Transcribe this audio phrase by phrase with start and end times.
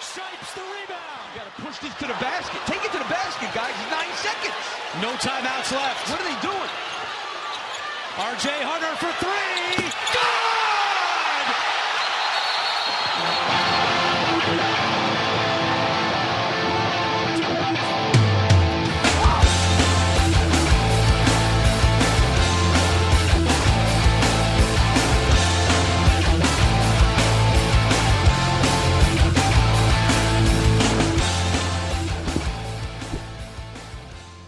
[0.00, 1.26] Shipes the rebound.
[1.34, 2.60] Got to push this to the basket.
[2.66, 3.74] Take it to the basket, guys.
[3.90, 4.54] Nine seconds.
[5.02, 6.10] No timeouts left.
[6.10, 6.72] What are they doing?
[8.14, 9.90] RJ Hunter for three.
[10.12, 10.53] Good!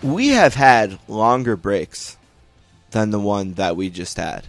[0.07, 2.17] We have had longer breaks
[2.93, 4.47] than the one that we just had.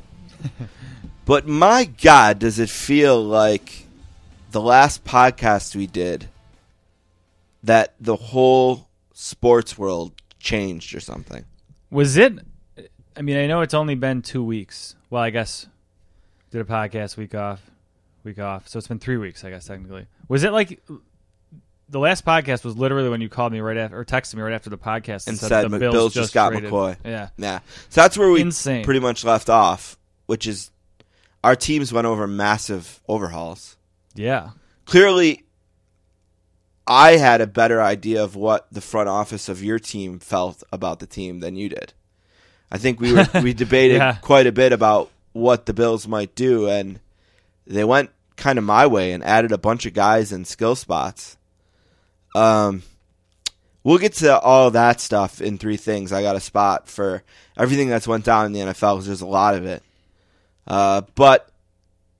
[1.25, 3.87] but my God, does it feel like
[4.51, 6.29] the last podcast we did
[7.63, 11.43] that the whole sports world changed or something?
[11.89, 12.33] Was it?
[13.15, 14.95] I mean, I know it's only been two weeks.
[15.09, 15.65] Well, I guess
[16.51, 17.61] did a podcast week off,
[18.23, 18.67] week off.
[18.67, 20.05] So it's been three weeks, I guess technically.
[20.27, 20.81] Was it like
[21.89, 24.53] the last podcast was literally when you called me right after or texted me right
[24.53, 26.97] after the podcast And said said the Bills, Bills just got traded- McCoy.
[27.05, 27.59] Yeah, Yeah.
[27.89, 28.83] So that's where we Insane.
[28.83, 30.71] pretty much left off, which is
[31.43, 33.77] our teams went over massive overhauls.
[34.15, 34.49] yeah.
[34.85, 35.43] clearly
[36.85, 40.99] I had a better idea of what the front office of your team felt about
[40.99, 41.93] the team than you did.
[42.71, 44.13] I think we were, we debated Yeah.
[44.21, 46.99] quite a bit about what the Bills might do, and
[47.65, 51.36] they went kind of my way and added a bunch of guys in skill spots.
[52.37, 52.83] Um,
[53.83, 56.11] we'll get to all that stuff in three things.
[56.11, 57.23] I got a spot for
[57.57, 59.81] everything that's went down in the NFL because there's a lot of it.
[60.67, 61.49] Uh, but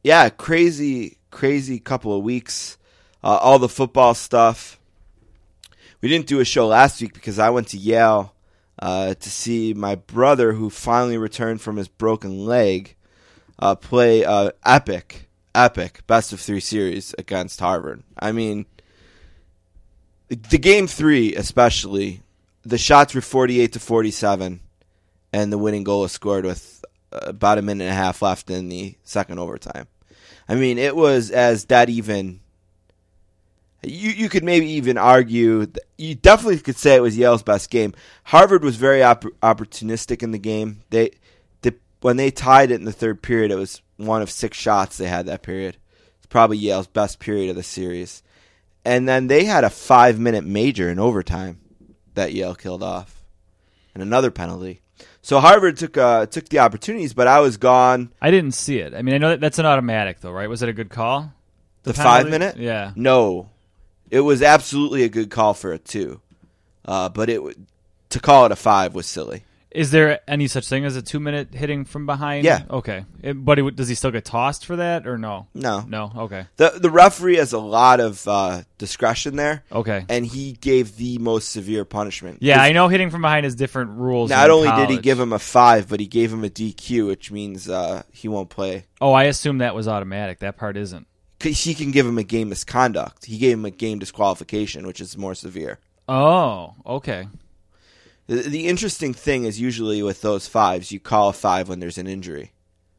[0.03, 2.77] yeah, crazy, crazy couple of weeks.
[3.23, 4.79] Uh, all the football stuff.
[6.01, 8.33] We didn't do a show last week because I went to Yale
[8.79, 12.95] uh, to see my brother, who finally returned from his broken leg,
[13.59, 18.03] uh, play uh, epic, epic best of three series against Harvard.
[18.19, 18.67] I mean,
[20.29, 22.21] the, game three, especially,
[22.63, 24.59] the shots were 48 to 47,
[25.33, 28.49] and the winning goal was scored with uh, about a minute and a half left
[28.49, 29.87] in the second overtime.
[30.49, 32.41] I mean, it was as that even.
[33.83, 35.67] You you could maybe even argue
[35.97, 37.93] you definitely could say it was Yale's best game.
[38.23, 40.81] Harvard was very opp- opportunistic in the game.
[40.89, 41.11] They,
[41.61, 44.97] the, when they tied it in the third period, it was one of six shots
[44.97, 45.77] they had that period.
[46.17, 48.23] It's probably Yale's best period of the series.
[48.85, 51.59] And then they had a five minute major in overtime
[52.13, 53.21] that Yale killed off,
[53.93, 54.81] and another penalty.
[55.21, 58.11] So Harvard took uh, took the opportunities, but I was gone.
[58.21, 58.93] I didn't see it.
[58.93, 60.47] I mean, I know that that's an automatic though, right?
[60.47, 61.33] Was it a good call?
[61.83, 62.23] The, penalty?
[62.23, 62.57] five minute?
[62.57, 62.93] Yeah.
[62.95, 63.49] No,
[64.09, 66.21] it was absolutely a good call for a two,
[66.85, 67.55] uh, but it w-
[68.09, 69.43] to call it a five was silly.
[69.69, 72.45] Is there any such thing as a two minute hitting from behind?
[72.45, 72.63] Yeah.
[72.69, 73.05] Okay.
[73.21, 75.47] It, but it, does he still get tossed for that or no?
[75.53, 76.11] No, No.
[76.15, 76.45] Okay.
[76.55, 80.05] the the referee has a lot of uh, discretion there, Okay.
[80.09, 82.39] and he gave the most severe punishment.
[82.41, 84.29] Yeah, I know hitting from behind is different rules.
[84.29, 87.29] Not only did he give him a five, but he gave him a DQ, which
[87.31, 88.85] means uh, he won't play.
[89.01, 90.39] Oh, I assume that was automatic.
[90.39, 91.07] That part isn't.
[91.39, 93.25] 'Cause he can give him a game misconduct.
[93.25, 95.77] He gave him a game disqualification, which is more severe.
[96.09, 97.27] Oh, okay.
[98.27, 101.97] The, the interesting thing is usually with those fives, you call a five when there's
[101.97, 102.51] an injury.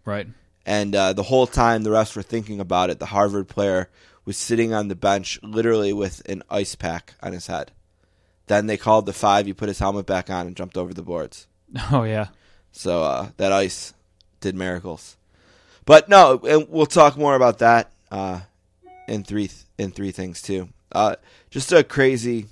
[0.04, 0.26] Right.
[0.66, 3.88] And uh, the whole time the refs were thinking about it, the Harvard player
[4.24, 7.72] was sitting on the bench literally with an ice pack on his head.
[8.46, 11.02] Then they called the five, he put his helmet back on and jumped over the
[11.02, 11.46] boards.
[11.92, 12.28] Oh yeah.
[12.72, 13.92] So uh, that ice
[14.40, 15.16] did miracles.
[15.84, 18.40] But no, and we'll talk more about that uh,
[19.06, 20.68] in three in three things too.
[20.92, 21.16] Uh,
[21.50, 22.46] just a crazy,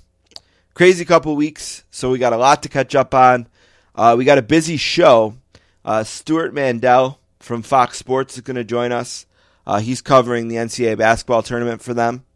[0.76, 1.84] crazy couple weeks.
[1.90, 3.48] So we got a lot to catch up on.
[3.94, 5.34] Uh, we got a busy show.
[5.82, 9.24] Uh, Stewart Mandel from Fox Sports is going to join us.
[9.66, 12.26] Uh, he's covering the NCAA basketball tournament for them.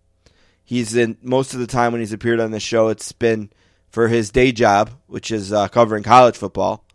[0.65, 2.89] He's in most of the time when he's appeared on the show.
[2.89, 3.50] It's been
[3.91, 6.87] for his day job, which is uh, covering college football.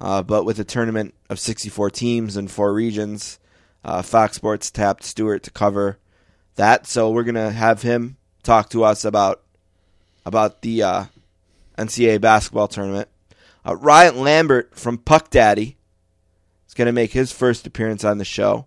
[0.00, 3.40] Uh, but with a tournament of 64 teams and four regions,
[3.84, 5.98] uh, Fox Sports tapped Stewart to cover
[6.54, 6.86] that.
[6.86, 9.43] So we're gonna have him talk to us about
[10.24, 11.04] about the uh,
[11.78, 13.08] NCAA basketball tournament.
[13.66, 15.76] Uh, Ryan Lambert from Puck Daddy
[16.68, 18.66] is gonna make his first appearance on the show.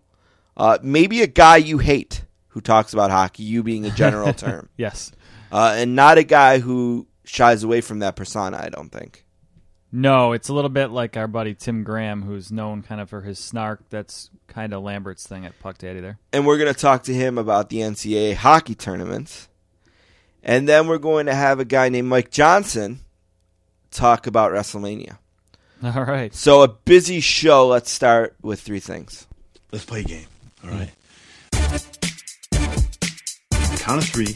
[0.56, 4.69] Uh, maybe a guy you hate who talks about hockey, you being a general term,
[4.77, 5.12] Yes.
[5.51, 8.57] uh, and not a guy who shies away from that persona.
[8.57, 9.24] I don't think.
[9.92, 13.21] No, it's a little bit like our buddy Tim Graham, who's known kind of for
[13.21, 13.88] his snark.
[13.89, 16.18] That's kind of Lambert's thing at Puck Daddy there.
[16.33, 19.48] and we're going to talk to him about the NCAA hockey tournaments.
[20.48, 23.02] And then we're going to have a guy named Mike Johnson
[23.92, 25.18] talk about WrestleMania.
[25.84, 26.34] All right.
[26.34, 27.68] So a busy show.
[27.68, 29.28] Let's start with three things.
[29.74, 30.26] Let's play a game.
[30.64, 30.90] All right.
[31.52, 33.76] Mm-hmm.
[33.78, 34.36] count of three.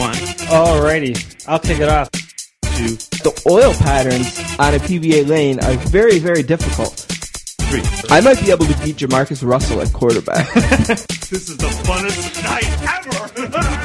[0.00, 2.10] One, Alrighty, I'll take it off.
[2.12, 6.92] two, The oil patterns on a PBA lane are very, very difficult.
[6.94, 7.82] three.
[8.08, 10.48] I might be able to beat Jamarcus Russell at quarterback.
[11.30, 13.76] This is the funnest night ever.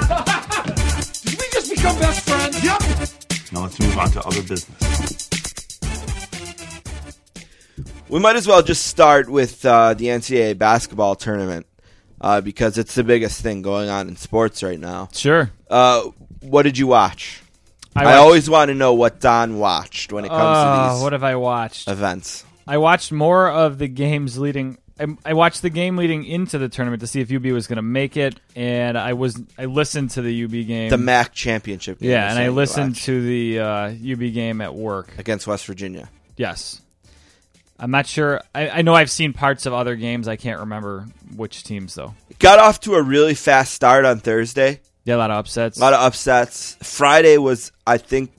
[1.85, 2.63] Did we just become best friends?
[2.63, 2.81] yep.
[3.53, 5.29] Now let's move on to other business.
[8.09, 11.65] We might as well just start with uh, the NCAA basketball tournament
[12.21, 15.09] uh, because it's the biggest thing going on in sports right now.
[15.11, 15.49] Sure.
[15.69, 16.03] Uh,
[16.41, 17.41] what did you watch?
[17.95, 21.03] I, watched- always want to know what Don watched when it comes Uh, to these
[21.03, 21.87] what have I watched?
[21.87, 22.43] events.
[22.67, 24.77] I watched more of the games leading.
[24.99, 27.77] I, I watched the game leading into the tournament to see if UB was going
[27.77, 30.89] to make it, and I was I listened to the UB game.
[30.89, 31.99] The MAC championship.
[31.99, 35.13] game yeah, and I listened to the uh, UB game at work.
[35.17, 36.09] against West Virginia.
[36.37, 36.81] Yes,
[37.77, 38.41] I'm not sure.
[38.53, 40.27] I, I know I've seen parts of other games.
[40.27, 41.05] I can't remember
[41.35, 42.13] which teams though.
[42.39, 44.81] Got off to a really fast start on Thursday.
[45.03, 45.77] Yeah, a lot of upsets.
[45.77, 46.77] A lot of upsets.
[46.81, 48.31] Friday was, I think,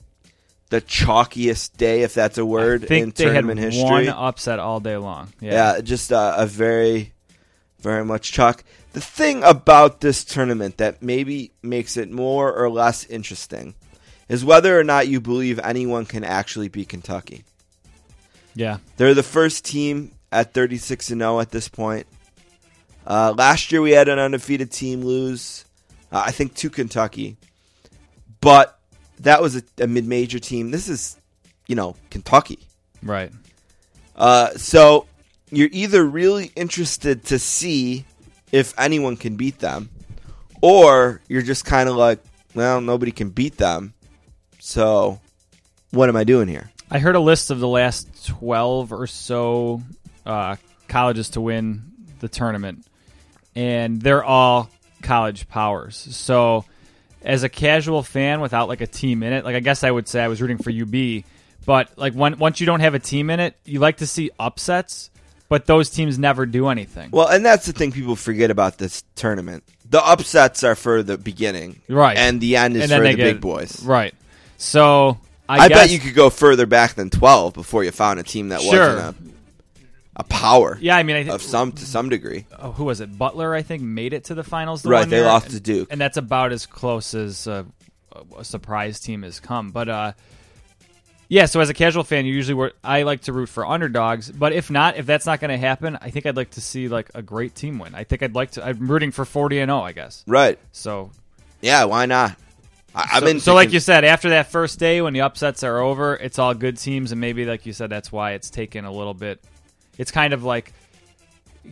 [0.69, 3.83] the chalkiest day, if that's a word, I think in they had tournament history.
[3.83, 5.33] one upset all day long.
[5.39, 7.13] Yeah, Yeah, just a, a very,
[7.79, 8.63] very much chalk.
[8.93, 13.75] The thing about this tournament that maybe makes it more or less interesting
[14.27, 17.43] is whether or not you believe anyone can actually beat Kentucky.
[18.55, 18.77] yeah.
[18.97, 22.07] They're the first team at 36 and 0 at this point.
[23.05, 25.63] Uh, last year we had an undefeated team lose,
[26.11, 27.37] uh, I think, to Kentucky,
[28.41, 28.76] but
[29.19, 30.71] that was a, a mid-major team.
[30.71, 31.17] This is,
[31.67, 32.59] you know, Kentucky.
[33.01, 33.31] Right.
[34.15, 35.05] Uh, so
[35.51, 38.05] you're either really interested to see
[38.51, 39.89] if anyone can beat them,
[40.61, 42.19] or you're just kind of like,
[42.55, 43.93] well, nobody can beat them.
[44.59, 45.19] So
[45.91, 46.71] what am I doing here?
[46.89, 49.81] I heard a list of the last 12 or so
[50.25, 50.55] uh,
[50.87, 51.83] colleges to win
[52.19, 52.85] the tournament,
[53.55, 54.69] and they're all
[55.01, 55.95] college powers.
[56.11, 56.65] So,
[57.27, 60.07] as a casual fan without like a team in it, like I guess I would
[60.07, 61.23] say I was rooting for UB,
[61.65, 64.31] but like when, once you don't have a team in it, you like to see
[64.39, 65.11] upsets,
[65.49, 67.09] but those teams never do anything.
[67.11, 69.65] Well, and that's the thing people forget about this tournament.
[69.89, 72.17] The upsets are for the beginning, Right.
[72.17, 73.83] And the end is for the get- big boys.
[73.83, 74.15] Right.
[74.57, 75.19] So,
[75.49, 78.23] I, I, guess, bet you could go further back than twelve before you found a
[78.23, 78.95] team that Sure.
[78.95, 79.36] wasn't a,
[80.19, 82.45] a power Yeah, I mean, I think of some to some degree.
[82.59, 83.17] oh, who was it?
[83.17, 84.81] Butler, I think, made it to the finals.
[84.81, 85.87] The Right, they year, lost to Duke.
[85.91, 87.63] and that's about as close as uh,
[88.37, 89.69] a surprise team has come.
[89.69, 90.11] But uh,
[91.29, 94.31] yeah, so as a casual fan, you usually were, I like to root for underdogs.
[94.31, 96.87] But if not, if that's not going to happen, I think I'd like to see
[96.87, 97.93] like a great team win.
[97.95, 98.65] I think I'd like to.
[98.65, 100.23] I'm rooting for forty and zero, I guess.
[100.25, 100.57] Right?
[100.71, 101.11] So,
[101.61, 101.83] Yeah.
[101.85, 102.35] Why not?
[102.95, 106.15] I, so, so like you said, after that first day when the upsets are over,
[106.15, 109.13] it's all good teams, and maybe like you said, that's why it's taken a little
[109.13, 109.43] bit.
[109.97, 110.73] It's kind of like,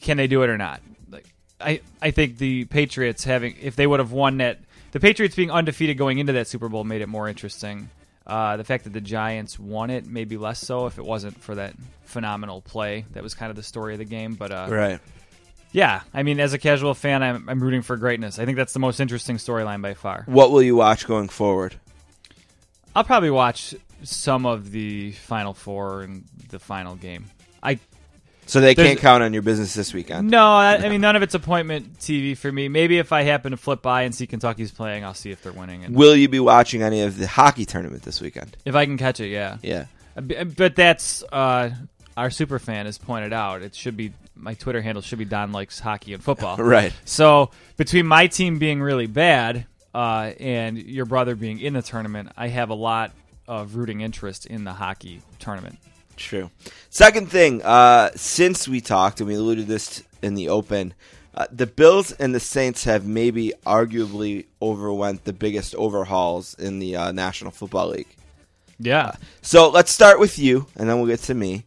[0.02, 0.82] can they do it or not?
[1.10, 1.26] Like
[1.60, 4.60] I, I think the Patriots having if they would have won that,
[4.92, 7.90] the Patriots being undefeated going into that Super Bowl made it more interesting.
[8.26, 11.56] Uh, the fact that the Giants won it maybe less so if it wasn't for
[11.56, 11.76] that
[12.06, 13.06] phenomenal play.
[13.12, 14.34] That was kind of the story of the game.
[14.34, 15.00] But uh, right.
[15.72, 18.40] yeah, I mean, as a casual fan, I'm, I'm rooting for greatness.
[18.40, 20.24] I think that's the most interesting storyline by far.
[20.26, 21.76] What will you watch going forward?
[22.96, 27.26] I'll probably watch some of the Final Four and the final game.
[27.62, 27.80] I
[28.48, 30.30] So they There's- can't count on your business this weekend.
[30.30, 32.68] no, I, I mean none of it's appointment TV for me.
[32.70, 35.52] Maybe if I happen to flip by and see Kentucky's playing, I'll see if they're
[35.52, 35.84] winning.
[35.84, 38.56] And Will you be watching any of the hockey tournament this weekend?
[38.66, 39.58] if I can catch it, yeah.
[39.64, 39.86] Yeah.
[40.16, 41.72] Uh, But that's uh,
[42.16, 43.62] our super fan has pointed out.
[43.64, 46.58] It should be my Twitter handle should be Don likes hockey and football.
[46.60, 46.94] Right.
[47.06, 52.30] So between my team being really bad uh, and your brother being in the tournament,
[52.38, 53.12] I have a lot
[53.48, 55.78] of rooting interest in the hockey tournament.
[56.18, 56.50] True.
[56.90, 60.94] Second thing, uh, since we talked and we alluded to this in the open,
[61.34, 66.96] uh, the Bills and the Saints have maybe arguably overwent the biggest overhauls in the
[66.96, 68.16] uh, National Football League.
[68.80, 69.16] Yeah.
[69.42, 71.66] So let's start with you, and then we'll get to me.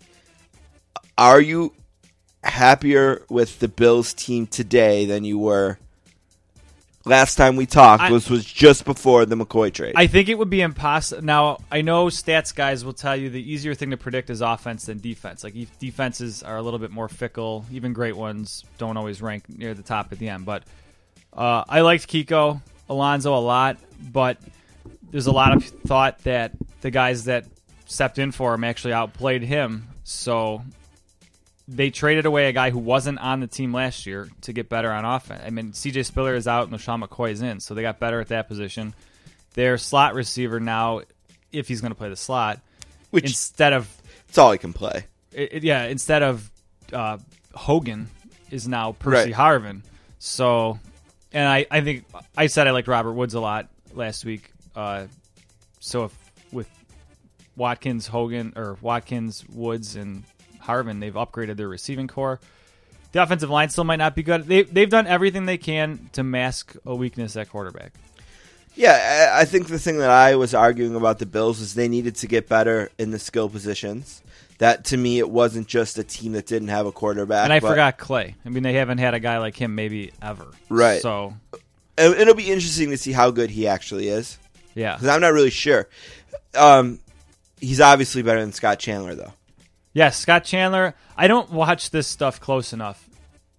[1.16, 1.74] Are you
[2.44, 5.78] happier with the Bills team today than you were
[7.08, 8.02] last time we talked?
[8.02, 9.94] I- was was just before the McCoy trade.
[9.96, 11.22] I think it would be impossible.
[11.22, 14.86] Now, I know stats guys will tell you the easier thing to predict is offense
[14.86, 15.42] than defense.
[15.42, 17.64] Like, defenses are a little bit more fickle.
[17.72, 20.44] Even great ones don't always rank near the top at the end.
[20.44, 20.64] But
[21.32, 23.78] uh, I liked Kiko Alonso a lot,
[24.12, 24.38] but
[25.10, 27.46] there's a lot of thought that the guys that
[27.86, 29.88] stepped in for him actually outplayed him.
[30.04, 30.62] So
[31.70, 34.90] they traded away a guy who wasn't on the team last year to get better
[34.90, 35.42] on offense.
[35.46, 38.20] I mean, CJ Spiller is out and LeSean McCoy is in, so they got better
[38.20, 38.94] at that position.
[39.54, 41.02] Their slot receiver now,
[41.52, 42.60] if he's going to play the slot,
[43.10, 43.86] Which instead of
[44.28, 45.04] it's all he can play.
[45.32, 46.50] it, it- yeah, instead of
[46.92, 47.18] uh,
[47.54, 48.08] Hogan
[48.50, 49.34] is now Percy Right.
[49.34, 49.82] Harvin.
[50.18, 50.78] So
[51.34, 52.06] and I, I think
[52.36, 54.50] I said I liked Robert Woods a lot last week.
[54.74, 55.06] Uh,
[55.80, 56.68] so if with
[57.56, 60.24] Watkins, Hogan, or Watkins, Woods, and
[60.68, 62.38] Harvin, they've upgraded their receiving corps.
[63.12, 64.44] The offensive line still might not be good.
[64.46, 67.92] They, they've done everything they can to mask a weakness at quarterback.
[68.76, 72.14] Yeah, I think the thing that I was arguing about the Bills is they needed
[72.16, 74.22] to get better in the skill positions.
[74.58, 77.44] That to me, it wasn't just a team that didn't have a quarterback.
[77.44, 78.34] And I forgot Clay.
[78.44, 80.46] I mean, they haven't had a guy like him maybe ever.
[80.68, 81.00] Right.
[81.00, 81.34] So,
[81.96, 84.38] it- It'll be interesting to see how good he actually is
[84.74, 84.94] yeah.
[84.94, 85.88] because I'm not really sure.
[86.54, 86.98] Um,
[87.60, 89.32] he's obviously better than Scott Chandler, though.
[89.92, 90.94] Yes, Scott Chandler.
[91.16, 93.08] I don't watch this stuff close enough.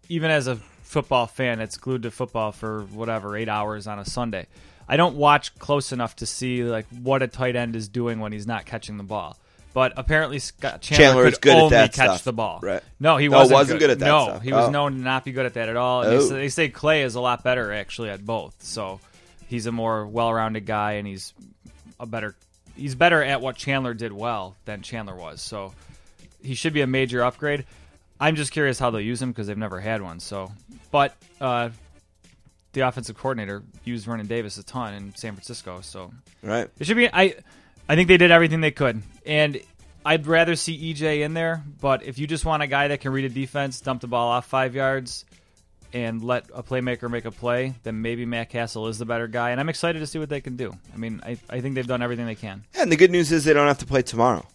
[0.07, 4.05] Even as a football fan that's glued to football for whatever eight hours on a
[4.05, 4.47] Sunday,
[4.87, 8.31] I don't watch close enough to see like what a tight end is doing when
[8.31, 9.37] he's not catching the ball.
[9.71, 12.23] But apparently, Scott Chandler, Chandler could is good at only that catch stuff.
[12.23, 12.59] the ball.
[12.63, 12.81] Right.
[12.99, 13.53] No, he wasn't.
[13.53, 14.41] wasn't good at that No, stuff.
[14.41, 14.71] he was Oh.
[14.71, 16.01] known to not be good at that at all.
[16.01, 16.21] They, Oh.
[16.21, 18.55] say, they say Clay is a lot better actually at both.
[18.63, 18.99] So
[19.47, 21.33] he's a more well-rounded guy, and he's
[21.99, 22.35] a better.
[22.75, 25.39] He's better at what Chandler did well than Chandler was.
[25.39, 25.73] So
[26.41, 27.65] he should be a major upgrade.
[28.19, 30.19] I'm just curious how they'll use him because they've never had one.
[30.19, 30.51] So,
[30.91, 31.69] but uh,
[32.73, 35.81] the offensive coordinator used Vernon Davis a ton in San Francisco.
[35.81, 36.11] So
[36.43, 36.69] Right.
[36.79, 37.07] it should be.
[37.11, 37.35] I
[37.87, 39.59] I think they did everything they could, and
[40.05, 41.63] I'd rather see EJ in there.
[41.81, 44.27] But if you just want a guy that can read a defense, dump the ball
[44.29, 45.25] off five yards,
[45.93, 49.49] and let a playmaker make a play, then maybe Matt Cassel is the better guy.
[49.51, 50.71] And I'm excited to see what they can do.
[50.93, 52.63] I mean, I, I think they've done everything they can.
[52.75, 54.45] And the good news is they don't have to play tomorrow.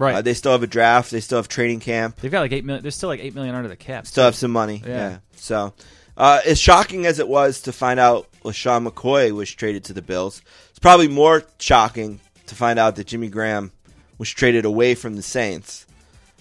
[0.00, 0.14] Right.
[0.14, 1.10] Uh, they still have a draft.
[1.10, 2.16] They still have training camp.
[2.20, 2.82] They've got like eight million.
[2.82, 4.06] There's still like eight million under the cap.
[4.06, 4.82] Still have some money.
[4.82, 4.88] Yeah.
[4.88, 5.18] Yeah.
[5.36, 5.74] So,
[6.16, 10.00] uh, as shocking as it was to find out LeSean McCoy was traded to the
[10.00, 10.40] Bills,
[10.70, 13.72] it's probably more shocking to find out that Jimmy Graham
[14.16, 15.84] was traded away from the Saints.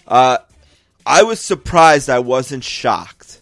[0.08, 0.38] Uh,
[1.06, 3.42] I was surprised I wasn't shocked,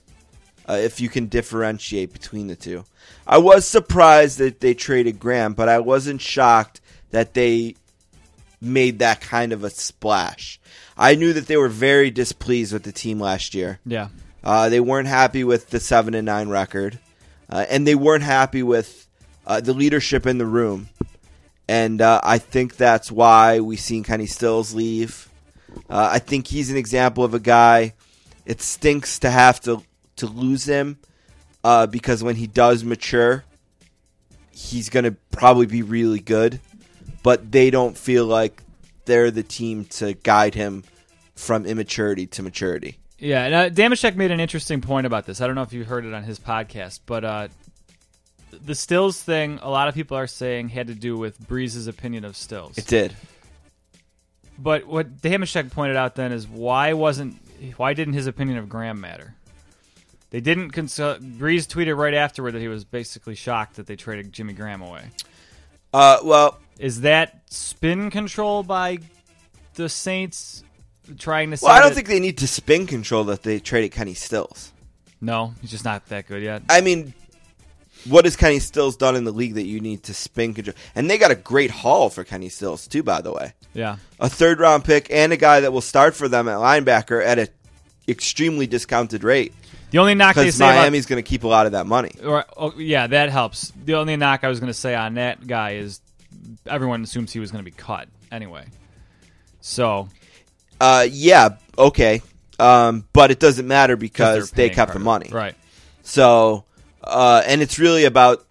[0.67, 2.85] uh, if you can differentiate between the two.
[3.27, 6.81] I was surprised that they traded Graham, but I wasn't shocked
[7.11, 7.75] that they
[8.59, 10.59] made that kind of a splash.
[10.97, 13.79] I knew that they were very displeased with the team last year.
[13.85, 14.09] Yeah.
[14.43, 16.99] Uh, they weren't happy with the seven and nine record,
[17.49, 19.07] uh, and they weren't happy with
[19.45, 20.89] uh, the leadership in the room.
[21.67, 25.29] And uh, I think that's why we've seen Kenny Stills leave.
[25.89, 27.93] Uh, I think he's an example of a guy.
[28.45, 29.83] It stinks to have to
[30.15, 30.97] to lose him
[31.63, 33.43] uh, because when he does mature,
[34.51, 36.59] he's going to probably be really good.
[37.27, 38.63] But they don't feel like
[39.03, 40.85] they're the team to guide him
[41.35, 42.99] from immaturity to maturity.
[43.19, 45.41] Yeah, and uh, Damashek made an interesting point about this.
[45.41, 47.47] I don't know if you heard it on his podcast, but uh,
[48.51, 52.23] the Stills thing, a lot of people are saying had to do with Brees's opinion
[52.23, 52.77] of Stills.
[52.77, 53.13] It did.
[54.57, 57.35] But what Damashek pointed out then is why wasn't
[57.75, 59.35] why didn't his opinion of Graham matter?
[60.29, 61.19] They didn't consult.
[61.21, 65.03] Brees tweeted right afterward that he was basically shocked that they traded Jimmy Graham away.
[65.93, 68.99] Uh, well, Is that spin control by
[69.75, 70.63] the Saints
[71.17, 71.57] trying to?
[71.61, 74.71] Well, I don't that- think they need to spin control that they traded Kenny Stills.
[75.19, 76.61] No, he's just not that good yet.
[76.69, 77.13] I mean,
[78.07, 80.75] what has Kenny Stills done in the league that you need to spin control?
[80.93, 83.53] And they got a great haul for Kenny Stills too, by the way.
[83.73, 87.23] Yeah, A third round pick and a guy that will start for them at linebacker
[87.23, 87.49] at a
[88.07, 89.53] extremely discounted rate
[89.91, 91.85] the only knock they because say about Miami's going to keep a lot of that
[91.85, 92.11] money.
[92.23, 93.71] Or, oh, yeah, that helps.
[93.85, 96.01] The only knock I was going to say on that guy is
[96.65, 98.65] everyone assumes he was going to be cut anyway.
[99.61, 100.09] So
[100.79, 102.21] Uh, yeah, okay,
[102.59, 105.29] um, but it doesn't matter because they kept the money.
[105.31, 105.55] right?
[106.03, 106.65] So,
[107.03, 108.45] uh, and it's really about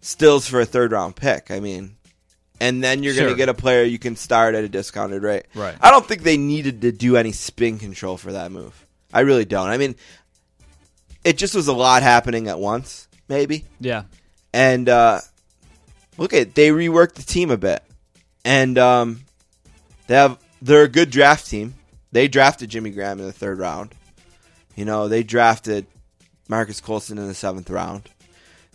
[0.00, 1.50] stills for a third round pick.
[1.50, 1.96] I mean,
[2.60, 5.44] and then you're going to get a player you can start at a discounted rate.
[5.54, 5.76] Right.
[5.80, 8.86] I don't think they needed to do any spin control for that move.
[9.12, 9.68] I really don't.
[9.68, 9.94] I mean,
[11.24, 13.64] it just was a lot happening at once, maybe.
[13.78, 14.04] Yeah,
[14.52, 15.20] And uh,
[16.16, 17.82] look at they reworked the team a bit,
[18.44, 19.20] and um,
[20.06, 21.74] they have they're a good draft team.
[22.12, 23.94] They drafted Jimmy Graham in the third round.
[24.76, 25.86] You know they drafted
[26.48, 28.08] Marques Colston in the seventh round.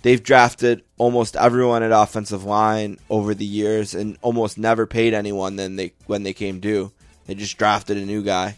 [0.04, 5.56] They've drafted almost everyone at offensive line over the years, and almost never paid anyone.
[5.56, 6.92] Then they when they came due,
[7.26, 8.58] they just drafted a new guy,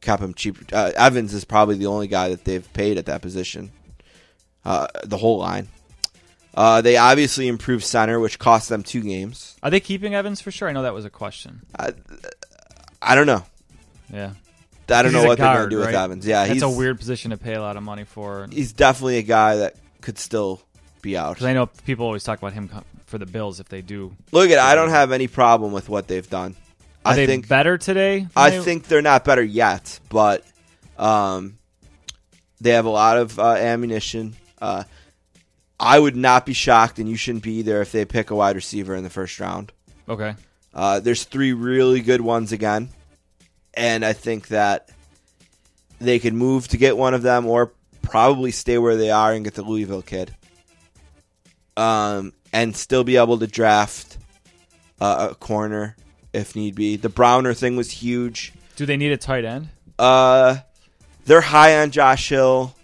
[0.00, 0.56] kept him cheap.
[0.72, 3.70] Uh, Evans is probably the only guy that they've paid at that position.
[4.64, 5.68] Uh, the whole line.
[6.56, 9.56] Uh, they obviously improved center, which cost them two games.
[9.62, 10.68] are they keeping Evans for sure?
[10.68, 11.60] I know that was a question.
[13.02, 13.44] I don't know.
[14.12, 14.32] Yeah,
[14.88, 15.94] I don't know what they're going to do with?
[15.94, 16.26] Evans.
[16.26, 18.48] Yeah, that's he's a weird position to pay a lot of money for.
[18.50, 20.62] He's definitely a guy that could still
[21.02, 21.34] be out.
[21.34, 22.70] Because I know people always talk about him
[23.06, 24.16] for the Bills if they do.
[24.32, 26.56] Look at, I don't have any problem with what they've done.
[27.04, 28.26] Are I they think better today?
[28.34, 30.44] I they- think they're not better yet, but
[30.98, 31.58] um,
[32.60, 34.34] they have a lot of uh, ammunition.
[34.60, 34.84] Uh,
[35.78, 38.56] I would not be shocked, and you shouldn't be either, if they pick a wide
[38.56, 39.72] receiver in the first round.
[40.08, 40.34] Okay.
[40.74, 42.88] Uh, there's three really good ones again,
[43.74, 44.90] and I think that
[46.00, 49.44] they could move to get one of them, or probably stay where they are and
[49.44, 50.34] get the Louisville kid,
[51.76, 54.18] um, and still be able to draft
[55.00, 55.96] uh, a corner
[56.32, 56.96] if need be.
[56.96, 58.52] The Browner thing was huge.
[58.76, 59.68] Do they need a tight end?
[59.98, 60.58] Uh,
[61.24, 62.74] they're high on Josh Hill.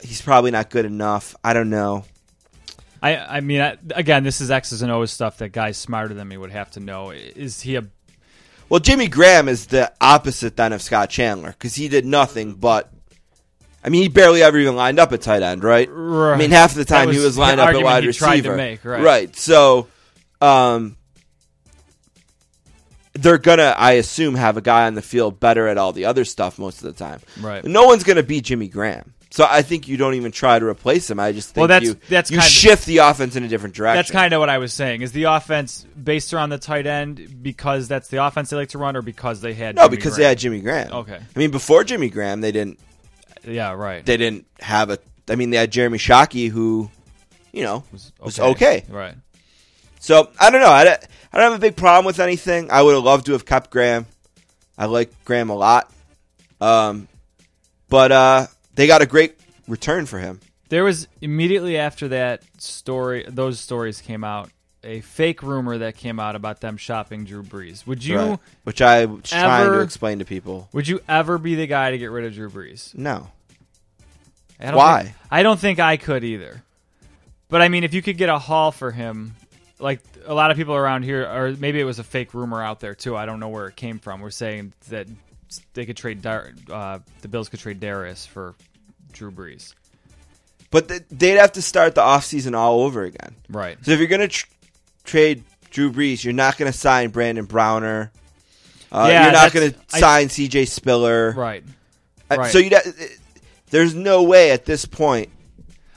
[0.00, 1.34] He's probably not good enough.
[1.42, 2.04] I don't know.
[3.14, 6.28] I I mean, I, again, this is X's and O's stuff that guys smarter than
[6.28, 7.10] me would have to know.
[7.10, 7.84] Is he a
[8.68, 12.92] Well, Jimmy Graham is the opposite then of Scott Chandler because he did nothing but.
[13.84, 15.88] I mean, he barely ever even lined up at tight end, right?
[15.88, 16.34] Right.
[16.34, 18.56] I mean, half the time he was was lined up at wide receiver.
[18.56, 19.36] make, right.
[19.36, 19.86] So,
[20.40, 20.96] um,
[23.12, 26.24] they're gonna, I assume, have a guy on the field better at all the other
[26.24, 27.20] stuff most of the time.
[27.40, 27.64] Right.
[27.64, 29.14] No one's gonna beat Jimmy Graham.
[29.36, 31.20] So I think you don't even try to replace him.
[31.20, 33.48] I just think Well, that's- you that's you kind of- shift the offense in a
[33.48, 33.98] different direction.
[33.98, 35.02] That's kind of what I was saying.
[35.02, 38.78] Is the offense based around the tight end because that's the offense they like to
[38.78, 40.22] run, or because they had no, Jimmy because Graham?
[40.22, 40.90] they had Jimmy Graham.
[40.90, 41.18] Okay.
[41.18, 42.78] I mean, before Jimmy Graham, they didn't
[43.44, 44.06] yeah, right.
[44.06, 44.98] they didn't have a.
[45.28, 46.88] I mean, they had Jeremy Shockey, who,
[47.52, 48.84] you know, was okay.
[48.88, 49.16] Right.
[50.00, 50.70] So I don't know.
[50.70, 52.70] I don't, I don't have a big problem with anything.
[52.70, 54.06] I would have loved to have kept Graham.
[54.78, 55.92] I like Graham a lot,
[56.58, 57.06] um,
[57.90, 60.40] but uh, they got a great return for him.
[60.68, 64.50] There was immediately after that story, those stories came out,
[64.82, 67.86] a fake rumor that came out about them shopping Drew Brees.
[67.86, 68.18] Would you?
[68.18, 68.38] Right.
[68.64, 70.68] Which I was trying to explain to people.
[70.72, 72.96] Would you ever be the guy to get rid of Drew Brees?
[72.96, 73.28] No,
[74.60, 75.02] I don't Why?
[75.04, 76.62] Think, I don't think I could either.
[77.48, 79.34] But I mean, if you could get a haul for him,
[79.78, 82.80] like a lot of people around here, or maybe it was a fake rumor out
[82.80, 83.16] there too.
[83.16, 84.20] I don't know where it came from.
[84.20, 85.06] We're saying that
[85.74, 88.54] they could trade Dar- uh, the Bills could trade Darius for
[89.12, 89.74] Drew Brees.
[90.70, 93.34] but th- they'd have to start the offseason all over again.
[93.48, 93.78] Right.
[93.84, 94.46] So if you're going to tr-
[95.04, 98.10] trade Drew Brees, you're not going to sign Brandon Browner.
[98.92, 100.66] Uh, Yeah, you're not going to sign C.J.
[100.66, 101.32] Spiller.
[101.32, 101.64] Right.
[102.30, 102.52] Uh, right.
[102.52, 102.70] So you
[103.70, 105.30] there's no way at this point.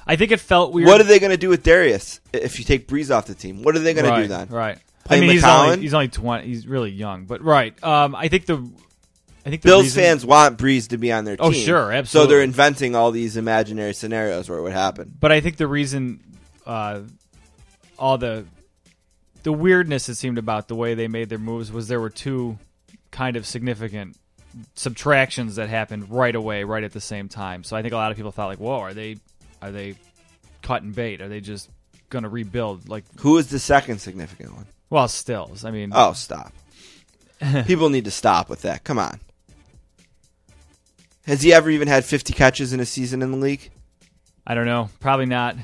[0.07, 0.87] I think it felt weird.
[0.87, 3.61] What are they going to do with Darius if you take Brees off the team?
[3.61, 4.47] What are they going to do then?
[4.49, 4.79] Right.
[5.03, 6.47] Play I mean, he's only, he's only twenty.
[6.47, 7.73] He's really young, but right.
[7.83, 8.67] Um, I think the,
[9.45, 11.45] I think the Bills reason- fans want Brees to be on their team.
[11.47, 12.07] Oh, sure, absolutely.
[12.07, 15.13] So they're inventing all these imaginary scenarios where it would happen.
[15.19, 16.19] But I think the reason,
[16.65, 17.01] uh,
[17.97, 18.45] all the,
[19.43, 22.57] the weirdness it seemed about the way they made their moves was there were two
[23.11, 24.17] kind of significant
[24.75, 27.63] subtractions that happened right away, right at the same time.
[27.63, 29.17] So I think a lot of people thought like, "Whoa, are they,
[29.61, 29.95] are they
[30.61, 31.21] cutting bait?
[31.21, 31.69] Are they just
[32.09, 34.65] going to rebuild?" Like, Who is the second significant one?
[34.89, 35.63] well, stills.
[35.65, 36.51] I mean, Oh, stop.
[37.67, 38.83] People need to stop with that.
[38.83, 39.19] Come on.
[41.29, 43.69] Has he ever even had 50 catches in a season in the league?
[44.47, 44.89] I don't know.
[44.99, 45.55] Probably not.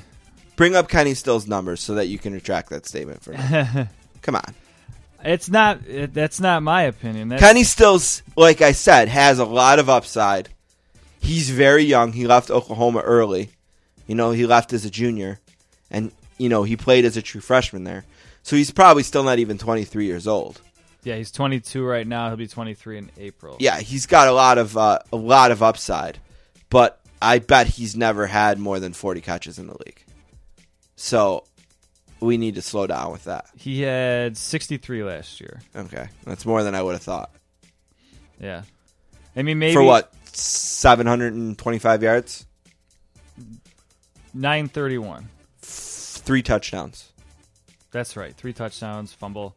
[0.58, 3.40] Bring up Kenny Still's numbers so that you can retract that statement for me.
[4.22, 4.54] Come on.
[5.24, 5.84] It's not.
[5.88, 7.30] It, that's not my opinion.
[7.30, 10.50] That's, Kenny Stills, like I said, has a lot of upside.
[11.20, 12.12] He's very young.
[12.12, 13.50] He left Oklahoma early.
[14.06, 15.40] You know, he left as a junior.
[15.90, 18.06] And, you know, he played as a true freshman there.
[18.44, 20.62] So he's probably still not even 23 years old.
[21.06, 22.28] Yeah, he's 22 right now.
[22.28, 23.58] He'll be 23 in April.
[23.60, 26.18] Yeah, he's got a lot of uh, a lot of upside.
[26.70, 30.04] But I bet he's never had more than 40 catches in the league.
[30.96, 31.46] So
[32.20, 33.46] we need to slow down with that.
[33.56, 35.62] He had 63 last year.
[35.76, 36.08] Okay.
[36.24, 37.32] That's more than I would have thought.
[38.40, 38.64] Yeah.
[39.36, 40.12] I mean, maybe For what?
[40.26, 42.46] 725 yards?
[44.34, 45.30] 931.
[45.62, 47.12] Three touchdowns.
[47.92, 48.36] That's right.
[48.36, 49.56] Three touchdowns, fumble.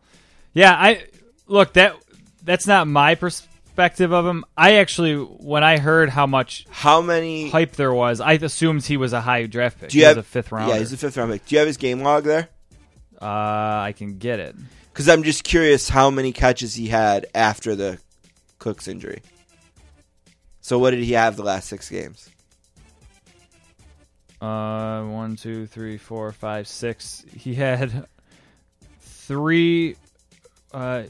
[0.52, 1.06] Yeah, I
[1.48, 1.96] look that
[2.44, 4.44] that's not my perspective of him.
[4.56, 8.96] I actually when I heard how much How many hype there was, I assumed he
[8.96, 9.90] was a high draft pick.
[9.90, 10.70] Do you he have was a fifth round?
[10.70, 11.46] Yeah, he's a fifth round pick.
[11.46, 12.48] Do you have his game log there?
[13.20, 14.54] uh, I can get it.
[14.92, 17.98] Because I'm just curious how many catches he had after the
[18.58, 19.22] Cooks injury.
[20.60, 22.28] So what did he have the last six games?
[24.40, 27.24] Uh, one, two, three, four, five, six.
[27.34, 28.06] He had
[29.00, 29.96] three.
[30.72, 31.04] Uh,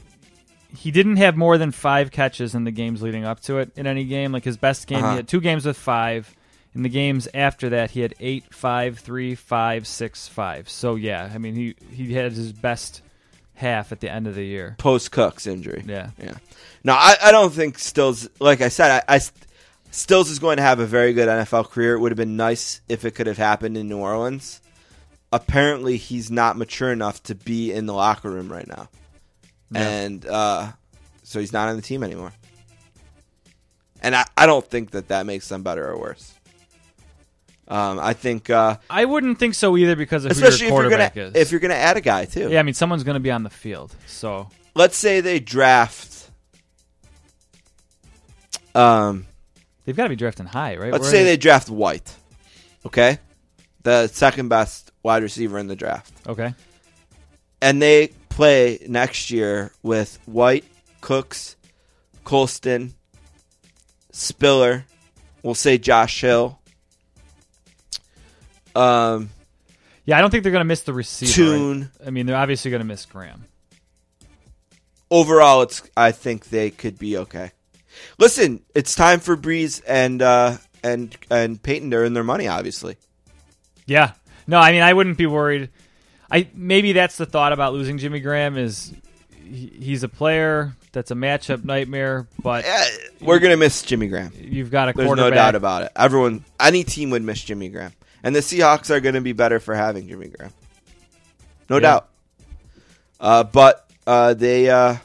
[0.75, 3.87] he didn't have more than five catches in the games leading up to it in
[3.87, 4.31] any game.
[4.31, 5.11] Like his best game, Uh-huh.
[5.11, 6.35] he had two games with five.
[6.75, 10.69] In the games after that, he had eight, five, three, five, six, five.
[10.69, 13.01] So yeah, I mean he he had his best
[13.55, 14.75] half at the end of the year.
[14.77, 15.83] Post Cooks injury.
[15.87, 16.11] Yeah.
[16.21, 16.35] Yeah.
[16.83, 18.29] No, I, I don't think Stills.
[18.39, 19.19] Like I said, I, I
[19.91, 21.95] Stills is going to have a very good NFL career.
[21.95, 24.61] It would have been nice if it could have happened in New Orleans.
[25.31, 28.89] Apparently, he's not mature enough to be in the locker room right now,
[29.71, 29.87] Yeah.
[29.87, 30.71] and uh,
[31.23, 32.33] so he's not on the team anymore.
[34.01, 36.33] And I, I don't think that that makes them better or worse.
[37.67, 40.89] Um, I think, uh, I wouldn't think so either because of especially who if you're
[40.89, 41.35] gonna is.
[41.35, 42.49] if you're gonna add a guy too.
[42.49, 43.93] yeah, I mean, someone's going to be on the field.
[44.07, 46.31] So Let's say they draft.
[48.73, 49.25] Um,
[49.85, 50.91] they've got to be drafting high, right?
[50.91, 52.15] let's Where say they draft White.
[52.85, 53.19] Okay,
[53.83, 56.13] the second best wide receiver in the draft.
[56.27, 56.53] Okay.
[57.61, 60.63] and they play next year with White,
[61.01, 61.57] Cooks,
[62.23, 62.93] Colston,
[64.13, 64.85] Spiller.
[65.43, 66.57] We'll say Josh Hill.
[68.73, 69.29] Um,
[70.05, 71.33] Yeah, I don't think they're going to miss the receiver.
[71.33, 71.91] Tune.
[72.05, 73.43] I mean, they're obviously going to miss Graham.
[75.11, 77.51] overall, it's I think they could be okay.
[78.17, 82.47] Listen, it's time for Brees and uh, and and Peyton to earn their money.
[82.47, 82.95] Obviously,
[83.85, 84.13] Yeah.
[84.47, 85.69] No, I mean, I wouldn't be worried.
[86.31, 88.93] I maybe that's the thought about losing Jimmy Graham is
[89.43, 92.85] he, he's a player that's a matchup nightmare, but Eh,
[93.21, 94.31] we're gonna miss Jimmy Graham.
[94.35, 95.91] you've got a There's no doubt about it.
[95.95, 99.59] Everyone, any team would miss Jimmy Graham, and the Seahawks are going to be better
[99.59, 100.51] for having Jimmy Graham.
[101.69, 101.81] No Yeah.
[101.81, 102.09] doubt.
[103.19, 104.95] Uh, but uh, they uh,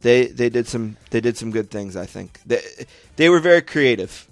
[0.00, 1.96] they they did some they did some good things.
[1.96, 2.60] I think they
[3.16, 4.28] they were very creative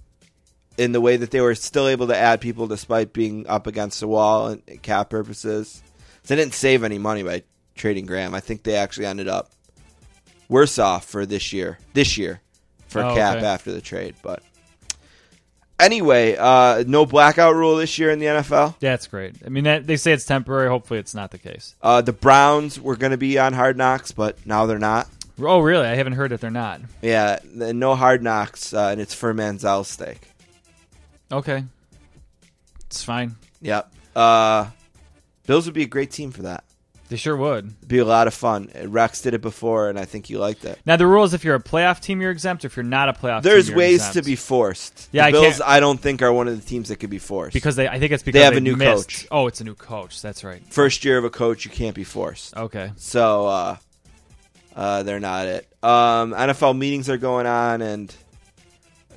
[0.78, 4.00] in the way that they were still able to add people despite being up against
[4.00, 5.82] the wall and cap purposes.
[6.26, 7.42] They didn't save any money by
[7.74, 8.34] trading Graham.
[8.34, 9.50] I think they actually ended up
[10.48, 11.78] worse off for this year.
[11.94, 12.40] This year
[12.88, 13.46] for Oh, cap okay.
[13.46, 14.42] after the trade, but
[15.78, 18.78] anyway, uh, no blackout rule this year in the NFL.
[18.80, 19.36] That's great.
[19.44, 20.68] I mean, that, they say it's temporary.
[20.68, 21.74] Hopefully, it's not the case.
[21.82, 25.08] Uh, the Browns were going to be on Hard Knocks, but now they're not.
[25.40, 25.86] Oh, really?
[25.86, 26.80] I haven't heard that they're not.
[27.02, 30.28] Yeah, no Hard Knocks, uh, and it's for Manziel's stake.
[31.32, 31.64] Okay,
[32.86, 33.36] it's fine.
[33.60, 33.92] Yep.
[34.14, 34.66] Uh,
[35.46, 36.64] Bills would be a great team for that.
[37.08, 37.66] They sure would.
[37.66, 38.68] It'd be a lot of fun.
[38.86, 40.76] Rex did it before, and I think you liked it.
[40.84, 42.64] Now the rule is if you're a playoff team, you're exempt.
[42.64, 44.14] If you're not a playoff, There's team, you're ways exempt.
[44.14, 45.08] to be forced.
[45.12, 47.10] Yeah, the I Bills, can't- I don't think are one of the teams that could
[47.10, 47.86] be forced because they.
[47.86, 49.28] I think it's because they have a new missed- coach.
[49.30, 50.20] Oh, it's a new coach.
[50.20, 50.60] That's right.
[50.72, 52.56] first year of a coach, you can't be forced.
[52.56, 52.90] Okay.
[52.96, 53.76] So uh,
[54.74, 55.68] uh, they're not it.
[55.84, 58.12] Um, NFL meetings are going on, and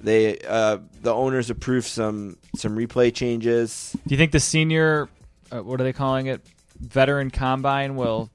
[0.02, 3.96] they uh, the owners approved some some replay changes.
[4.08, 5.10] Do you think the senior,
[5.52, 6.42] uh, what are they calling it,
[6.80, 8.30] veteran combine will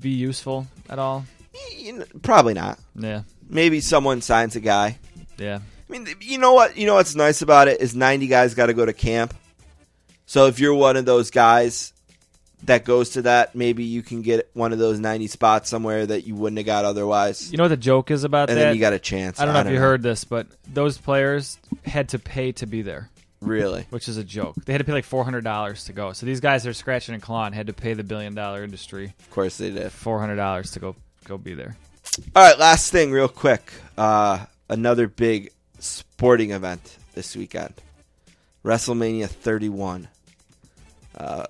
[0.00, 1.24] be useful at all?
[2.22, 2.78] Probably not.
[2.94, 3.22] Yeah.
[3.48, 4.98] Maybe someone signs a guy.
[5.38, 5.58] Yeah.
[5.88, 6.76] I mean, you know what?
[6.76, 9.34] You know what's nice about it is ninety guys got to go to camp.
[10.24, 11.92] So if you're one of those guys
[12.64, 16.26] that goes to that, maybe you can get one of those ninety spots somewhere that
[16.26, 18.64] you wouldn't have got otherwise, You know what the joke is about and that?
[18.64, 19.40] then you got a chance.
[19.40, 22.82] I don't know if you heard this, but those players had to pay to be
[22.82, 23.86] there, Really?
[23.90, 24.54] which is a joke.
[24.64, 26.12] They had to pay like four hundred dollars to go.
[26.12, 29.14] So these guys that are scratching and clawing had to pay the billion dollar industry
[29.20, 29.90] Of course they did.
[29.92, 30.94] four hundred dollars to go
[31.24, 31.76] go be there.
[32.36, 33.72] All right, last thing, real quick.
[33.96, 37.74] Uh, another big sporting event this weekend
[38.64, 40.08] WrestleMania 31.
[41.16, 41.44] Uh,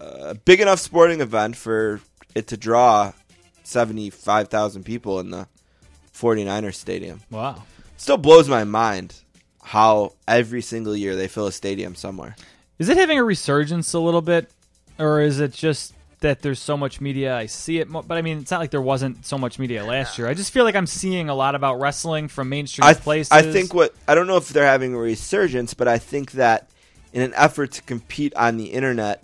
[0.00, 2.00] a big enough sporting event for
[2.34, 3.12] it to draw
[3.64, 5.46] 75,000 people in the
[6.14, 7.20] 49ers stadium.
[7.30, 7.62] Wow.
[7.96, 9.14] Still blows my mind
[9.62, 12.36] how every single year they fill a stadium somewhere.
[12.78, 14.50] Is it having a resurgence a little bit,
[14.98, 17.36] or is it just that there's so much media?
[17.36, 20.18] I see it, but I mean, it's not like there wasn't so much media last
[20.18, 20.26] year.
[20.26, 23.30] I just feel like I'm seeing a lot about wrestling from mainstream I, th- places.
[23.30, 26.70] I think what I don't know if they're having a resurgence, but I think that
[27.12, 29.22] in an effort to compete on the internet,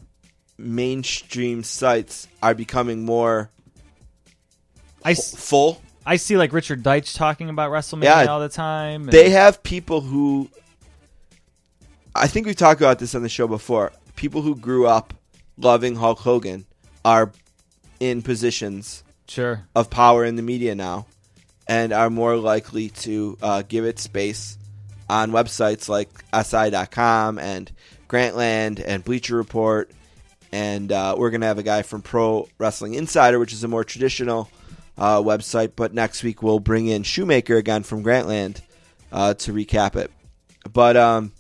[0.57, 3.51] mainstream sites are becoming more
[5.05, 5.81] I, s- full.
[6.05, 9.03] I see like Richard Deitsch talking about WrestleMania Yeah, all the time.
[9.03, 10.51] and- They have people who
[12.14, 13.92] I think we've talked about this on the show before.
[14.16, 15.14] People who grew up
[15.57, 16.66] loving Hulk Hogan
[17.05, 17.31] are
[18.01, 19.66] in positions sure.
[19.77, 21.07] of power in the media now
[21.68, 24.58] and are more likely to uh, give it space
[25.09, 27.71] on websites like SI.com and
[28.09, 29.90] Grantland and Bleacher Report.
[30.53, 33.68] And uh, we're going to have a guy from Pro Wrestling Insider, which is a
[33.68, 34.51] more traditional
[34.97, 35.73] uh, website.
[35.77, 38.61] But next week we'll bring in Shoemaker again from Grantland
[39.12, 40.11] uh, to recap it.
[40.73, 41.33] But um,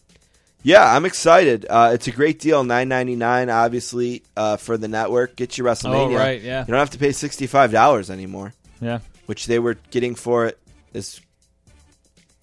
[0.62, 1.64] yeah, I'm excited.
[1.68, 3.48] Uh, it's a great deal, nine ninety nine.
[3.48, 6.12] Obviously, uh, for the network, get your WrestleMania.
[6.12, 6.60] Oh, right, yeah.
[6.60, 8.98] You don't have to pay sixty five dollars anymore, Yeah.
[9.26, 10.58] which they were getting for it
[10.94, 11.20] as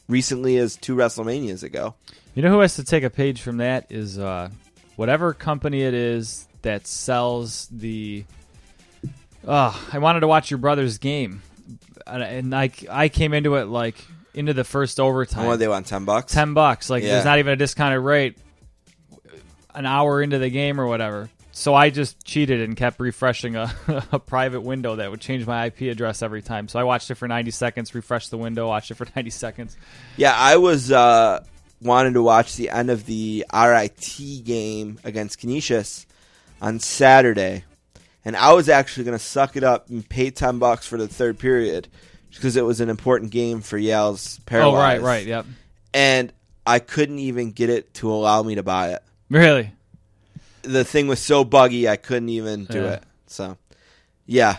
[0.07, 1.95] recently as two WrestleManias ago.
[2.33, 4.49] You know who has to take a page from that is uh,
[4.95, 8.25] whatever company it is that sells the.
[9.47, 11.41] Oh, I wanted to watch your brother's game,
[12.07, 13.95] and, and I I came into it like
[14.33, 15.45] into the first overtime.
[15.47, 15.85] What they want?
[15.87, 16.33] Ten bucks.
[16.33, 16.89] ten bucks.
[16.89, 17.13] Like Yeah.
[17.13, 18.37] there's not even a discounted rate.
[19.73, 21.29] An hour into the game or whatever.
[21.57, 23.73] So I just cheated and kept refreshing a,
[24.11, 26.67] a private window that would change my IP address every time.
[26.67, 29.77] So I watched it for 90 seconds, refreshed the window, watched it for 90 seconds.
[30.17, 31.45] Yeah, I was uh,
[31.81, 36.05] wanted to watch the end of the RIT game against Canisius
[36.61, 37.63] on Saturday,
[38.25, 41.07] and I was actually going to suck it up and pay ten bucks for the
[41.07, 41.87] third period
[42.31, 45.45] because it was an important game for Yale's Oh, right, right, yep.
[45.93, 46.33] And
[46.67, 49.03] I couldn't even get it to allow me to buy it.
[49.29, 49.71] Really?
[50.65, 52.91] The thing was so buggy, I couldn't even do Yeah.
[52.93, 53.03] it.
[53.27, 53.57] So,
[54.25, 54.57] yeah,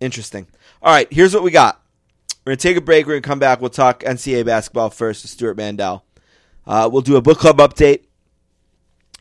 [0.00, 0.46] interesting.
[0.82, 1.80] All right, here's what we got.
[2.44, 3.06] We're gonna take a break.
[3.06, 3.60] We're gonna come back.
[3.60, 6.04] We'll talk NCAA basketball first with Stewart Mandel.
[6.66, 8.04] Uh, we'll do a book club update,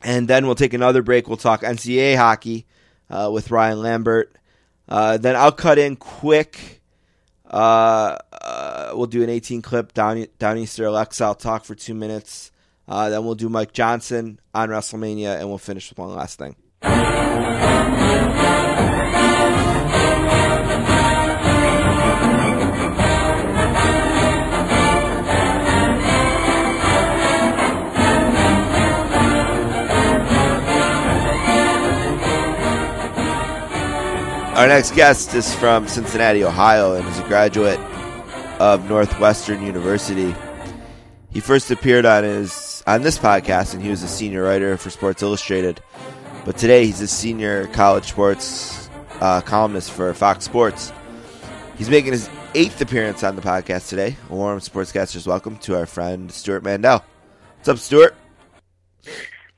[0.04, 1.28] and then we'll take another break.
[1.28, 2.66] We'll talk NCAA hockey
[3.10, 4.36] uh, with Ryan Lambert.
[4.88, 6.82] Uh, then I'll cut in quick.
[7.50, 11.24] Uh, uh, we'll do an 18 clip down Downeaster Alexa.
[11.24, 12.52] I'll talk for two minutes.
[12.89, 16.56] Uh, then we'll do Mike Johnson on WrestleMania, and we'll finish with one last thing.
[34.58, 37.80] Our next guest is from Cincinnati, Ohio, and is a graduate
[38.60, 40.36] of Northwestern University.
[41.32, 44.89] He first appeared on his on this podcast, and he was a senior writer for
[44.89, 45.80] Sports Illustrated.
[46.43, 48.89] But today, he's a senior college sports
[49.21, 50.91] uh, columnist for Fox Sports.
[51.78, 54.17] He's making his eighth appearance on the podcast today.
[54.32, 57.06] A warm sportscasters welcome to our friend Stewart Mandel.
[57.58, 58.15] What's up, Stewart?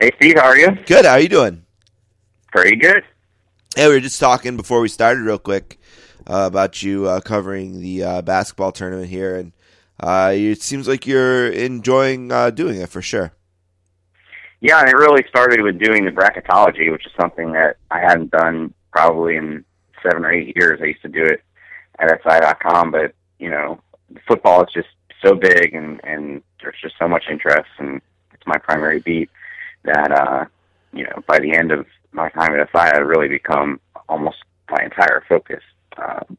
[0.02, 0.72] Hey Steve, how are you?
[0.86, 1.06] Good.
[1.06, 1.64] How are you doing?
[2.52, 3.02] Pretty good.
[3.78, 5.80] Hey, we were just talking before we started, real quick,
[6.28, 9.54] uh, about you uh, covering the uh, basketball tournament here, and
[10.02, 13.34] uh, it seems like you're enjoying uh, doing it for sure.
[14.60, 18.32] Yeah, and it really started with doing the bracketology, which is something that I hadn't
[18.32, 19.66] done probably in
[20.04, 20.80] seven or eight years.
[20.82, 21.42] I used to do it
[22.00, 23.82] at SI.com, but you know,
[24.28, 24.90] football is just
[25.24, 28.02] so big, and and there's just so much interest, and
[28.34, 29.30] it's my primary beat
[29.84, 30.46] that uh,
[30.94, 34.38] you know, by the end of my time at SI, I really become almost
[34.70, 35.64] my entire focus.
[35.98, 36.38] And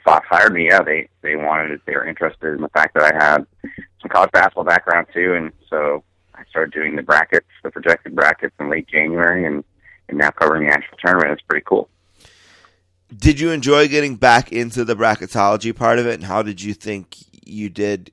[0.00, 0.66] Fox hired me.
[0.66, 1.80] Yeah, they they wanted it.
[1.86, 3.46] They were interested in the fact that I had
[4.00, 6.02] some college basketball background too, and so
[6.34, 9.64] I started doing the brackets, the projected brackets in late January, and
[10.08, 11.32] and now covering the actual tournament.
[11.32, 11.88] It's pretty cool.
[13.16, 16.74] Did you enjoy getting back into the bracketology part of it, and how did you
[16.74, 18.10] think you did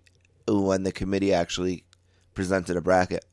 [0.47, 1.85] when the committee actually
[2.33, 3.25] presented a bracket?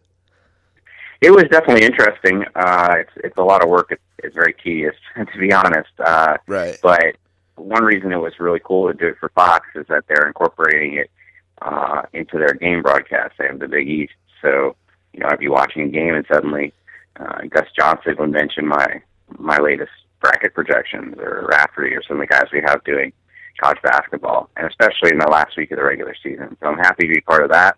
[1.20, 2.44] It was definitely interesting.
[2.54, 3.88] Uh, it's it's a lot of work.
[3.90, 5.90] It's, it's very tedious, to be honest.
[5.98, 6.78] Uh, Right.
[6.82, 7.16] But
[7.58, 10.94] one reason it was really cool to do it for Fox is that they're incorporating
[10.94, 11.10] it
[11.62, 13.34] uh, into their game broadcast.
[13.38, 14.76] They have the Big East, so
[15.12, 16.72] you know I'd be watching a game and suddenly
[17.18, 19.02] uh, Gus Johnson would mention my
[19.38, 19.90] my latest
[20.20, 23.12] bracket projections or Raftery or some of the guys we have doing
[23.60, 26.56] college basketball, and especially in the last week of the regular season.
[26.60, 27.76] So I'm happy to be part of that,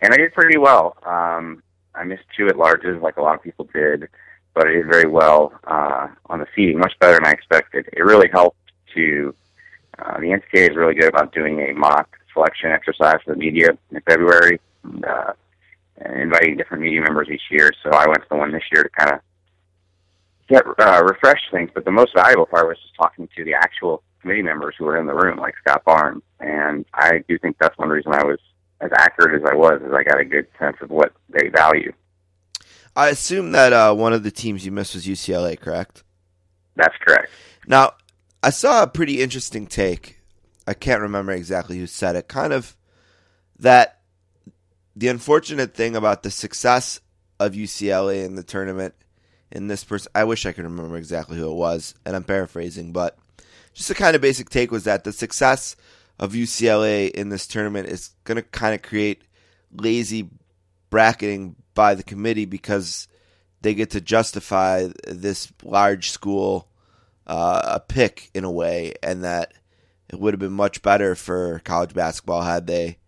[0.00, 0.96] and I did pretty well.
[1.06, 1.62] Um,
[1.94, 4.08] I missed two at larges, like a lot of people did,
[4.54, 7.88] but I did very well uh, on the seeding, much better than I expected.
[7.92, 8.58] It really helped
[8.94, 9.34] to.
[9.98, 13.68] Uh, the NCAA is really good about doing a mock selection exercise for the media
[13.92, 15.32] in February, and, uh,
[15.98, 17.70] and inviting different media members each year.
[17.82, 19.20] So I went to the one this year to kind of
[20.48, 21.70] get uh, refresh things.
[21.72, 24.98] But the most valuable part was just talking to the actual committee members who were
[24.98, 26.22] in the room, like Scott Barnes.
[26.40, 28.38] And I do think that's one reason I was
[28.80, 31.92] as accurate as I was, is I got a good sense of what they value.
[32.96, 36.04] I assume that uh, one of the teams you missed was UCLA, correct?
[36.76, 37.30] That's correct.
[37.66, 37.94] Now,
[38.44, 40.20] I saw a pretty interesting take.
[40.66, 42.28] I can't remember exactly who said it.
[42.28, 42.76] Kind of
[43.58, 44.02] that
[44.94, 47.00] the unfortunate thing about the success
[47.40, 48.94] of UCLA in the tournament
[49.50, 52.92] in this person, I wish I could remember exactly who it was, and I'm paraphrasing,
[52.92, 53.16] but
[53.72, 55.74] just a kind of basic take was that the success
[56.18, 59.22] of UCLA in this tournament is going to kind of create
[59.72, 60.28] lazy
[60.90, 63.08] bracketing by the committee because
[63.62, 66.68] they get to justify this large school
[67.26, 69.52] uh, a pick in a way, and that
[70.08, 72.98] it would have been much better for college basketball had they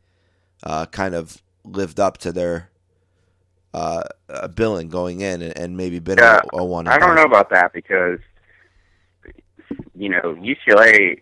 [0.62, 2.70] uh, kind of lived up to their
[3.74, 6.88] uh, uh, billing going in and, and maybe been Yeah, a, a one.
[6.88, 8.18] I don't know about that because,
[9.94, 11.20] you know, UCLA.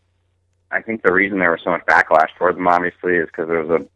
[0.70, 3.62] I think the reason there was so much backlash towards them, obviously, is because there
[3.62, 3.86] was a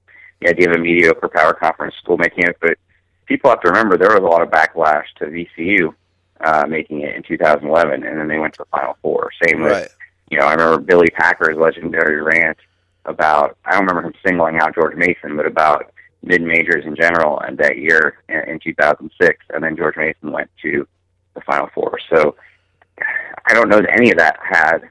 [0.41, 2.57] the idea of a mediocre power conference school making it.
[2.61, 2.79] But
[3.27, 5.95] people have to remember there was a lot of backlash to VCU
[6.44, 9.31] uh, making it in 2011, and then they went to the Final Four.
[9.46, 9.88] Same with Right.
[10.31, 12.59] you know, I remember Billy Packer's legendary rant
[13.05, 17.40] about, I don't remember him singling out George Mason, but about mid majors in general
[17.40, 19.44] and that year in, in 2006.
[19.51, 20.87] And then George Mason went to
[21.35, 21.98] the Final Four.
[22.12, 22.37] So
[23.46, 24.90] I don't know that any of that had,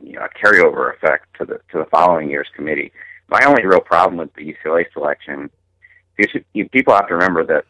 [0.00, 2.92] you know, a carryover effect to the, to the following year's committee.
[3.28, 5.50] My only real problem with the UCLA selection
[6.52, 7.64] you, people have to remember that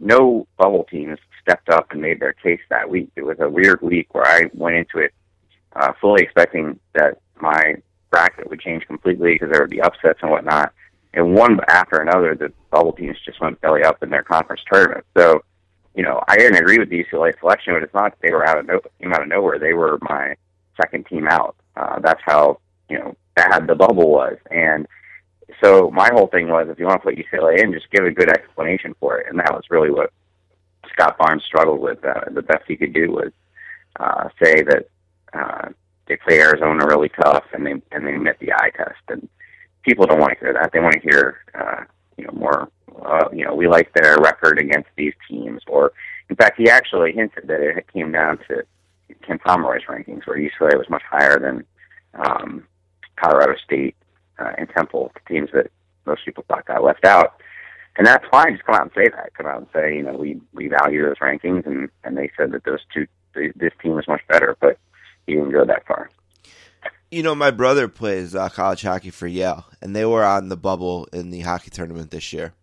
[0.00, 3.10] no bubble teams stepped up and made their case that week.
[3.16, 5.12] It was a weird week where I went into it
[5.74, 7.76] uh, fully expecting that my
[8.10, 10.72] bracket would change completely because there would be upsets and whatnot.
[11.14, 15.04] And one after another, the bubble teams just went belly up in their conference tournament.
[15.16, 15.42] So,
[15.94, 18.58] you know, I didn't agree with the UCLA selection, but it's not they were out
[18.58, 19.58] of no, came out of nowhere.
[19.58, 20.36] They were my
[20.80, 21.56] second team out.
[21.76, 24.38] Uh, that's how you know bad the bubble was.
[24.50, 24.86] And
[25.62, 28.10] so my whole thing was, if you want to put UCLA in, just give a
[28.10, 29.26] good explanation for it.
[29.28, 30.12] And that was really what
[30.92, 32.04] Scott Barnes struggled with.
[32.04, 33.32] Uh, the best he could do was
[33.98, 34.86] uh, say that
[35.32, 35.68] uh,
[36.06, 39.00] they played Arizona really tough and they and they met the eye test.
[39.08, 39.28] And
[39.82, 40.72] people don't want to hear that.
[40.72, 41.84] They want to hear, uh,
[42.16, 42.68] you know, more.
[43.04, 45.62] Uh, you know, we like their record against these teams.
[45.66, 45.92] Or,
[46.28, 48.64] in fact, he actually hinted that it came down to
[49.26, 51.64] Ken Pomeroy's rankings, where UCLA was much higher than
[52.14, 52.66] um,
[53.16, 53.96] Colorado State
[54.38, 55.70] uh, and Temple, teams that
[56.06, 57.40] most people thought got left out.
[57.96, 58.54] And that's fine.
[58.54, 59.34] Just come out and say that.
[59.34, 62.52] Come out and say, you know, we we value those rankings, and and they said
[62.52, 64.78] that those two, this team was much better, but
[65.26, 66.08] he didn't go that far.
[67.10, 70.56] You know, my brother plays uh, college hockey for Yale, and they were on the
[70.56, 72.54] bubble in the hockey tournament this year,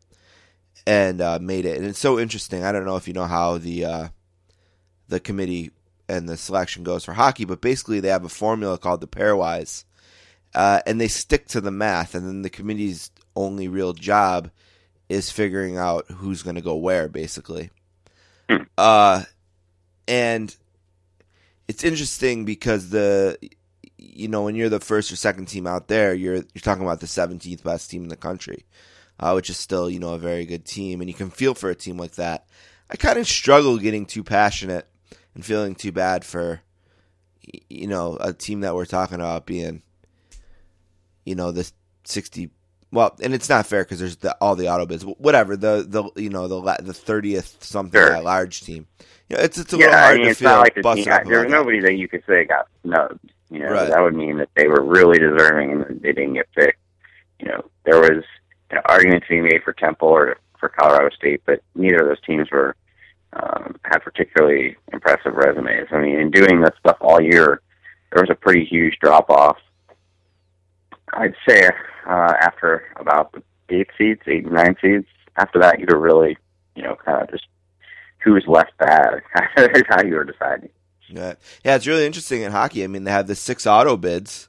[0.87, 1.77] and uh, made it.
[1.77, 2.63] And it's so interesting.
[2.63, 4.07] I don't know if you know how the uh,
[5.07, 5.69] the committee
[6.07, 9.85] and the selection goes for hockey, but basically they have a formula called the pairwise,
[10.55, 14.49] uh, and they stick to the math, and then the committee's only real job
[15.10, 17.72] is figuring out who's going to go where, basically.
[18.48, 18.63] Hmm.
[18.78, 19.24] Uh,
[20.08, 20.56] and
[21.67, 23.38] it's interesting because the
[23.98, 27.00] you know when you're the first or second team out there, you're you're talking about
[27.00, 28.65] the 17th best team in the country,
[29.19, 31.69] uh, which is still you know a very good team, and you can feel for
[31.69, 32.48] a team like that.
[32.89, 34.88] I kind of struggle getting too passionate
[35.36, 36.62] and feeling too bad for
[37.69, 39.82] you know a team that we're talking about being
[41.26, 41.72] you know the
[42.04, 42.50] 60
[42.91, 46.21] well and it's not fair because there's the, all the auto bids whatever the the
[46.21, 48.21] you know the the 30th something Sure.
[48.21, 48.88] large team
[49.30, 50.75] you know, it's it's a yeah, little I hard mean, to it's feel not like
[50.75, 51.04] the team.
[51.04, 51.49] about that.
[51.52, 53.32] nobody that you could say got snubbed.
[53.52, 53.89] You know, Right.
[53.89, 56.80] that would mean that they were really deserving and they didn't get picked.
[57.39, 58.23] You know, there was
[58.71, 62.21] an argument to be made for Temple or for Colorado State, but neither of those
[62.25, 62.75] teams were
[63.34, 65.88] um, had particularly impressive resumes.
[65.91, 67.62] I mean, in doing this stuff all year,
[68.12, 69.58] there was a pretty huge drop off.
[71.13, 71.69] I'd say
[72.08, 73.34] uh, after about
[73.69, 75.08] eight seeds, eight and nine seeds.
[75.38, 76.38] After that, you're really,
[76.76, 77.48] you know, kind of just
[78.19, 79.22] who's left bad.
[79.58, 80.69] is how you're deciding.
[81.08, 81.34] Yeah.
[81.63, 82.84] yeah, it's really interesting in hockey.
[82.84, 84.48] I mean, they have the six auto bids,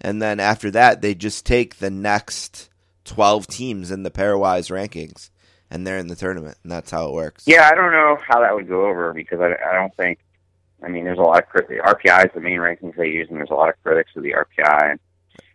[0.00, 2.70] and then after that, they just take the next
[3.04, 5.30] twelve teams in the pairwise rankings,
[5.70, 7.44] and they're in the tournament, and that's how it works.
[7.46, 10.18] Yeah, I don't know how that would go over because I, I don't think.
[10.82, 13.28] I mean, there's a lot of crit- the RPI is the main rankings they use,
[13.28, 14.98] and there's a lot of critics of the RPI.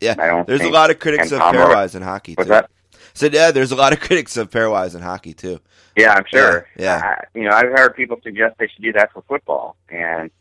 [0.03, 0.15] Yeah.
[0.19, 2.33] I don't There's a lot of critics of pairwise in hockey.
[2.33, 2.53] What's too.
[2.53, 2.69] that?
[3.13, 5.59] So yeah, there's a lot of critics of pairwise in hockey too.
[5.95, 6.67] Yeah, I'm sure.
[6.77, 10.31] Yeah, Uh, you know, I've heard people suggest they should do that for football, and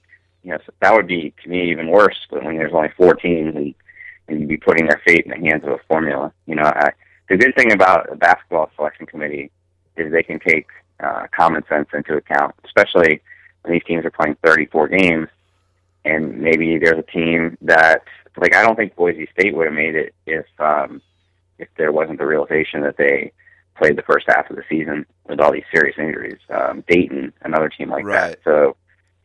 [0.42, 3.54] you know, so that would be to me even worse when there's only four teams
[3.54, 3.74] and
[4.28, 6.32] and you'd be putting their fate in the hands of a formula.
[6.46, 6.92] You know, I,
[7.28, 9.50] the good thing about a basketball selection committee
[9.96, 10.66] is they can take
[11.00, 13.20] uh, common sense into account, especially
[13.62, 15.28] when these teams are playing 34 games,
[16.04, 18.02] and maybe there's a team that,
[18.36, 21.00] like, I don't think Boise State would have made it if um,
[21.58, 23.32] if there wasn't the realization that they
[23.76, 26.38] played the first half of the season with all these serious injuries.
[26.50, 28.30] Um, Dayton, another team like Right.
[28.32, 28.38] that.
[28.44, 28.76] So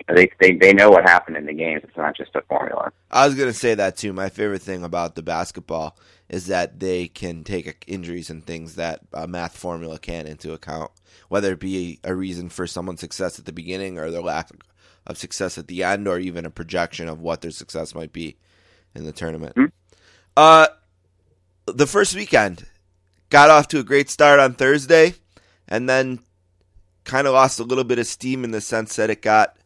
[0.08, 1.82] they, they they know what happened in the games.
[1.84, 2.92] It's not just a formula.
[3.12, 4.14] I was gonna say that too.
[4.14, 5.98] My favorite thing about the basketball
[6.30, 10.92] is that they can take injuries and things that a math formula can into account,
[11.30, 14.50] whether it be a reason for someone's success at the beginning or their lack
[15.08, 18.38] of success at the end, or even a projection of what their success might be
[18.94, 19.54] in the tournament.
[19.56, 19.66] Hmm.
[20.36, 20.68] Uh,
[21.66, 22.68] the first weekend
[23.30, 25.16] got off to a great start on Thursday,
[25.68, 26.20] and then
[27.04, 29.58] kind of lost a little bit of steam in the sense that it got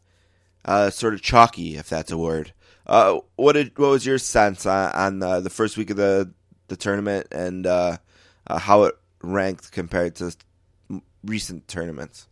[0.64, 2.54] uh, sort of chalky, if that's a word.
[2.86, 6.32] Uh, what did what was your sense on, on uh, the first week of the
[6.68, 7.98] the tournament and uh,
[8.48, 10.36] uh, how it ranked compared to
[11.24, 12.28] recent tournaments?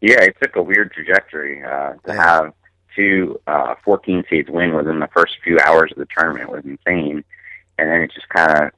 [0.00, 2.52] Yeah, it took a weird trajectory uh, to have
[2.96, 7.24] two uh, 14 seeds win within the first few hours of the tournament was insane,
[7.78, 8.70] and then it just kind of,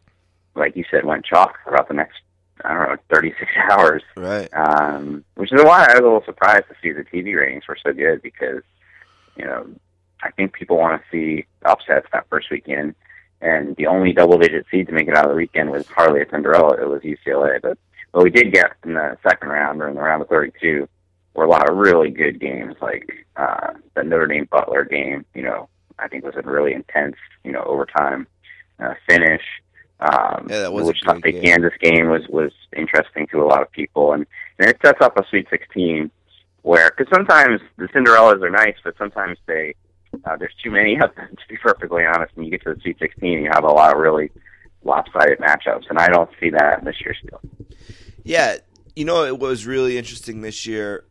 [0.54, 2.20] like you said, went chalk throughout the next
[2.64, 4.02] I don't know 36 hours.
[4.16, 4.48] Right.
[4.54, 7.78] um, which is why I was a little surprised to see the TV ratings were
[7.82, 8.62] so good because,
[9.36, 9.66] you know,
[10.22, 12.94] I think people want to see upsets that first weekend,
[13.40, 16.28] and the only double-digit seed to make it out of the weekend was hardly a
[16.30, 16.80] Cinderella.
[16.80, 17.76] It was UCLA, but
[18.12, 20.88] what we did get in the second round or in the round of 32
[21.35, 25.24] were a lot of really good games, like uh, the Notre Dame Butler game.
[25.35, 25.68] You know,
[25.99, 28.26] I think was a really intense, you know, overtime
[28.78, 29.43] uh, finish.
[30.01, 31.43] Um, Yeah, that was the a Wichita great State game.
[31.43, 34.26] Kansas game was was interesting to a lot of people, and,
[34.59, 36.11] and it sets up a Sweet 16
[36.62, 39.74] where because sometimes the Cinderellas are nice, but sometimes they
[40.24, 42.33] uh, there's too many of them to be perfectly honest.
[42.37, 44.30] And you get to the Sweet 16, and you have a lot of really
[44.85, 47.41] lopsided matchups, and I don't see that this year still.
[48.24, 48.57] Yeah,
[48.97, 51.05] you know it was really interesting this year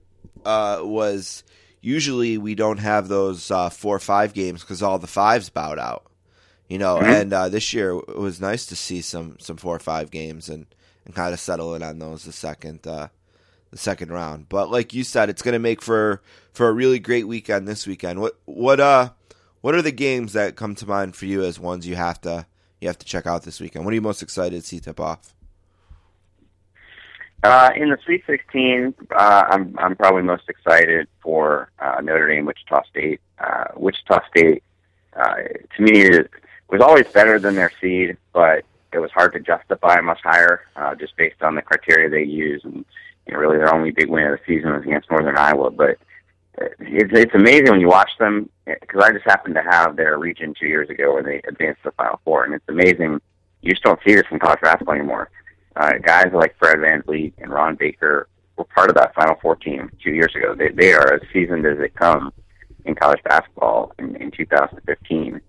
[0.46, 1.44] uh, was
[1.82, 5.80] usually we don't have those uh, four or five games because all the fives bowed
[5.80, 6.06] out.
[6.68, 7.22] You know, Mhm.
[7.22, 10.48] and uh, this year it was nice to see some some four or five games
[10.48, 10.66] and,
[11.06, 13.08] and kind of settle in on those the second uh,
[13.72, 14.48] the second round.
[14.48, 16.22] But like you said, it's going to make for
[16.54, 18.22] for a really great weekend this weekend.
[18.22, 19.10] What what uh
[19.60, 22.46] what are the games that come to mind for you as ones you have to
[22.80, 23.84] you have to check out this weekend?
[23.84, 25.34] What are you most excited to see tip off?
[27.44, 32.46] Uh, in the Sweet 16, uh, I'm I'm probably most excited for uh, Notre Dame,
[32.46, 33.20] Wichita State.
[33.39, 34.64] Uh, Wichita State,
[35.16, 35.36] uh,
[35.76, 36.10] to me,
[36.70, 38.64] was always better than their seed, but
[38.94, 42.62] it was hard to justify much higher uh, just based on the criteria they use.
[42.64, 42.86] And
[43.26, 45.72] you know, really, their only big win of the season was against Northern Iowa.
[45.72, 45.98] But
[46.80, 50.54] it's it's amazing when you watch them because I just happened to have their region
[50.54, 53.20] two years ago where they advanced to the Final Four, and it's amazing.
[53.64, 55.32] You just don't see this in college basketball anymore
[55.76, 59.90] uh, guys like Fred VanVleet and Ron Baker were part of that Final Four team
[60.04, 60.56] two years ago.
[60.56, 62.34] They, they are as seasoned as they come
[62.86, 65.42] in college basketball in, in 2015.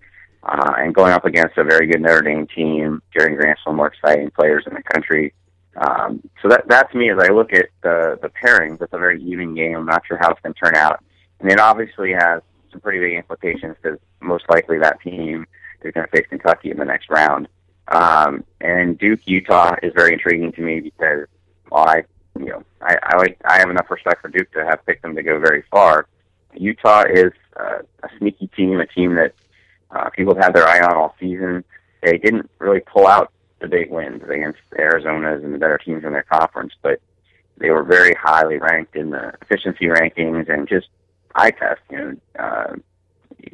[0.43, 3.75] Uh, and going up against a very good Notre Dame team, Jerian Grant's one of
[3.75, 5.33] the more exciting players in the country.
[5.77, 8.81] Um, so that that's me as I look at the the pairings.
[8.81, 9.75] It's a very even game.
[9.75, 11.03] I'm not sure how it's going to turn out,
[11.39, 15.45] and it obviously has some pretty big implications because most likely that team
[15.81, 17.47] is going to face Kentucky in the next round.
[17.87, 21.27] Um, and Duke, Utah is very intriguing to me because,
[21.69, 22.03] well, I,
[22.39, 25.15] you know, I, I like, I have enough respect for Duke to have picked them
[25.15, 26.07] to go very far.
[26.55, 29.33] Utah is uh, a sneaky team, a team that
[29.91, 31.63] uh, people have had their eye on all season.
[32.01, 36.03] They didn't really pull out the big wins against the Arizonas and the better teams
[36.03, 36.99] in their conference, but
[37.57, 40.87] they were very highly ranked in the efficiency rankings and just
[41.35, 41.81] eye test.
[41.89, 42.75] You know, uh,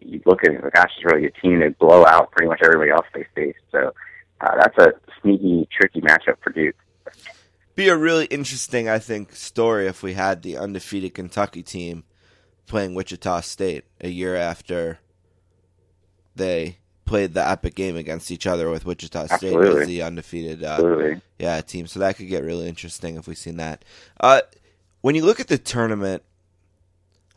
[0.02, 2.92] you look at it, gosh, it's really a team that blow out pretty much everybody
[2.92, 3.58] else they face.
[3.72, 3.94] So
[4.42, 6.76] uh, that's a sneaky, tricky matchup for Duke.
[7.76, 12.04] Be a really interesting, I think, story if we had the undefeated Kentucky team
[12.66, 15.00] playing Wichita State a year after
[16.36, 19.82] they played the epic game against each other with Wichita State Absolutely.
[19.82, 21.88] as the undefeated uh, yeah team.
[21.88, 23.84] So that could get really interesting if we seen that.
[24.20, 24.42] Uh,
[25.02, 26.24] when you look at the tournament,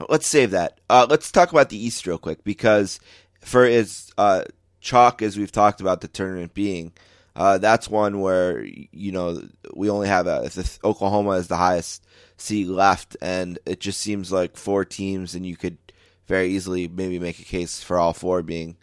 [0.09, 0.81] let's save that.
[0.91, 3.01] Uh, let's talk about the East real quick because
[3.41, 4.45] for as uh,
[4.83, 6.93] chalk as we've talked about the tournament being,
[7.35, 9.43] uh, that's one where you know
[9.75, 12.05] we only have a if Oklahoma is the highest
[12.37, 15.79] seed left, and it just seems like four teams, and you could
[16.27, 18.77] very easily maybe make a case for all four being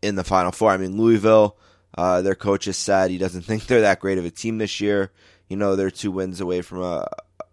[0.00, 0.70] in the Final Four.
[0.70, 1.58] I mean, Louisville,
[1.98, 4.80] uh, their coach has said he doesn't think they're that great of a team this
[4.80, 5.10] year.
[5.48, 7.06] You know, they're two wins away from a,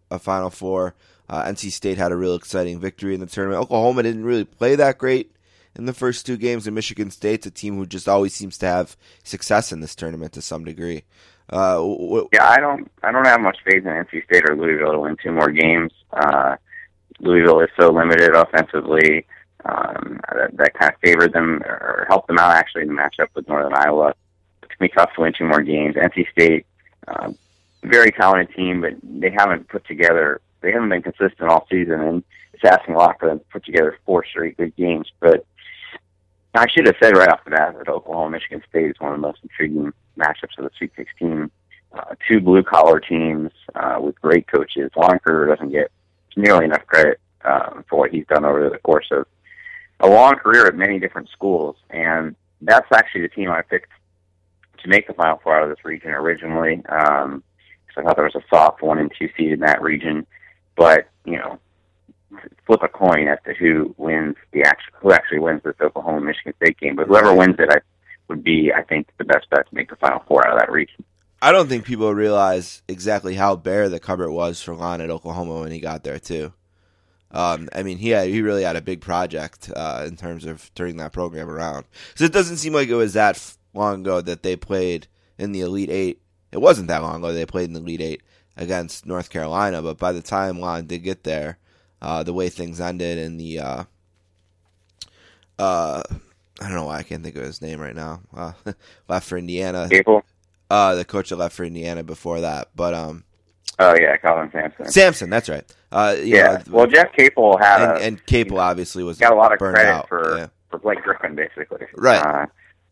[0.09, 0.95] a Final Four.
[1.27, 3.63] Uh, NC State had a real exciting victory in the tournament.
[3.63, 5.33] Oklahoma didn't really play that great
[5.75, 8.65] in the first two games, and Michigan State's a team who just always seems to
[8.65, 11.03] have success in this tournament to some degree.
[11.49, 14.99] Uh, Yeah, I don't, I don't have much faith in NC State or Louisville to
[14.99, 15.91] win two more games.
[16.11, 16.55] Uh,
[17.19, 19.25] Louisville is so limited offensively.
[19.65, 23.27] Um, that, that kind of favored them or helped them out actually in the matchup
[23.35, 24.13] with Northern Iowa.
[24.63, 25.95] It's gonna be tough to win two more games.
[25.95, 26.65] NC State,
[27.07, 27.31] uh,
[27.83, 30.41] very talented team, but they haven't put together.
[30.61, 33.65] They haven't been consistent all season, and it's asking a lot for them to put
[33.65, 35.11] together four straight good games.
[35.19, 35.45] But
[36.53, 39.17] I should have said right off the bat that Oklahoma Michigan State is one of
[39.21, 41.49] the most intriguing matchups of the Sweet 16.
[41.93, 44.91] Uh, two blue collar teams uh, with great coaches.
[44.95, 45.91] Lon Kruger doesn't get
[46.37, 49.25] nearly enough credit uh, for what he's done over the course of
[49.99, 53.91] a long career at many different schools, and that's actually the team I picked
[54.81, 56.83] to make the Final Four out of this region originally.
[56.87, 57.43] Um,
[57.87, 60.25] 'cause I thought there was a soft one and two seed in that region,
[60.75, 61.59] but you know,
[62.65, 66.53] flip a coin as to who wins the actual who actually wins this Oklahoma Michigan
[66.61, 66.95] State game.
[66.95, 67.79] But whoever wins it, I
[68.27, 70.71] would be, I think, the best bet to make the Final Four out of that
[70.71, 71.03] region.
[71.41, 75.61] I don't think people realize exactly how bare the cupboard was for Lon at Oklahoma
[75.61, 76.53] when he got there too.
[77.31, 80.71] Um, I mean, he had, he really had a big project uh, in terms of
[80.75, 81.85] turning that program around.
[82.15, 85.07] So it doesn't seem like it was that long ago that they played
[85.37, 86.21] in the Elite Eight.
[86.51, 88.23] It wasn't that long ago they played in the Elite Eight
[88.57, 89.81] against North Carolina.
[89.81, 91.57] But by the time Lon did get there,
[92.01, 93.83] uh, the way things ended in the uh,
[95.59, 96.03] uh,
[96.59, 98.21] I don't know why I can't think of his name right now.
[98.35, 98.53] Uh,
[99.07, 99.87] left for Indiana.
[99.89, 100.23] Capel?
[100.69, 103.25] Uh, the coach that left for Indiana before that, but um,
[103.79, 104.85] Oh yeah, Kelvin Sampson.
[104.91, 105.63] Samson, that's right.
[105.91, 106.61] Uh, yeah.
[106.67, 109.59] know, well, Jeff Capel had and, a, and Capel obviously was got a lot of
[109.59, 110.07] credit out.
[110.07, 110.47] for yeah.
[110.69, 111.87] for Blake Griffin, basically.
[111.95, 112.23] Right.
[112.23, 112.45] Uh,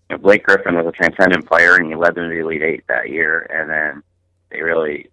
[0.09, 2.63] you know, Blake Griffin was a transcendent player, and he led them to the Elite
[2.63, 3.47] Eight that year.
[3.53, 4.03] And then
[4.49, 5.09] they really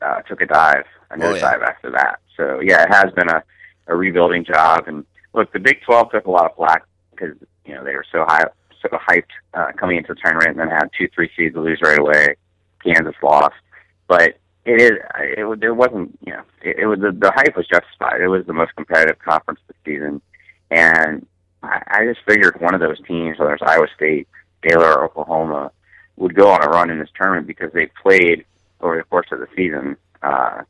[0.00, 1.40] uh, took a dive, a Oh, yeah.
[1.42, 2.20] nosedive after that.
[2.40, 3.42] So yeah, it has been a,
[3.86, 4.84] a rebuilding job.
[4.88, 7.36] And look, the Big Twelve took a lot of flack because
[7.66, 8.46] you know they were so high,
[8.80, 11.98] so hyped uh, coming into the tournament, and then had two, three seeds lose right
[11.98, 12.36] away.
[12.82, 13.54] Kansas lost,
[14.08, 14.92] but it is
[15.36, 18.22] it, wa- it wasn't you know it, it was the, the hype was justified.
[18.22, 20.22] It was the most competitive conference this season,
[20.70, 21.26] and
[21.62, 24.28] I, I just figured one of those teams, whether it's Iowa State,
[24.62, 25.72] Baylor, or Oklahoma,
[26.16, 28.46] would go on a run in this tournament because they played
[28.80, 29.98] over the course of the season.
[30.22, 30.62] Uh,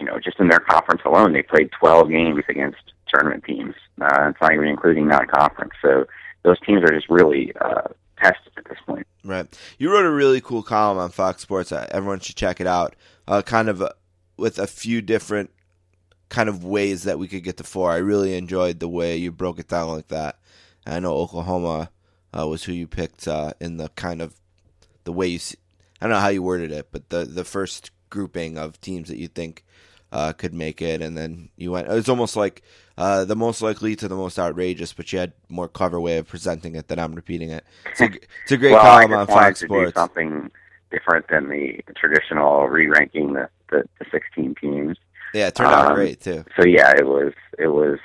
[0.00, 3.74] you know, just in their conference alone, they played 12 games against tournament teams.
[4.00, 5.72] Uh, it's not even including non-conference.
[5.80, 6.06] So
[6.42, 7.88] those teams are just really uh,
[8.20, 9.06] tested at this point.
[9.24, 9.46] Right.
[9.78, 11.72] You wrote a really cool column on Fox Sports.
[11.72, 12.96] Uh, Everyone should check it out.
[13.26, 13.90] Uh, kind of uh,
[14.36, 15.50] with a few different
[16.28, 17.90] kind of ways that we could get to four.
[17.90, 20.38] I really enjoyed the way you broke it down like that.
[20.86, 21.90] I know Oklahoma
[22.36, 24.34] uh, was who you picked uh, in the kind of
[25.04, 25.38] the way you.
[25.38, 25.56] See,
[26.00, 29.18] I don't know how you worded it, but the the first grouping of teams that
[29.18, 29.64] you think
[30.12, 31.88] uh, could make it, and then you went.
[31.88, 32.62] It was almost like
[32.96, 36.28] uh, the most likely to the most outrageous, but you had more clever way of
[36.28, 37.64] presenting it than I'm repeating it.
[37.90, 38.04] It's a,
[38.44, 39.94] it's a great well, I column just on Fox to do Sports.
[39.94, 40.50] something
[40.92, 44.96] different than the traditional re-ranking the, the, the 16 teams.
[45.34, 46.44] Yeah, it turned out Um, great too.
[46.56, 47.98] So yeah, it was it was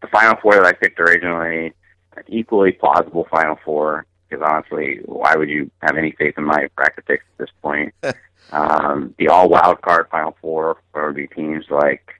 [0.00, 1.72] the final four that I picked originally,
[2.16, 4.06] an equally plausible final four.
[4.28, 7.94] Because honestly, why would you have any faith in my bracket picks at this point?
[8.52, 12.12] um, the all wild card final four would be teams like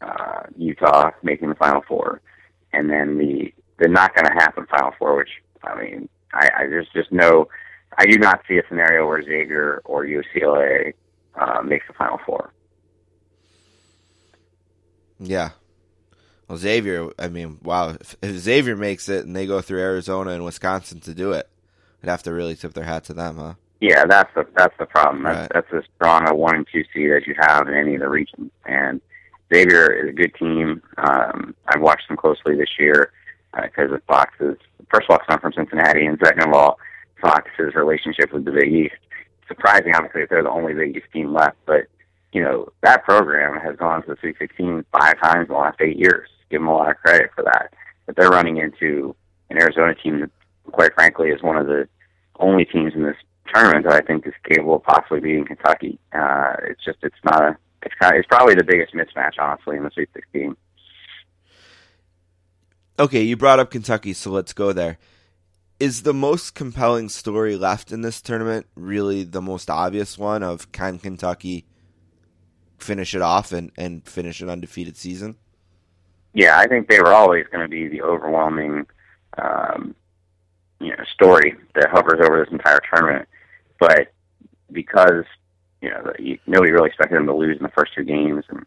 [0.00, 2.20] uh, Utah making the final four,
[2.72, 5.30] and then the the not going to happen final four, which
[5.62, 7.48] I mean, I, I there's just no,
[7.96, 10.94] I do not see a scenario where Xavier or UCLA
[11.34, 12.52] uh, makes the final four.
[15.20, 15.50] Yeah.
[16.48, 17.90] Well, Xavier, I mean, wow.
[18.00, 21.48] If, if Xavier makes it and they go through Arizona and Wisconsin to do it,
[22.02, 23.54] I'd have to really tip their hat to them, huh?
[23.80, 25.22] Yeah, that's the that's the problem.
[25.22, 25.50] That's, Right.
[25.54, 28.08] that's as strong a one and two seed as you have in any of the
[28.08, 28.50] regions.
[28.66, 29.00] And
[29.52, 30.82] Xavier is a good team.
[30.98, 33.12] Um, I've watched them closely this year
[33.62, 34.56] because of Fox's
[34.90, 36.78] first of all, it's not from Cincinnati, and second of all,
[37.20, 38.94] Fox's relationship with the Big East.
[39.46, 41.86] Surprising, obviously, if they're the only Big East team left, but
[42.32, 45.80] you know that program has gone to the Sweet 16 five times in the last
[45.80, 46.28] eight years.
[46.50, 47.72] Give them a lot of credit for that.
[48.06, 49.14] But they're running into
[49.50, 50.30] an Arizona team that,
[50.72, 51.88] quite frankly, is one of the
[52.38, 53.16] only teams in this
[53.52, 55.98] tournament that I think is capable of possibly beating Kentucky.
[56.12, 59.76] Uh, it's just it's not a it's kind of, it's probably the biggest mismatch honestly
[59.76, 60.56] in the Sweet 16.
[62.98, 64.98] Okay, you brought up Kentucky, so let's go there.
[65.78, 70.72] Is the most compelling story left in this tournament really the most obvious one of
[70.72, 71.64] can Kentucky
[72.78, 75.36] finish it off and, and finish an undefeated season?
[76.34, 78.86] Yeah, I think they were always going to be the overwhelming
[79.40, 79.94] um,
[80.80, 83.28] you know story that hovers over this entire tournament,
[83.78, 84.12] but
[84.72, 85.24] because
[85.80, 88.64] you know you, nobody really expected them to lose in the first two games and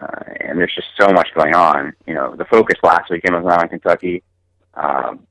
[0.00, 1.94] uh, and there's just so much going on.
[2.06, 4.22] You know, the focus last weekend was not on Kentucky.
[4.74, 5.26] Um,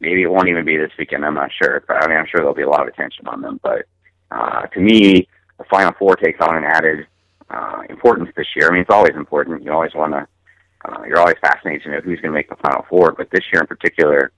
[0.00, 1.24] maybe it won't even be this weekend.
[1.24, 1.84] I'm not sure.
[1.86, 3.60] But I mean, I'm sure there'll be a lot of attention on them.
[3.62, 3.86] But
[4.30, 5.28] uh, to me,
[5.58, 7.06] the Final Four takes on an added
[7.50, 8.68] uh, importance this year.
[8.68, 9.62] I mean, it's always important.
[9.62, 10.26] You always want to.
[10.84, 13.12] Uh, you're always fascinated to know who's going to make the Final Four.
[13.12, 14.32] But this year in particular,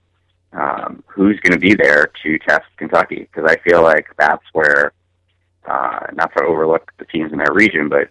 [0.57, 3.29] um, who's going to be there to test Kentucky?
[3.31, 4.93] Because I feel like that's where,
[5.69, 8.09] uh, not to overlook the teams in that region, but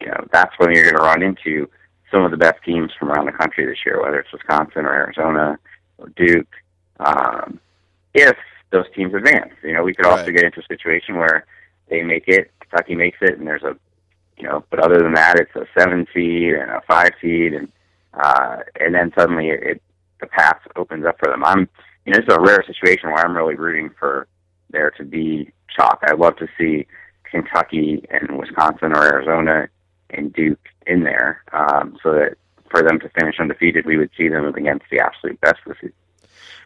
[0.00, 1.68] you know, that's when you're going to run into
[2.10, 4.92] some of the best teams from around the country this year, whether it's Wisconsin or
[4.92, 5.58] Arizona
[5.98, 6.48] or Duke.
[7.00, 7.60] Um,
[8.14, 8.36] if
[8.70, 10.34] those teams advance, you know, we could also Right.
[10.36, 11.46] get into a situation where
[11.88, 13.76] they make it, Kentucky makes it, and there's a,
[14.38, 17.70] you know, but other than that, it's a seven seed and a five seed, and
[18.14, 19.82] uh, and then suddenly it, it
[20.22, 21.44] the path opens up for them.
[21.44, 21.68] I'm,
[22.06, 24.26] you know, it's a rare situation where I'm really rooting for
[24.70, 26.02] there to be chalk.
[26.06, 26.86] I'd love to see
[27.30, 29.68] Kentucky and Wisconsin or Arizona
[30.10, 32.36] and Duke in there, um, so that
[32.70, 35.92] for them to finish undefeated, we would see them against the absolute best season.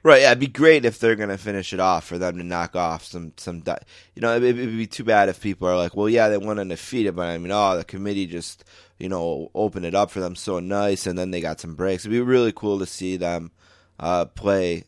[0.06, 2.44] Right, yeah, it'd be great if they're going to finish it off for them to
[2.44, 3.58] knock off some some.
[3.58, 3.82] di-
[4.14, 6.60] You know, it'd, it'd be too bad if people are like, "Well, yeah, they went
[6.60, 8.62] undefeated, but I mean, oh, the committee just
[8.98, 12.04] you know opened it up for them so nice, and then they got some breaks."
[12.04, 13.50] It'd be really cool to see them
[13.98, 14.84] uh, play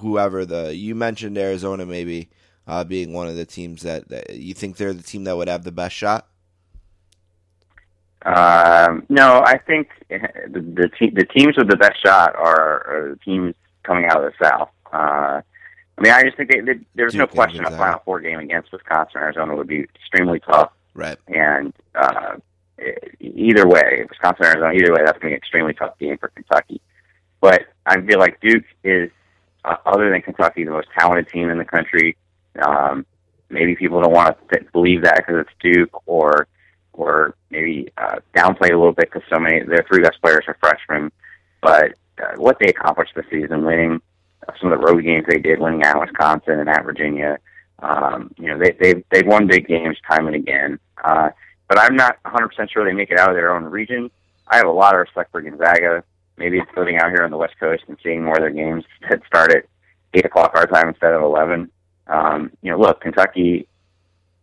[0.00, 2.28] whoever the you mentioned Arizona maybe
[2.66, 5.48] uh, being one of the teams that, that you think they're the team that would
[5.48, 6.28] have the best shot.
[8.26, 13.10] Um, no, I think the the, te- the teams with the best shot are, are
[13.14, 13.54] the teams
[13.88, 14.70] coming out of the South.
[14.92, 15.40] Uh,
[15.96, 18.20] I mean, I just think they, they, there's no Duke and question a Final Four
[18.20, 20.70] game against Wisconsin Arizona would be extremely tough.
[20.94, 21.18] Right.
[21.26, 22.36] And uh,
[23.20, 26.28] either way, Wisconsin, Arizona, either way, that's going to be an extremely tough game for
[26.28, 26.80] Kentucky.
[27.40, 29.10] But I feel like Duke is
[29.64, 32.16] uh, other than Kentucky, the most talented team in the country.
[32.62, 33.06] Um,
[33.48, 36.46] maybe people don't want to th- believe that because it's Duke, or
[36.92, 40.56] or maybe uh, downplay a little bit because so many their three best players are
[40.60, 41.12] freshmen.
[41.60, 44.00] But uh, what they accomplished this season, winning
[44.60, 47.38] some of the road games they did, winning at Wisconsin and at Virginia,
[47.80, 50.78] um, you know, they they've they've won big games time and again.
[51.02, 51.30] Uh,
[51.68, 54.10] but I'm not 100% sure they make it out of their own region.
[54.48, 56.02] I have a lot of respect for Gonzaga.
[56.38, 58.84] Maybe it's living out here on the West Coast and seeing more of their games
[59.08, 59.64] that start at
[60.14, 61.70] eight o'clock our time instead of eleven.
[62.06, 63.68] Um, you know, look, Kentucky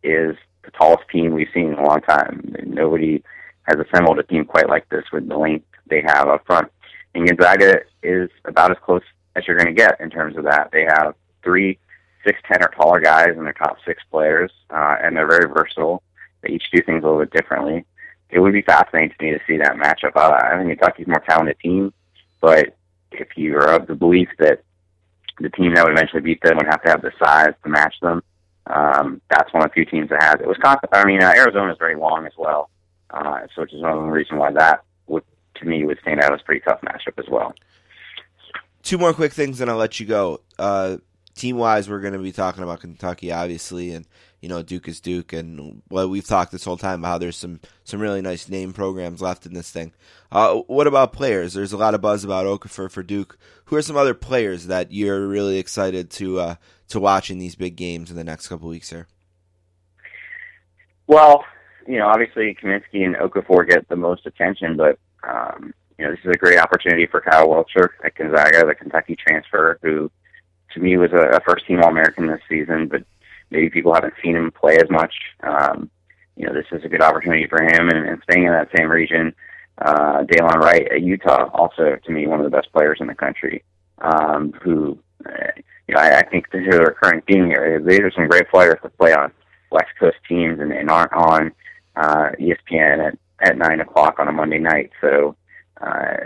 [0.03, 2.55] is the tallest team we've seen in a long time.
[2.63, 3.23] Nobody
[3.63, 6.71] has assembled a team quite like this with the length they have up front.
[7.16, 9.01] And Gonzaga is about as close
[9.36, 10.70] as you're going to get in terms of that.
[10.72, 11.80] They have three
[12.26, 16.03] six ten or taller guys in their top six players, uh, and they're very versatile.
[16.41, 17.86] They each do things a little bit differently.
[18.30, 20.16] It would be fascinating to me to see that matchup.
[20.16, 21.93] Uh, I think Kentucky's more talented team,
[22.41, 22.76] but
[23.11, 24.63] if you are of the belief that
[25.39, 27.95] the team that would eventually beat them would have to have the size to match
[28.01, 28.24] them,
[28.68, 30.47] um, that's one of the few teams that has it.
[30.47, 32.70] Wisconsin, I mean, uh, Arizona is very long as well,
[33.11, 34.84] uh, so which is one of the reasons why that
[35.56, 37.53] to me, would stand out as a pretty tough matchup as well.
[38.84, 40.41] Two more quick things, and I'll let you go.
[40.60, 40.97] Uh,
[41.36, 44.08] team wise, we're going to be talking about Kentucky, obviously, and
[44.41, 47.38] you know Duke is Duke, and well, we've talked this whole time about how there's
[47.38, 49.93] some some really nice name programs left in this thing.
[50.32, 51.53] Uh, what about players?
[51.53, 53.38] There's a lot of buzz about Okafor for Duke.
[53.66, 56.56] Who are some other players that you're really excited to uh,
[56.89, 59.08] to watch in these big games in the next couple weeks here?
[61.08, 61.45] Well,
[61.88, 64.97] you know, obviously Kaminsky and Okafor get the most attention, but
[65.28, 69.15] um, you know, this is a great opportunity for Kyle Wiltjer at Gonzaga, the Kentucky
[69.15, 70.11] transfer, who
[70.73, 73.03] to me was a, a first team All American this season, but
[73.49, 75.13] maybe people haven't seen him play as much.
[75.41, 75.89] Um,
[76.36, 78.89] you know, this is a good opportunity for him, and, and staying in that same
[78.89, 79.34] region.
[79.78, 83.15] Uh, Delon Wright at Utah, also to me one of the best players in the
[83.15, 83.63] country.
[83.99, 85.47] Um, who, uh,
[85.88, 87.82] you know, I, I think this is a recurring theme here.
[87.82, 89.32] These are some great players to play on
[89.71, 91.53] West Coast teams and, and aren't on
[91.95, 94.91] uh, ESPN at at nine o'clock on a Monday night.
[95.01, 95.36] So,
[95.81, 96.17] uh,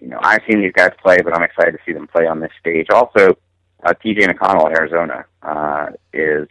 [0.00, 2.40] you know, I've seen these guys play, but I'm excited to see them play on
[2.40, 2.86] this stage.
[2.90, 3.36] Also,
[3.82, 6.48] uh, TJ McConnell at Arizona uh, is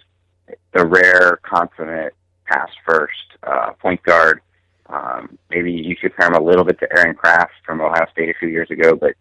[0.74, 2.14] the rare consummate
[2.46, 4.42] pass first uh, point guard.
[4.88, 8.30] Um, maybe you should compare him a little bit to Aaron Craft from Ohio State
[8.30, 9.14] a few years ago, but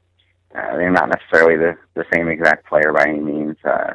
[0.55, 3.57] uh, they're not necessarily the, the same exact player by any means.
[3.65, 3.95] Uh,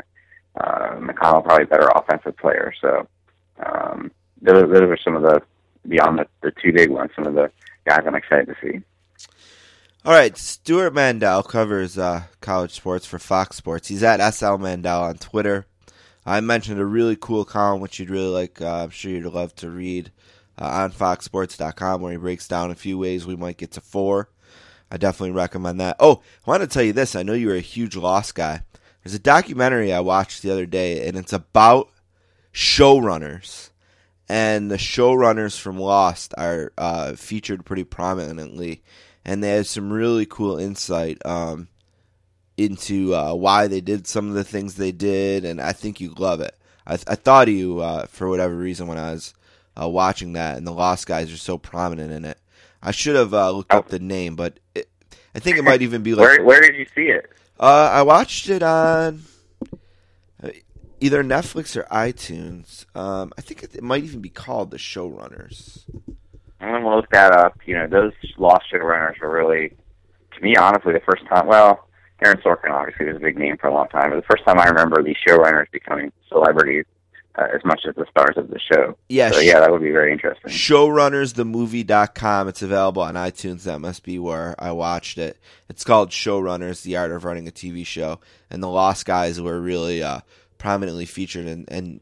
[0.59, 2.73] uh, McConnell probably a better offensive player.
[2.81, 3.07] So
[3.63, 5.41] um, those, those are some of the
[5.88, 7.11] beyond the, the two big ones.
[7.15, 7.51] Some of the
[7.85, 8.81] guys I'm excited to see.
[10.05, 13.89] All right, Stewart Mandel covers uh, college sports for Fox Sports.
[13.89, 15.65] He's at SL Mandel on Twitter.
[16.25, 18.61] I mentioned a really cool column which you'd really like.
[18.61, 20.11] Uh, I'm sure you'd love to read
[20.59, 24.29] uh, on FoxSports.com where he breaks down a few ways we might get to four.
[24.89, 25.97] I definitely recommend that.
[25.99, 27.15] Oh, I want to tell you this.
[27.15, 28.61] I know you're a huge Lost guy.
[29.03, 31.89] There's a documentary I watched the other day, and it's about
[32.53, 33.69] showrunners.
[34.30, 38.82] And the showrunners from Lost are uh, featured pretty prominently
[39.28, 41.67] and they had some really cool insight um,
[42.55, 46.13] into uh, why they did some of the things they did, and I think you
[46.17, 46.55] love it.
[46.88, 49.34] I, th- I thought of you uh, for whatever reason when I was
[49.80, 52.39] uh, watching that, and the Lost guys are so prominent in it.
[52.82, 54.89] I should have uh, looked up the name, but it,
[55.36, 56.25] I think it might even be like.
[56.25, 57.30] where Where did you see it?
[57.59, 59.23] Uh, I watched it on
[60.99, 62.85] either Netflix or iTunes.
[62.95, 65.83] Um, I think it, it might even be called The Showrunners.
[66.59, 67.59] I'm gonna look that up.
[67.65, 69.69] You know, those Lost showrunners were really,
[70.35, 71.47] to me, honestly, the first time.
[71.47, 71.87] Well,
[72.23, 74.59] Aaron Sorkin obviously was a big name for a long time, but the first time
[74.59, 76.85] I remember these showrunners becoming celebrities
[77.37, 78.97] uh, as much as the stars of the show.
[79.09, 80.51] Yeah, so, yeah, that would be very interesting.
[80.51, 82.47] Showrunnersthemovie.com.
[82.47, 83.63] It's available on iTunes.
[83.63, 85.37] That must be where I watched it.
[85.69, 88.19] It's called Showrunners: The Art of Running a TV Show,
[88.49, 90.21] and the Lost guys were really uh,
[90.58, 92.01] prominently featured and, and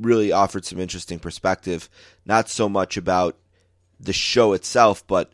[0.00, 1.88] really offered some interesting perspective.
[2.26, 3.36] Not so much about
[4.00, 5.32] the show itself, but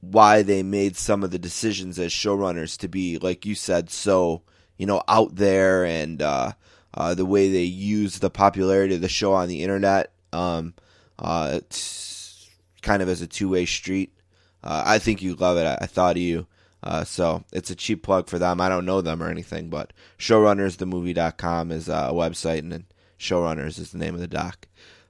[0.00, 4.42] why they made some of the decisions as showrunners to be, like you said, so
[4.78, 6.52] you know out there, and uh,
[6.94, 10.74] uh, the way they use the popularity of the show on the internet, um,
[11.18, 12.48] uh, it's
[12.82, 14.12] kind of as a two way street.
[14.64, 15.66] Uh, I think you love it.
[15.66, 16.46] I, I thought you.
[16.82, 18.60] Uh, so it's a cheap plug for them.
[18.60, 22.84] I don't know them or anything, but showrunnersthemovie.com is uh, a website, and then
[23.18, 24.66] showrunners is the name of the doc.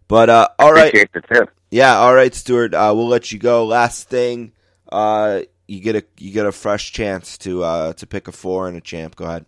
[0.08, 1.50] But uh, all right, Appreciate the tip.
[1.70, 2.74] yeah, all right, Stewart.
[2.74, 3.64] Uh, we'll let you go.
[3.64, 4.52] Last thing,
[4.90, 8.66] uh, you get a you get a fresh chance to uh, to pick a four
[8.66, 9.14] and a champ.
[9.14, 9.46] Go ahead.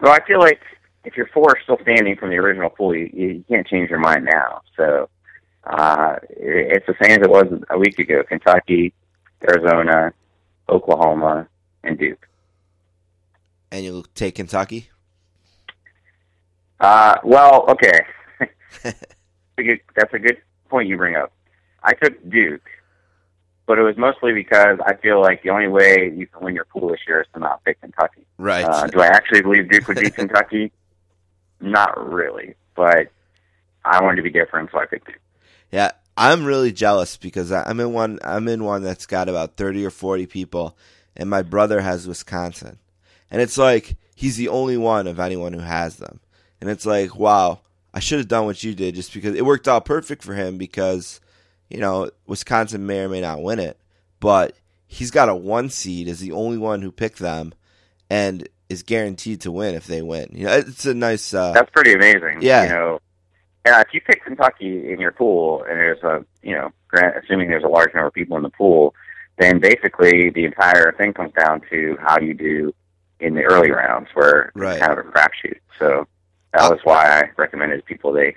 [0.00, 0.60] Well, I feel like
[1.04, 3.98] if your four are still standing from the original pool, you, you can't change your
[3.98, 4.62] mind now.
[4.76, 5.10] So
[5.64, 8.94] uh, it's the same as it was a week ago: Kentucky,
[9.48, 10.12] Arizona,
[10.68, 11.48] Oklahoma,
[11.84, 12.26] and Duke.
[13.72, 14.90] and you'll take Kentucky?
[16.80, 18.00] Uh, well, okay.
[18.82, 18.96] That's
[19.58, 20.38] a good- That's a good
[20.68, 21.32] point you bring up.
[21.82, 22.68] I took Duke,
[23.66, 26.64] but it was mostly because I feel like the only way you can win your
[26.66, 28.26] pool this year is to not pick Kentucky.
[28.38, 28.64] Right.
[28.64, 30.72] Uh, do I actually believe Duke would beat Kentucky?
[31.60, 33.10] Not really, but
[33.84, 35.20] I wanted to be different, so I picked Duke.
[35.70, 35.90] Yeah,
[36.20, 38.18] I'm really jealous because I'm in one.
[38.22, 40.76] I'm in one that's got about thirty or forty people,
[41.16, 42.78] and my brother has Wisconsin,
[43.30, 46.20] and it's like he's the only one of anyone who has them,
[46.60, 47.60] and it's like, wow,
[47.94, 50.58] I should have done what you did just because it worked out perfect for him
[50.58, 51.22] because,
[51.70, 53.80] you know, Wisconsin may or may not win it,
[54.20, 54.54] but
[54.86, 57.54] he's got a one seed as the only one who picked them,
[58.10, 60.28] and is guaranteed to win if they win.
[60.32, 61.32] You know, it's a nice.
[61.32, 62.42] Uh, That's pretty amazing.
[62.42, 62.64] Yeah.
[62.64, 63.09] You know, yeah,
[63.66, 67.48] Uh, if you pick Kentucky in your pool, and there's a, you know, grant, assuming
[67.50, 68.94] there's a large number of people in the pool,
[69.38, 72.74] then basically the entire thing comes down to how you do
[73.20, 74.76] in the early rounds, where Right.
[74.76, 75.58] it's kind of a crapshoot.
[75.78, 76.06] So
[76.54, 78.34] that was why I recommended people they,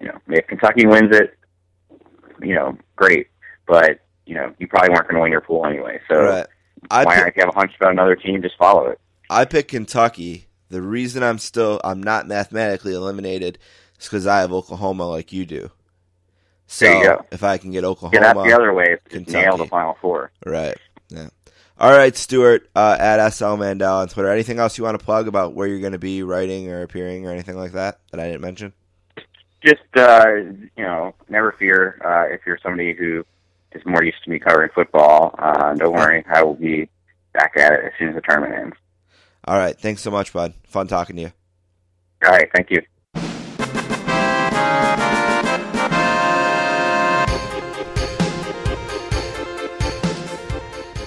[0.00, 1.36] you know, if Kentucky wins it,
[2.42, 3.28] you know, great,
[3.66, 6.00] but you know, you probably weren't going to win your pool anyway.
[6.08, 6.46] So right.
[6.90, 9.00] I why pick- If you have a hunch about another team, just follow it.
[9.30, 10.48] I picked Kentucky.
[10.68, 13.58] The reason I'm still I'm not mathematically eliminated
[14.00, 15.70] is because I have Oklahoma like you do.
[16.66, 17.26] So There you go.
[17.30, 18.96] if I can get Oklahoma, Get out the other way.
[19.08, 19.38] Kentucky.
[19.38, 20.30] nail the final four.
[20.46, 20.76] right?
[21.08, 21.28] Yeah.
[21.78, 24.30] All right, Stewart uh, at SL Mandel on Twitter.
[24.30, 27.26] Anything else you want to plug about where you're going to be writing or appearing
[27.26, 28.72] or anything like that that I didn't mention?
[29.64, 30.26] just uh
[30.76, 33.24] you know never fear uh if you're somebody who
[33.72, 36.86] is more used to me covering football uh don't worry i will be
[37.32, 38.76] back at it as soon as the tournament ends
[39.46, 40.52] All right, thanks so much, bud.
[40.66, 41.32] Fun talking to you.
[42.26, 42.82] all right thank you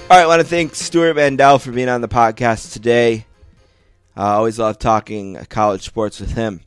[0.09, 3.25] All right, I want to thank Stewart Mandel for being on the podcast today.
[4.15, 6.61] I always love talking college sports with him.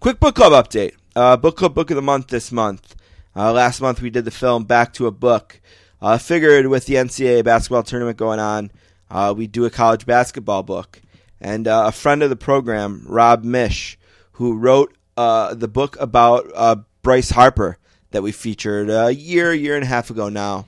[0.00, 0.94] Quick book club update.
[1.14, 2.96] Uh, book club book of the month this month.
[3.36, 5.60] Uh, last month we did the film Back to a Book.
[6.00, 8.70] Uh, figured with the NCAA basketball tournament going on,
[9.10, 11.02] uh, we do a college basketball book.
[11.38, 13.96] And uh, a friend of the program, Rob Miech,
[14.32, 17.76] who wrote uh, the book about uh, Bryce Harper
[18.12, 20.64] that we featured a year, year and a half ago now.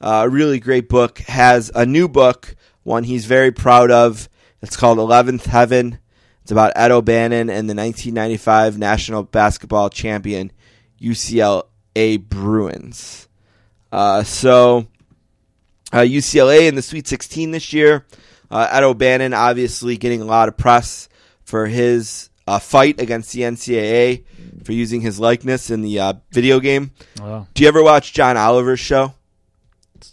[0.00, 1.18] Uh, a really great book.
[1.20, 4.28] Has a new book, one he's very proud of.
[4.62, 5.98] It's called Eleventh Heaven.
[6.42, 10.52] It's about Ed O'Bannon and the 1995 National Basketball Champion
[11.00, 13.28] UCLA Bruins.
[13.90, 14.86] Uh, so
[15.92, 18.06] uh, UCLA in the Sweet 16 this year.
[18.50, 21.08] Uh, Ed O'Bannon obviously getting a lot of press
[21.42, 24.24] for his uh, fight against the NCAA
[24.64, 26.92] for using his likeness in the uh, video game.
[27.20, 27.46] Oh.
[27.54, 29.14] Do you ever watch John Oliver's show?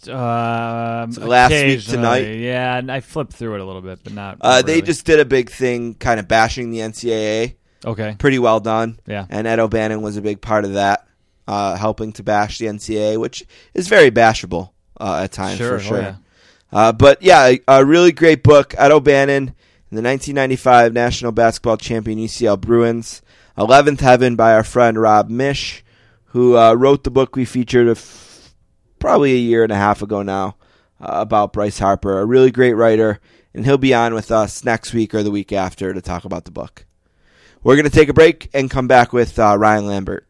[0.08, 2.20] Um, last week tonight?
[2.36, 4.38] Yeah, and I flipped through it a little bit, but not.
[4.40, 7.54] Uh, not they just did a big thing, kind of bashing the NCAA.
[7.84, 8.16] okay.
[8.18, 8.98] Pretty well done.
[9.06, 9.26] Yeah.
[9.28, 11.06] And Ed O'Bannon was a big part of that,
[11.46, 14.70] uh, helping to bash the NCAA, which is very bashable
[15.00, 16.00] uh, at times Sure, for oh, sure.
[16.00, 16.16] yeah.
[16.72, 18.74] uh, but yeah, a, a really great book.
[18.78, 19.54] Ed O'Bannon
[19.94, 23.22] the 1995 National Basketball Champion UCL Bruins.
[23.56, 25.82] 11th Heaven by our friend Rob Miech,
[26.26, 28.33] who uh, wrote the book we featured a f-
[29.04, 30.56] probably a year and a half ago now
[30.98, 32.20] uh, about Bryce Harper.
[32.20, 33.20] A really great writer,
[33.52, 36.46] and he'll be on with us next week or the week after to talk about
[36.46, 36.86] the book.
[37.62, 40.26] We're going to take a break and come back with uh, Ryan Lambert.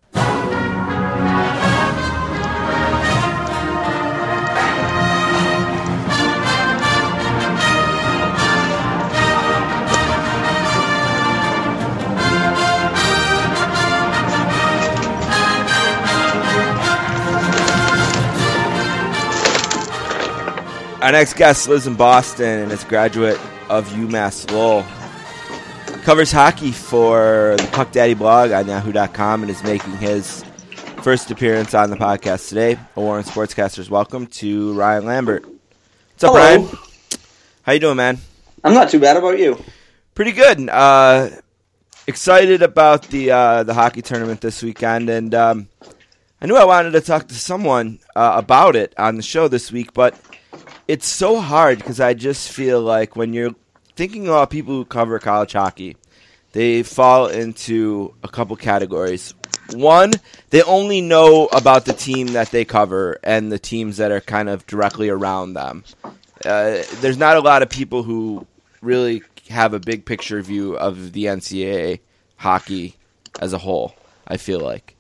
[21.05, 23.38] Our next guest lives in Boston and is a graduate
[23.68, 24.86] of UMass Lowell.
[26.00, 30.42] Covers hockey for the Puck Daddy blog on Yahoo.com and is making his
[31.02, 32.78] first appearance on the podcast today.
[32.96, 35.44] A Warren Sportscasters welcome to Ryan Lambert.
[35.44, 36.40] What's up, Hello.
[36.40, 36.78] Ryan?
[37.64, 38.16] How you doing, man?
[38.64, 39.12] I'm not too bad.
[39.12, 39.62] How about you?
[40.14, 40.70] Pretty good.
[40.70, 41.28] Uh,
[42.07, 45.68] excited about the uh, the hockey tournament this weekend, and um,
[46.40, 49.70] I knew I wanted to talk to someone uh, about it on the show this
[49.70, 50.18] week, but
[50.87, 53.55] it's so hard because I just feel like when you're
[53.97, 55.97] thinking about people who cover college hockey,
[56.53, 59.35] they fall into a couple categories.
[59.72, 60.12] One,
[60.51, 64.49] they only know about the team that they cover and the teams that are kind
[64.49, 65.85] of directly around them.
[66.45, 68.47] Uh, there's not a lot of people who
[68.82, 72.01] really have a big picture view of the NCAA
[72.37, 72.95] hockey
[73.41, 73.95] as a whole.
[74.26, 74.97] I feel like,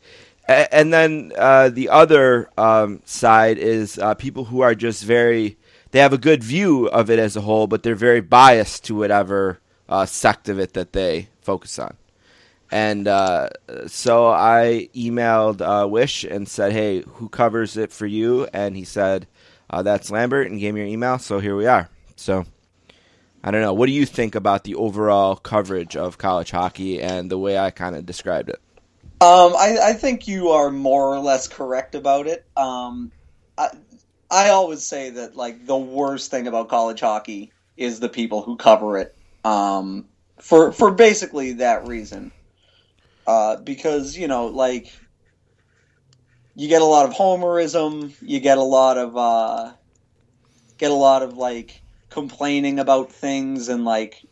[0.46, 5.56] and then uh, the other um, side is uh, people who are just very
[5.94, 8.96] they have a good view of it as a whole, but they're very biased to
[8.96, 11.96] whatever uh, sect of it that they focus on.
[12.72, 13.50] And uh,
[13.86, 18.82] so I emailed uh, Wysh and said, "Hey, who covers it for you?" And he
[18.82, 19.28] said,
[19.70, 21.20] uh, "That's Lambert," and gave me your email.
[21.20, 21.88] So here we are.
[22.16, 22.44] So
[23.44, 23.74] I don't know.
[23.74, 27.70] What do you think about the overall coverage of college hockey and the way I
[27.70, 28.60] kind of described it?
[29.20, 32.44] Um, I, I think you are more or less correct about it.
[32.56, 33.12] Um,
[33.56, 33.68] I,
[34.30, 38.56] I always say that like the worst thing about college hockey is the people who
[38.56, 39.14] cover it.
[39.44, 40.06] Um,
[40.40, 42.32] for for basically that reason,
[43.26, 44.92] uh, because you know like
[46.54, 49.72] you get a lot of homerism, you get a lot of uh,
[50.78, 54.22] get a lot of like complaining about things and like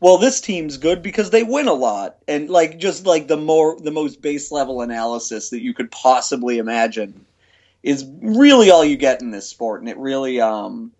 [0.00, 3.78] well this team's good because they win a lot and like just like the more
[3.80, 7.24] the most base level analysis that you could possibly imagine
[7.82, 10.92] is really all you get in this sport and it really um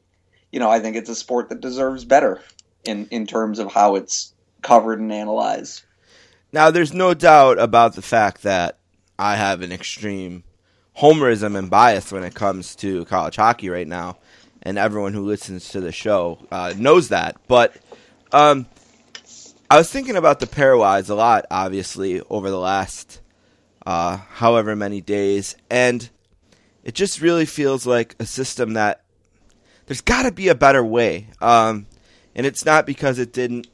[0.53, 2.41] you know i think it's a sport that deserves better
[2.85, 5.83] in in terms of how it's covered and analyzed
[6.53, 8.79] Now, there's no doubt about the fact that
[9.19, 10.45] I have an extreme
[10.97, 14.17] homerism and bias when it comes to college hockey right now,
[14.63, 17.37] and everyone who listens to the show uh, knows that.
[17.49, 17.77] But
[18.33, 18.67] um,
[19.71, 23.21] I was thinking about the pairwise a lot, obviously, over the last
[23.85, 26.09] uh, however many days, and
[26.89, 29.03] it just really feels like a system that
[29.85, 31.27] there's got to be a better way.
[31.39, 31.87] Um,
[32.35, 33.67] and it's not because it didn't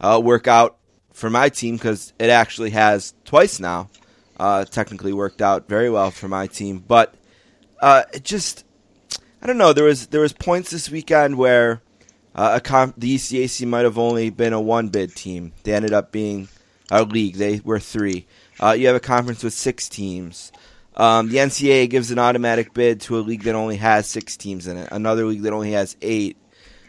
[0.00, 0.78] uh, work out
[1.12, 3.90] for my team because it actually has twice now.
[4.38, 7.14] Uh, technically worked out very well for my team, but
[7.78, 8.64] uh, it just
[9.42, 9.74] I don't know.
[9.74, 11.82] There was there was points this weekend where
[12.34, 15.52] uh, the ECAC might have only been a one bid team.
[15.64, 16.48] They ended up being
[16.90, 17.34] a league.
[17.36, 18.26] They were three.
[18.58, 20.52] Uh, you have a conference with six teams.
[21.00, 24.66] Um, the NCAA gives an automatic bid to a league that only has six teams
[24.66, 24.88] in it.
[24.92, 26.36] Another league that only has eight.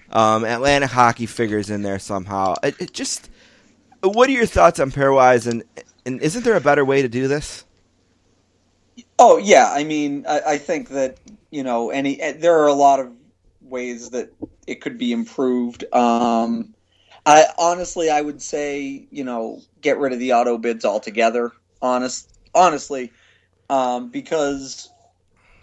[0.09, 2.55] Um, Atlantic hockey figures in there somehow.
[2.61, 3.29] It, it just.
[4.03, 5.63] What are your thoughts on pairwise, and
[6.05, 7.63] and isn't there a better way to do this?
[9.17, 11.17] Oh yeah, I mean, I, I think that
[11.49, 13.13] you know, any eh, there are a lot of
[13.61, 14.33] ways that
[14.67, 15.85] it could be improved.
[15.93, 16.73] Um,
[17.25, 21.53] I honestly, I would say, you know, get rid of the auto bids altogether.
[21.81, 23.13] Honest, honestly,
[23.71, 24.89] um, because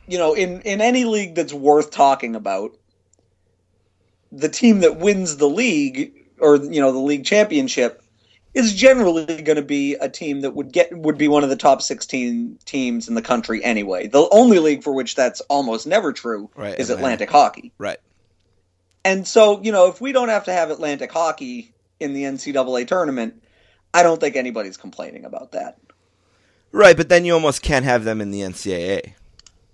[0.09, 2.77] you know, in in any league that's worth talking about,
[4.33, 8.03] the team that wins the league or you know the league championship
[8.55, 11.57] is generally going to be a team that would get would be one of the
[11.57, 14.07] top 16 teams in the country anyway.
[14.07, 17.29] The only league for which that's almost never true Right, is Atlantic.
[17.29, 17.73] Atlantic Hockey.
[17.77, 17.99] Right.
[19.05, 22.87] And so, you know, if we don't have to have Atlantic Hockey in the NCAA
[22.87, 23.43] tournament,
[23.93, 25.79] I don't think anybody's complaining about that.
[26.73, 29.15] Right, but then you almost can't have them in the NCAA.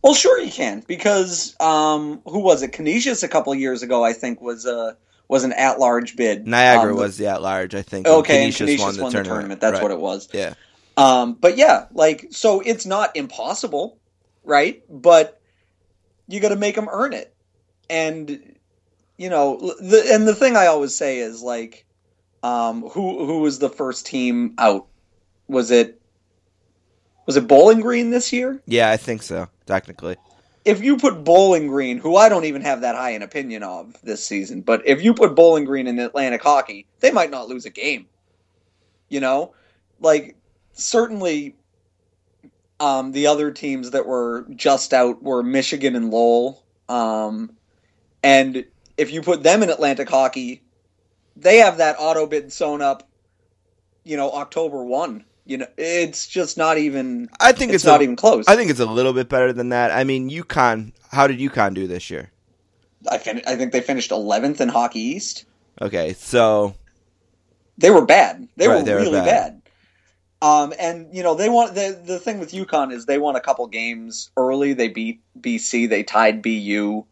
[0.03, 2.73] Well, sure you can because um, who was it?
[2.73, 4.97] Canisius a couple years ago, I think, was a
[5.29, 6.47] was an at large bid.
[6.47, 8.07] Niagara Um, was the at large, I think.
[8.07, 8.45] okay.
[8.45, 9.61] And Canisius Canisius won, the, tournament.
[9.63, 9.83] That's Right.
[9.83, 10.29] what it was.
[10.33, 10.55] Yeah.
[10.99, 13.99] Um, but yeah, like so, it's not impossible,
[14.45, 14.83] right?
[14.91, 15.41] But
[16.29, 17.35] you got to make them earn it,
[17.91, 18.55] and
[19.17, 21.87] you know, the and the thing I always say is like,
[22.43, 24.87] um, who who was the first team out?
[25.49, 26.01] Was it
[27.27, 28.61] was it Bowling Green this year?
[28.67, 30.17] Yeah, I think so, technically.
[30.65, 33.97] if you put Bowling Green, who I don't even have that high an opinion of
[34.03, 37.67] this season, but if you put Bowling Green in Atlantic hockey, they might not lose
[37.67, 38.07] a game.
[39.09, 39.55] You know,
[40.01, 40.37] like
[40.73, 41.55] certainly,
[42.81, 47.53] um, the other teams that were just out were Michigan and Lowell, um,
[48.23, 48.65] and
[48.97, 50.63] if you put them in Atlantic hockey,
[51.37, 53.09] they have that auto bid sewn up.
[54.03, 55.25] You know, October one.
[55.47, 57.29] You know, it's just not even.
[57.39, 58.47] I think it's, it's, not a, even close.
[58.49, 59.91] I think it's a little bit better than that.
[59.91, 60.93] I mean, UConn.
[61.11, 62.31] How did UConn do this year?
[63.11, 65.45] I, fin- I think they finished 11th in Hockey East.
[65.83, 66.75] Okay, so
[67.77, 68.49] They were bad.
[68.57, 69.61] They Right, were they were really bad.
[70.41, 70.49] bad.
[70.49, 73.41] Um, and you know they want the the thing with UConn is they won a
[73.41, 74.73] couple games early.
[74.73, 75.89] They beat BC.
[75.89, 77.05] They tied BU.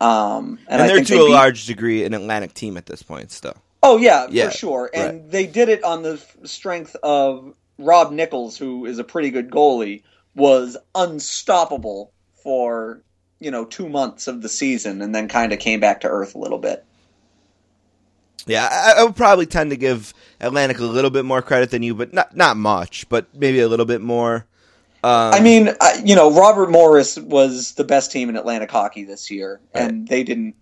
[0.00, 3.02] Um, and, and, they're to they a beat- large degree an Atlantic team at this
[3.02, 3.30] point.
[3.30, 4.90] Still, Oh yeah, Yeah, for sure.
[4.92, 9.50] And they did it on the strength of Rob Nichols, who is a pretty good
[9.50, 10.02] goalie,
[10.34, 12.12] was unstoppable
[12.42, 13.02] for
[13.38, 16.34] you know two months of the season, and then kind of came back to earth
[16.34, 16.84] a little bit.
[18.46, 21.82] yeah, I, I would probably tend to give Atlantic a little bit more credit than
[21.82, 24.46] you, but not not much, but maybe a little bit more.
[25.02, 29.04] Um, I mean, I, you know, Robert Morris was the best team in Atlantic hockey
[29.04, 30.56] this year, and they didn't,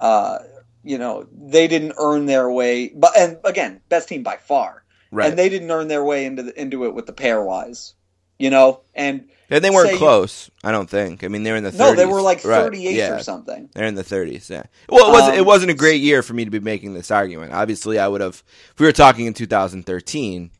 [0.00, 0.38] uh,
[0.84, 2.88] you know, they didn't earn their way.
[2.88, 5.28] But and again, best team by far, right?
[5.30, 7.94] and they didn't earn their way into the, into it with the pairwise,
[8.38, 8.80] you know.
[8.94, 10.50] And And they weren't say- close.
[10.64, 11.24] I don't think.
[11.24, 11.78] I mean, they were in the 30s.
[11.78, 13.14] No, they were like Right, 38th yeah.
[13.16, 13.68] or something.
[13.74, 14.48] They're in the 30s.
[14.50, 14.64] Yeah.
[14.88, 15.36] Well, it wasn't.
[15.36, 17.52] it Um, wasn't a great year for me to be making this argument.
[17.52, 18.42] Obviously, I would have.
[18.72, 20.50] If we were talking in 2013,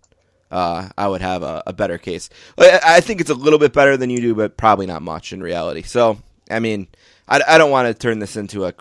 [0.50, 2.28] uh, I would have a, a better case.
[2.58, 5.32] I, I think it's a little bit better than you do, but probably not much
[5.32, 5.82] in reality.
[5.82, 6.18] So,
[6.50, 6.88] I mean,
[7.28, 8.74] I, I don't want to turn this into a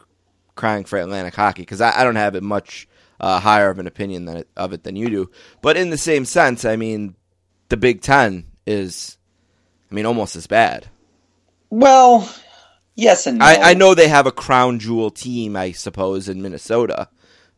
[0.62, 2.88] crying for Atlantic hockey because I, I don't have it much
[3.20, 5.32] uh, higher of an opinion than it, of it than you do.
[5.62, 7.16] But in the same sense, I mean,
[7.70, 9.18] the Big Ten is,
[9.92, 10.88] I mean, almost as bad.
[11.72, 12.32] Well,
[12.96, 13.46] yes and no.
[13.46, 17.10] I, I know they have a crown jewel team, I suppose, in Minnesota,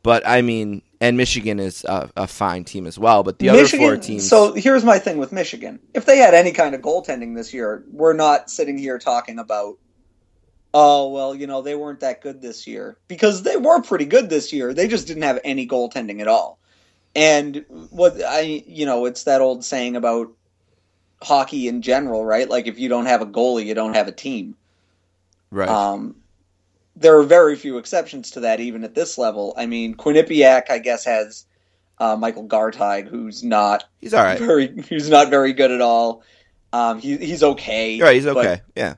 [0.02, 3.24] but I mean, and Michigan is a, a fine team as well.
[3.24, 5.80] But the Michigan, other four teams, So here's my thing with Michigan.
[5.94, 9.78] If they had any kind of goaltending this year, we're not sitting here talking about,
[10.74, 14.30] oh well, you know they weren't that good this year because they were pretty good
[14.30, 14.74] this year.
[14.74, 16.60] They just didn't have any goaltending at all.
[17.16, 20.32] And what I, you know, it's that old saying about
[21.22, 22.50] hockey in general, right?
[22.50, 24.56] Like if you don't have a goalie, you don't have a team.
[25.52, 25.70] right?
[25.70, 26.16] Um,
[26.96, 29.54] there are very few exceptions to that, even at this level.
[29.58, 31.46] I mean, Quinnipiac, I guess, has
[32.00, 34.38] uh, Michael Garteig, who's not he's all right.
[34.40, 36.24] very, who's not very good at all.
[36.72, 38.00] Um, he, he's okay.
[38.02, 38.16] Right.
[38.16, 38.62] He's but- okay.
[38.76, 38.96] yeah.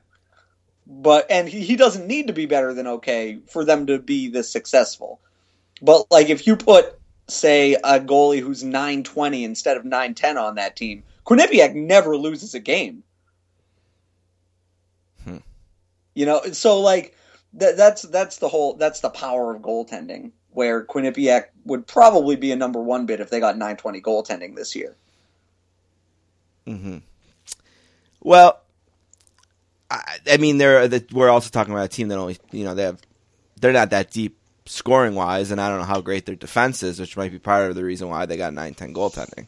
[0.86, 4.28] But and he, he doesn't need to be better than okay for them to be
[4.28, 5.20] this successful.
[5.82, 10.76] But like if you put say a goalie who's 920 instead of 910 on that
[10.76, 13.02] team, Quinnipiac never loses a game.
[15.24, 15.38] Hmm.
[16.14, 17.16] You know, so like
[17.54, 22.50] that, that's that's the whole that's the power of goaltending where Quinnipiac would probably be
[22.50, 24.96] a number 1 bid if they got 920 goaltending this year.
[26.64, 26.98] hmm
[28.22, 28.62] Well,
[29.90, 32.74] I, I mean, they're the, we're also talking about a team that only you know
[32.74, 33.00] they have
[33.60, 37.00] they're not that deep scoring wise, and I don't know how great their defense is,
[37.00, 39.46] which might be part of the reason why they got 9-10 goaltending.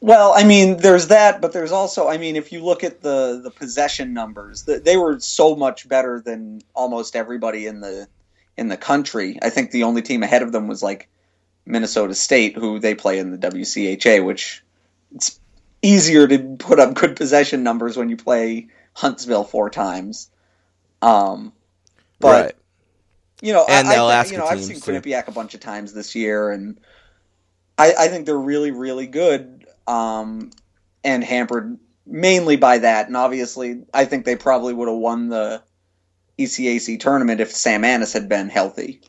[0.00, 3.40] Well, I mean, there's that, but there's also, I mean, if you look at the
[3.42, 8.06] the possession numbers, th- they were so much better than almost everybody in the
[8.58, 9.38] in the country.
[9.40, 11.08] I think the only team ahead of them was like
[11.64, 14.62] Minnesota State, who they play in the WCHA, which
[15.14, 15.40] it's
[15.80, 20.30] easier to put up good possession numbers when you play Huntsville four times.
[21.02, 21.52] Um,
[22.18, 22.54] but right.
[23.42, 24.80] you know, And I, the I Alaska you know, I've seen.
[24.80, 26.80] Quinnipiac a bunch of times this year, and
[27.76, 29.66] I, I think they're really, really good.
[29.86, 30.50] Um,
[31.04, 35.62] and hampered mainly by that, and obviously, I think they probably would have won the
[36.38, 39.02] ECAC tournament if Sam Anas had been healthy.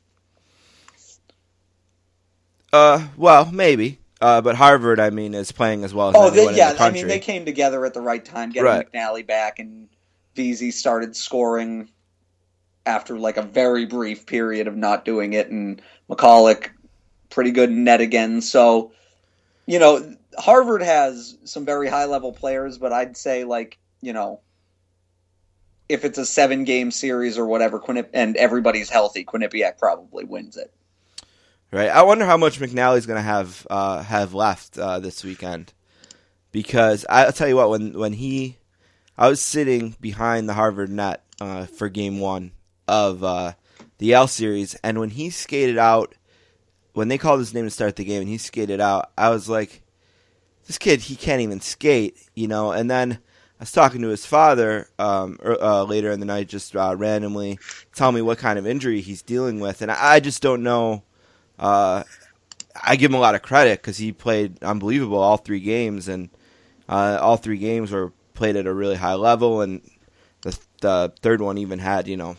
[2.74, 4.00] Uh, well, maybe.
[4.20, 6.92] Uh, but Harvard, I mean, is playing as well as Oh, they, yeah, the I
[6.92, 8.92] mean, they came together at the right time, getting Right.
[8.92, 9.90] McNally back, and
[10.36, 11.90] Vesey started scoring
[12.86, 16.70] after like a very brief period of not doing it, and Michalek
[17.30, 18.42] pretty good in net again.
[18.42, 18.92] So,
[19.68, 24.42] you know, Harvard has some very high level players, but I'd say like you know,
[25.90, 27.82] if it's a seven game series or whatever,
[28.14, 30.74] and everybody's healthy, Quinnipiac probably wins it.
[31.70, 31.90] Right.
[31.90, 35.74] I wonder how much McNally's going to have uh, have left uh, this weekend,
[36.54, 38.58] because I'll tell you what when when he,
[39.18, 42.52] I was sitting behind the Harvard net uh, for Game One
[42.88, 43.54] of uh,
[43.98, 46.16] the L series, and when he skated out,
[46.94, 49.50] when they called his name to start the game, and he skated out, I was
[49.50, 49.82] like,
[50.68, 52.72] this kid he can't even skate, you know.
[52.72, 53.20] And then
[53.60, 56.96] I was talking to his father um, er- uh, later in the night, just uh,
[56.98, 57.60] randomly,
[57.94, 61.04] tell me what kind of injury he's dealing with, and I just don't know.
[61.60, 62.04] Uh,
[62.82, 66.30] I give him a lot of credit because he played unbelievable all three games, and
[66.88, 69.82] uh, all three games were played at a really high level, and
[70.42, 72.36] the, the third one even had you know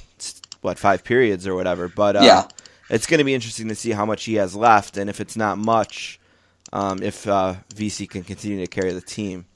[0.60, 1.88] what five periods or whatever.
[1.88, 2.48] But uh, Yeah.
[2.90, 5.36] it's going to be interesting to see how much he has left, and if it's
[5.36, 6.20] not much,
[6.72, 9.46] um, if uh, Vesey can continue to carry the team.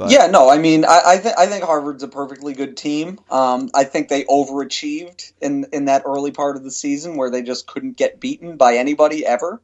[0.00, 3.18] But yeah, no, I mean, I I, th- I think Harvard's a perfectly good team.
[3.30, 7.42] Um, I think they overachieved in in that early part of the season where they
[7.42, 9.60] just couldn't get beaten by anybody ever.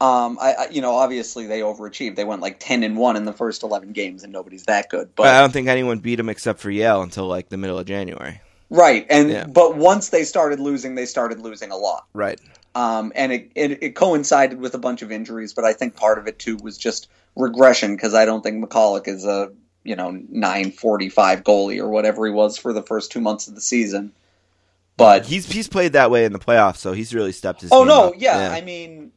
[0.00, 2.16] Um, I, I you know obviously they overachieved.
[2.16, 5.10] They went like ten and one in the first eleven games, and nobody's that good.
[5.16, 7.86] but I don't think anyone beat them except for Yale until like the middle of
[7.86, 8.40] January.
[8.70, 9.46] right, and Yeah.
[9.46, 12.04] but once they started losing, they started losing a lot.
[12.12, 12.40] Right.
[12.74, 16.18] Um, and it, it, it coincided with a bunch of injuries, but I think part
[16.18, 19.50] of it too was just regression because I don't think Michalek is a
[19.86, 23.48] you know nine forty five goalie or whatever he was for the first two months
[23.48, 24.12] of the season.
[24.96, 27.70] But He's he's played that way in the playoffs, so he's really stepped his.
[27.72, 28.14] oh no, up.
[28.16, 29.12] yeah, I mean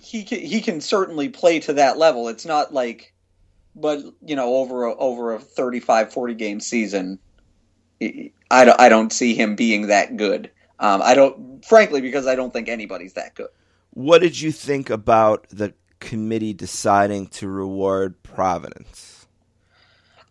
[0.00, 2.28] he can, he can certainly play to that level.
[2.28, 3.12] It's not like,
[3.74, 7.18] but you know over a, over a 35, 40 game season,
[8.00, 10.50] I I don't I don't see him being that good.
[10.78, 13.48] Um, I don't, frankly, because I don't think anybody's that good.
[13.90, 19.13] What did you think about the committee deciding to reward Providence?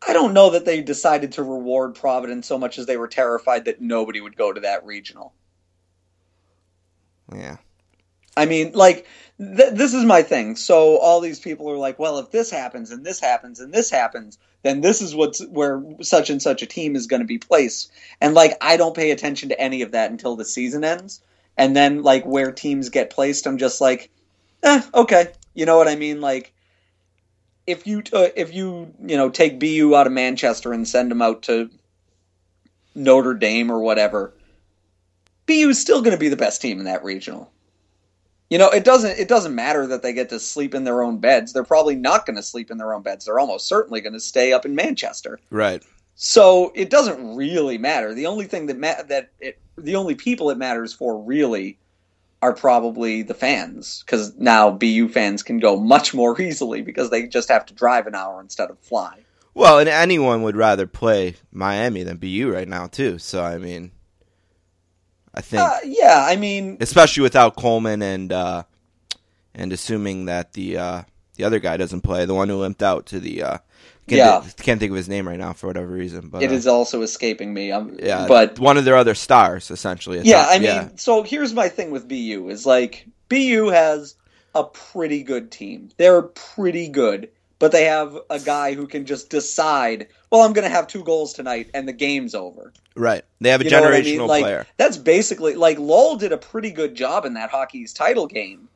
[0.07, 3.65] I don't know that they decided to reward Providence so much as they were terrified
[3.65, 5.33] that nobody would go to that regional.
[7.33, 7.57] Yeah.
[8.35, 9.05] I mean, like,
[9.37, 10.55] th- this is my thing.
[10.55, 13.89] So all these people are like, well, if this happens and this happens and this
[13.89, 17.37] happens, then this is what's where such and such a team is going to be
[17.37, 17.91] placed.
[18.19, 21.21] And like, I don't pay attention to any of that until the season ends.
[21.57, 24.09] And then like where teams get placed, I'm just like,
[24.63, 25.27] eh, okay.
[25.53, 26.19] You know what I mean?
[26.19, 26.53] Like,
[27.67, 31.21] if you uh, if you you know take BU out of Manchester and send them
[31.21, 31.69] out to
[32.95, 34.33] Notre Dame or whatever,
[35.45, 37.51] BU is still going to be the best team in that regional.
[38.49, 41.17] You know, it doesn't it doesn't matter that they get to sleep in their own
[41.17, 41.53] beds.
[41.53, 43.25] They're probably not going to sleep in their own beds.
[43.25, 45.39] They're almost certainly going to stay up in Manchester.
[45.49, 45.83] Right.
[46.15, 48.13] So it doesn't really matter.
[48.13, 51.79] The only thing that ma- that it, the only people it matters for really
[52.43, 57.25] are probably the fans because now BU fans can go much more easily because they
[57.25, 59.17] just have to drive an hour instead of fly.
[59.53, 63.17] Well, and anyone would rather play Miami than BU right now too.
[63.17, 63.91] So I mean,
[65.33, 68.63] I think Uh, yeah, I mean, especially without Coleman and uh,
[69.55, 71.03] and assuming that the uh,
[71.35, 73.57] the other guy doesn't play, the one who limped out to the uh,
[74.07, 74.41] can't, Yeah.
[74.41, 76.67] thi- can't think of his name right now for whatever reason, but it uh, is
[76.67, 77.71] also escaping me.
[77.71, 80.21] Um, yeah, but one of their other stars essentially.
[80.23, 84.15] Yeah, not- I mean, so here's my thing with BU is like BU has
[84.55, 85.89] a pretty good team.
[85.97, 87.29] They're pretty good,
[87.59, 91.03] but they have a guy who can just decide, well, I'm going to have two
[91.03, 92.71] goals tonight and the game's over.
[92.95, 93.23] right.
[93.41, 94.27] They have a You what I generational mean?
[94.27, 94.67] Like, player.
[94.77, 98.69] That's basically like Lowell did a pretty good job in that hockey's title game,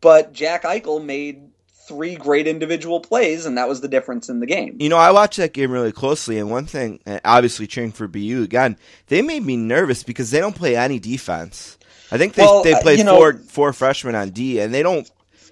[0.00, 1.40] but Jack Eichel made
[1.88, 4.76] three great individual plays, and that was the difference in the game.
[4.80, 8.42] You know, I watched that game really closely, and one thing, obviously cheering for BU
[8.42, 8.76] again,
[9.06, 11.78] they made me nervous because they don't play any defense.
[12.10, 14.82] I think they Well, they uh, you know- four four freshmen on D, and they
[14.82, 15.10] don't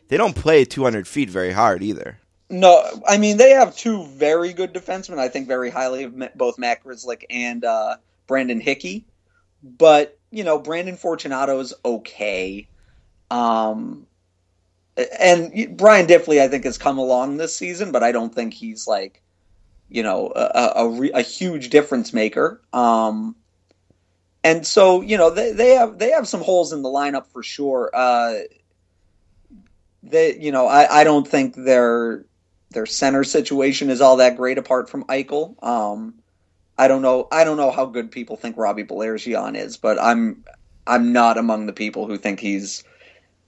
[0.09, 2.19] they don't play 200 feet very hard either.
[2.51, 5.19] No, I mean they have two very good defensemen.
[5.19, 9.07] I think very highly of both Matt Grzelcyk and uh, Brandon Hickey.
[9.63, 12.69] But you know, Brandon Fortunato is okay.
[13.31, 14.07] Um,
[14.97, 18.87] and Brien Diffley, I think, has come along this season, but I don't think he's
[18.87, 19.23] like,
[19.89, 22.61] you know, a, a, a, huge difference maker.
[22.73, 23.37] Um,
[24.43, 27.43] and so, you know, they, they have they have some holes in the lineup for
[27.43, 27.91] sure.
[27.93, 28.41] Uh,
[30.03, 32.25] they, you know, I, I don't think their
[32.71, 35.63] their center situation is all that great apart from Eichel.
[35.63, 36.15] Um,
[36.77, 37.29] I don't know.
[37.33, 40.45] I don't know how good people think Robbie Baillargeon is, but I'm
[40.87, 42.85] I'm not among the people who think he's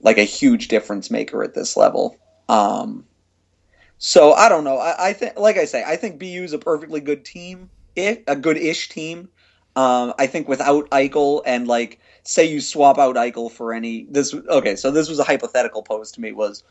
[0.01, 2.17] like a huge difference maker at this level.
[2.49, 3.05] Um,
[3.97, 4.77] so I don't know.
[4.77, 8.35] I, I think, like I say, I think BU is a perfectly good team, a
[8.35, 9.29] good-ish team.
[9.75, 14.33] Um, I think without Eichel and like say you swap out Eichel for any this
[14.33, 16.63] okay, so this was a hypothetical posed to me was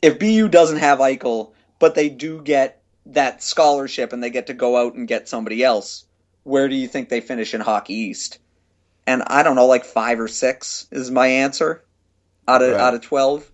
[0.00, 4.54] if BU doesn't have Eichel, but they do get that scholarship and they get to
[4.54, 6.06] go out and get somebody else,
[6.44, 8.38] where do you think they finish in Hockey East?
[9.06, 11.84] And I don't know, like five or six is my answer
[12.48, 12.80] out of Right.
[12.80, 13.50] out of twelve.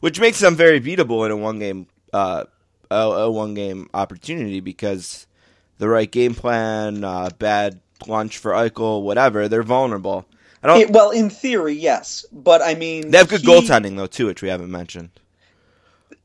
[0.00, 2.44] which makes them very beatable in a one game uh,
[2.90, 5.26] a, a one game opportunity because
[5.78, 10.24] the right game plan, uh, bad lunch for Eichel, whatever, they're vulnerable.
[10.62, 10.80] I don't.
[10.80, 14.26] It- well, in theory, yes, but I mean they have good he- goaltending though too,
[14.26, 15.10] which we haven't mentioned.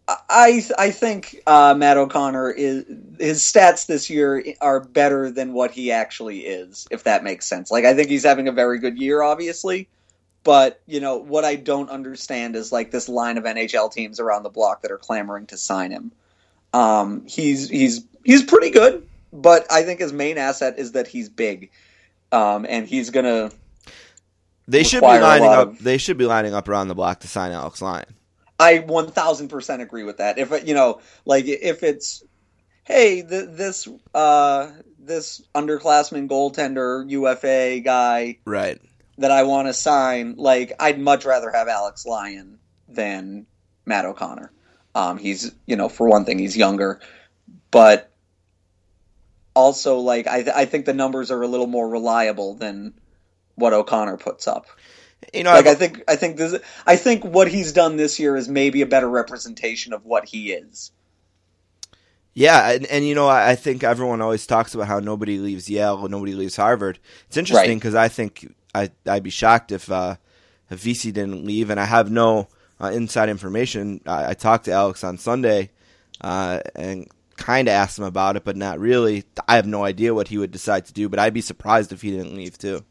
[0.08, 2.84] I I think uh, Matt O'Connor is
[3.20, 7.70] his stats this year are better than what he actually is, if that makes sense.
[7.70, 9.88] Like I think he's having a very good year, obviously,
[10.43, 14.43] but you know what I don't understand is like this line of NHL teams around
[14.43, 16.11] the block that are clamoring to sign him.
[16.74, 21.29] Um, he's he's he's pretty good, but I think his main asset is that he's
[21.29, 21.71] big,
[22.32, 23.51] um, and he's gonna
[24.67, 25.67] They should be lining up.
[25.70, 28.05] of- They should be lining up around the block to sign Alex Lyon.
[28.59, 30.37] I one thousand percent agree with that.
[30.37, 32.24] If it- you know, like if it's,
[32.83, 38.79] hey, th- this uh, this underclassman goaltender UFA guy Right.
[39.20, 43.46] That I want to sign, like I'd much rather have Alex Lyon than
[43.86, 44.51] Matt O'Connor.
[44.96, 47.00] Um, he's you know, for one thing, he's younger,
[47.71, 48.12] but
[49.54, 52.93] also like I th- I think the numbers are a little more reliable than
[53.55, 54.66] what O'Connor puts up.
[55.33, 58.20] You know, Like I've- I think I think this I think what he's done this
[58.20, 60.91] year is maybe a better representation of what he is.
[62.33, 65.70] Yeah, and, and you know, I, I think everyone always talks about how nobody leaves
[65.70, 67.00] Yale, nobody leaves Harvard.
[67.28, 67.75] It's interesting Right.
[67.75, 70.16] because I think I, I'd be shocked if uh,
[70.70, 72.47] if Vesey didn't leave, and I have no
[72.82, 74.01] uh, inside information.
[74.05, 75.71] I, I talked to Alex on Sunday
[76.21, 79.24] uh, and kind of asked him about it, but not really.
[79.47, 82.01] I have no idea what he would decide to do, but I'd be surprised if
[82.01, 82.83] he didn't leave too.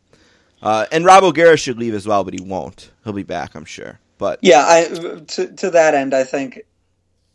[0.61, 2.91] Uh, and Rob O'Gara should leave as well, but he won't.
[3.05, 4.01] He'll be back, I'm sure.
[4.17, 6.63] But Yeah, I to to that end, I think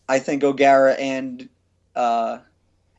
[0.09, 1.47] I think O'Gara and
[1.95, 2.39] uh,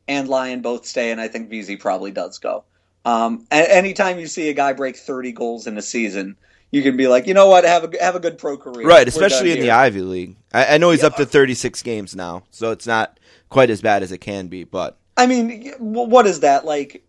[0.09, 2.65] and Lyon both stay, and I think Vesey probably does go.
[3.05, 6.37] Um, anytime you see a guy break 30 goals in a season,
[6.71, 8.87] you can be like, you know what, have a have a good pro career.
[8.87, 9.71] Right, especially in the.
[9.71, 10.37] Ivy League.
[10.53, 14.03] I, I know he's up to 36 games now, so it's not quite as bad
[14.03, 14.65] as it can be.
[14.65, 17.05] But I mean, what is that like?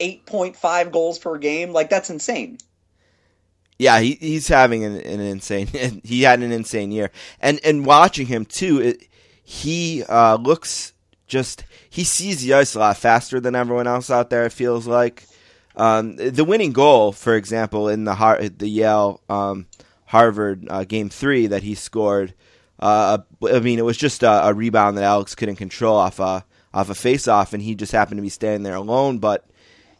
[0.00, 2.58] 8.5 goals per game, like that's insane.
[3.78, 5.66] yeah, he, he's having an, an insane.
[6.04, 7.10] he had an insane year,
[7.40, 9.08] and and watching him too, it,
[9.42, 10.92] he uh, looks
[11.26, 14.44] just he sees the ice a lot faster than everyone else out there.
[14.44, 15.24] It feels like
[15.76, 19.66] um, the winning goal, for example, in the Har- the Yale um,
[20.06, 22.34] Harvard uh, game three that he scored.
[22.78, 23.18] Uh,
[23.50, 26.44] I mean, it was just a, a rebound that Alex couldn't control off a
[26.74, 29.44] off a face off, and he just happened to be standing there alone, but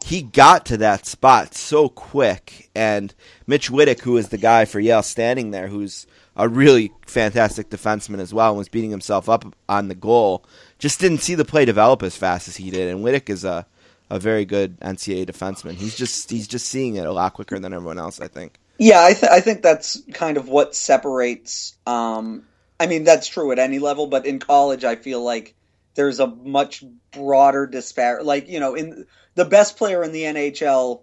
[0.05, 2.70] he got to that spot so quick.
[2.74, 3.15] And
[3.47, 6.06] Mitch Witek, who is the guy for Yale standing there, who's
[6.36, 10.44] a really fantastic defenseman as well, and was beating himself up on the goal,
[10.79, 12.89] just didn't see the play develop as fast as he did.
[12.89, 13.67] And Witek is a,
[14.11, 15.75] a very good NCAA defenseman.
[15.75, 18.59] He's just he's just seeing it a lot quicker than everyone else, I think.
[18.79, 21.77] Yeah, I, th- I think that's kind of what separates.
[21.85, 22.45] Um,
[22.79, 25.57] I mean, that's true at any level, but in college, I feel like
[25.95, 28.25] there's a much broader disparity.
[28.25, 31.03] Like you know, in the best player in the NHL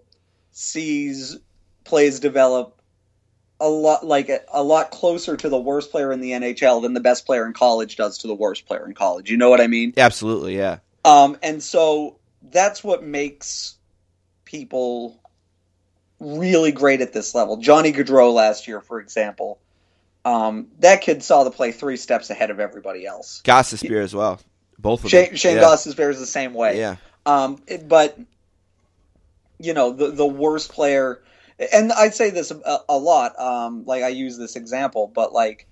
[0.52, 1.38] sees
[1.84, 2.75] plays develop
[3.60, 6.94] a lot like a, a lot closer to the worst player in the NHL than
[6.94, 9.30] the best player in college does to the worst player in college.
[9.30, 9.94] You know what I mean?
[9.96, 10.78] Absolutely, yeah.
[11.04, 13.76] Um, and so that's what makes
[14.44, 15.20] people
[16.20, 17.58] really great at this level.
[17.58, 19.58] Johnny Gaudreau last year, for example,
[20.24, 23.42] um, that kid saw the play three steps ahead of everybody else.
[23.42, 24.40] Goss Spear as well.
[24.78, 25.36] Both of Shane, them.
[25.36, 25.62] Shane yeah.
[25.62, 26.78] Goss is the same way.
[26.78, 26.96] Yeah.
[27.24, 28.18] Um, it- but
[29.58, 31.22] you know the the worst player,
[31.58, 33.38] and I'd say this a, a lot.
[33.38, 35.66] Um, like I use this example, but like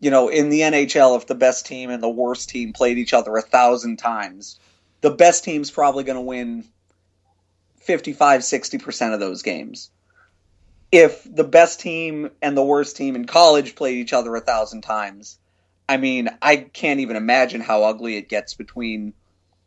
[0.00, 3.14] you know in the NHL, if the best team and the worst team played each
[3.14, 4.58] other a thousand times,
[5.00, 6.64] the best team's probably going to win
[7.80, 9.90] 55 60 percent of those games.
[10.90, 14.82] If the best team and the worst team in college played each other a thousand
[14.82, 15.38] times,
[15.88, 19.12] I mean, I can't even imagine how ugly it gets between,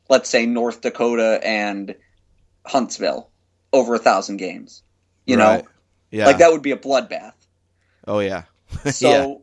[0.09, 1.95] let's say, North Dakota and
[2.65, 3.29] Huntsville
[3.73, 4.81] over a thousand games.
[5.31, 5.63] You Right.
[5.63, 5.67] know,
[6.11, 6.25] Yeah.
[6.27, 7.33] like that would be a bloodbath.
[8.07, 8.43] Oh yeah.
[8.91, 9.35] So, yeah.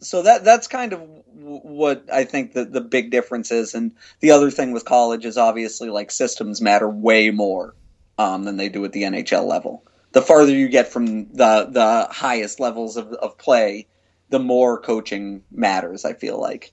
[0.00, 1.00] so that that's kind of
[1.34, 3.74] what I think the the big difference is.
[3.74, 7.74] And the other thing with college is obviously like systems matter way more
[8.18, 9.84] um, than they do at the NHL level.
[10.12, 13.86] The farther you get from the the highest levels of, of play,
[14.30, 16.04] the more coaching matters.
[16.04, 16.72] I feel like.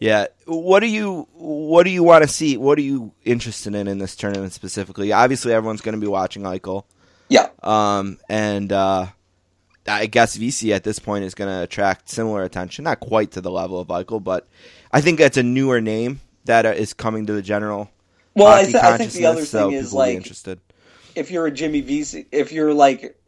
[0.00, 0.26] Yeah.
[0.46, 2.56] What do you What do you want to see?
[2.56, 5.10] What are you interested in in this tournament specifically?
[5.12, 6.84] Obviously, everyone's going to be watching Eichel.
[7.28, 7.48] Yeah.
[7.62, 9.06] Um, and uh,
[9.86, 13.40] I guess Vesey at this point is going to attract similar attention, not quite to
[13.40, 14.46] the level of Eichel, but
[14.92, 17.90] I think that's a newer name that uh, coming to the general.
[18.34, 20.60] Well, I, th- I think the other so thing is people will be like interested.
[21.14, 23.18] if you're a Jimmy Vesey, if you're like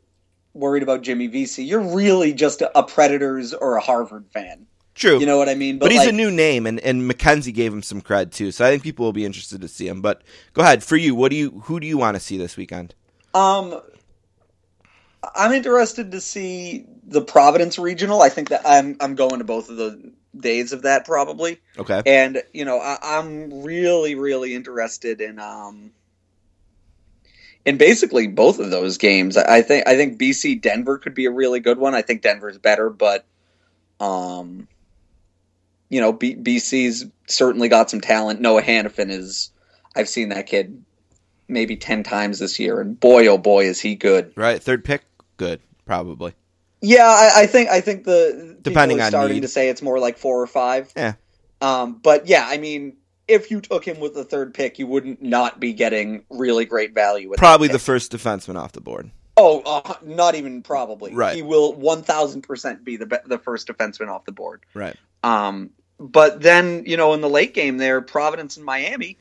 [0.54, 4.66] worried about Jimmy Vesey, you're really just a, a Predators or a Harvard fan.
[4.94, 5.18] True.
[5.18, 5.78] You know what I mean?
[5.78, 8.66] But, he's like, a new name, and, and McKenzie gave him some cred too, so
[8.66, 10.02] I think people will be interested to see him.
[10.02, 10.22] But
[10.52, 12.94] go ahead, for you, what do you who do you want to see this weekend?
[13.32, 13.80] Um,
[15.22, 18.22] I'm interested to see the Providence regional.
[18.22, 22.02] I think that I'm I'm going to both of the days of that probably, Okay,
[22.06, 25.92] and you know I, I'm really really interested in um
[27.64, 29.36] in basically both of those games.
[29.36, 31.94] I, I think I think BC Denver could be a really good one.
[31.94, 33.26] I think Denver's better, but
[33.98, 34.68] um,
[35.88, 38.40] you know B, BC's certainly got some talent.
[38.40, 39.50] Noah Hanifin is.
[39.94, 40.84] I've seen that kid
[41.48, 45.02] maybe 10 times this year and boy oh boy is he good right, third pick,
[45.40, 46.34] good, probably.
[46.82, 49.40] yeah i, I think i think the Depending on starting need.
[49.42, 51.14] to say it's more like four or five Yeah.
[51.60, 52.96] um but yeah i mean
[53.26, 56.94] if you took him with the third pick you wouldn't not be getting really great
[56.94, 59.10] value Probably the first defenseman off the board.
[59.36, 61.34] oh uh, not even probably Right.
[61.36, 64.96] he will 1000% be the be- the first defenseman off the board Right.
[65.24, 69.18] um but then you know in the late game there providence and miami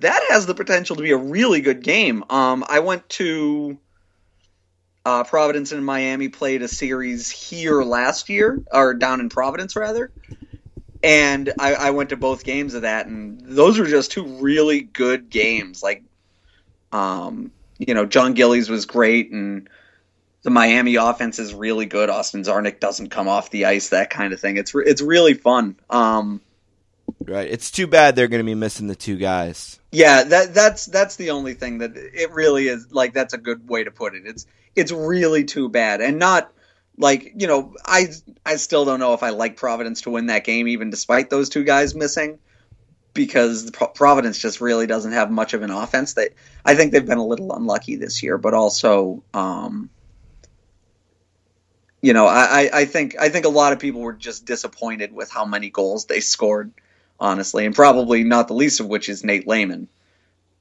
[0.00, 2.22] that has the potential to be a really good game.
[2.28, 3.78] Um, I went to
[5.04, 10.10] uh, Providence and Miami played a series here last year, or down in Providence rather,
[11.02, 14.80] and I, I went to both games of that, and those were just two really
[14.80, 15.82] good games.
[15.82, 16.02] Like,
[16.92, 19.68] um, you know, Jon Gillies was great, and
[20.42, 22.10] the Miami offense is really good.
[22.10, 24.56] Austin Czarnik doesn't come off the ice, that kind of thing.
[24.56, 25.76] It's re- it's really fun.
[25.88, 26.40] Um,
[27.28, 27.50] Right.
[27.50, 29.78] It's too bad they're going to be missing the two guys.
[29.92, 33.68] Yeah, that that's that's the only thing that it really is like that's a good
[33.68, 34.22] way to put it.
[34.24, 36.52] It's it's really too bad and not
[36.96, 38.08] like, you know, I
[38.44, 41.48] I still don't know if I like Providence to win that game even despite those
[41.48, 42.38] two guys missing,
[43.14, 46.14] because Pro- Providence just really doesn't have much of an offense.
[46.14, 46.30] They,
[46.64, 49.90] I think they've been a little unlucky this year, but also, um,
[52.00, 55.30] you know, I- I think I think a lot of people were just disappointed with
[55.30, 56.72] how many goals they scored,
[57.20, 59.88] honestly, and probably not the least of which is Nate Lehman.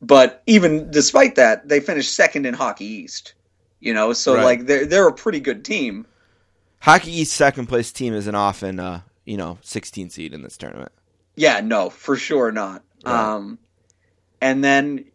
[0.02, 3.34] But even despite that, they finished second in Hockey East.
[3.80, 4.44] You know, so Right.
[4.44, 6.06] like they're they're a pretty good team.
[6.80, 10.92] Hockey East second place team isn't often, uh, you know, 16 seed in this tournament.
[11.36, 12.84] Yeah, no, for sure not.
[13.06, 13.14] Right.
[13.36, 13.58] Um,
[14.42, 15.06] and then,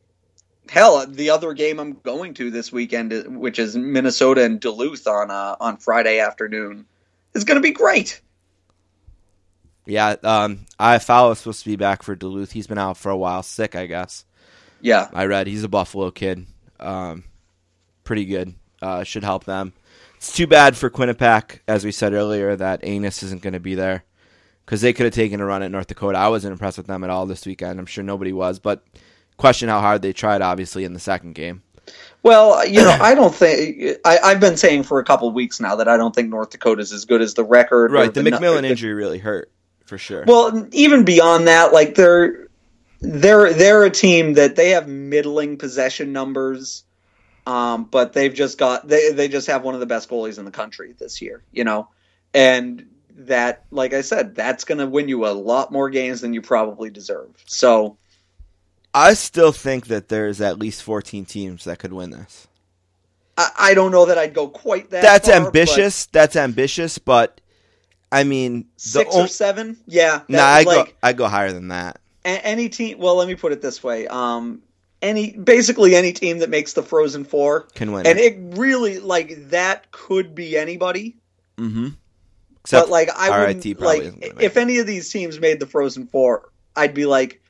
[0.69, 5.31] hell, the other game I'm going to this weekend, which is Minnesota and Duluth on
[5.31, 6.87] uh, on Friday afternoon,
[7.35, 8.21] is going to be great.
[9.87, 12.53] Yeah, um, I Fowler's supposed to be back for Duluth.
[12.53, 14.25] He's been out for a while, sick, I guess.
[14.81, 16.47] Yeah, I read he's a Buffalo kid.
[16.79, 17.25] Um,
[18.05, 18.55] pretty good.
[18.81, 19.73] Uh, should help them.
[20.17, 23.75] It's too bad for Quinnipiac, as we said earlier, that Anas isn't going to be
[23.75, 24.05] there
[24.65, 26.19] because they could have taken a run at North Dakota.
[26.19, 27.81] I wasn't impressed with them at all this weekend.
[27.81, 28.85] I'm sure nobody was, but
[29.37, 31.63] question how hard they tried, obviously, in the second game.
[32.23, 35.59] Well, you know, I don't think I, I've been saying for a couple of weeks
[35.59, 37.91] now that I don't think North Dakota's as good as the record.
[37.91, 39.51] Right, the nu- McMillan injury really hurt
[39.93, 40.25] for sure.
[40.27, 42.49] Well, even beyond that, like they're
[43.03, 46.85] they're they're a team that they have middling possession numbers,
[47.47, 50.47] um, but they've just got they they just have one of the best goalies in
[50.47, 51.89] the country this year, you know,
[52.33, 56.33] and that, like I said, that's going to win you a lot more games than
[56.33, 57.29] you probably deserve.
[57.45, 57.99] So
[58.95, 62.49] I still think that there's at least 14 teams that could win this.
[63.37, 65.03] I, I don't know that I'd go quite that.
[65.03, 66.07] That's far, but ambitious.
[66.07, 67.42] That's ambitious, but
[68.13, 70.21] I mean, Six o- or seven, yeah.
[70.29, 71.99] Nah, I like, go I go higher than that.
[72.25, 74.63] a- any team well let me put it this way um
[75.01, 78.07] any basically any team that makes the frozen four Can win.
[78.07, 78.35] and it.
[78.35, 81.17] it really like that could be anybody
[81.57, 81.89] mm-hmm.
[82.71, 86.95] but like i wouldn't like if any of these teams made the frozen four i'd
[86.95, 87.43] be like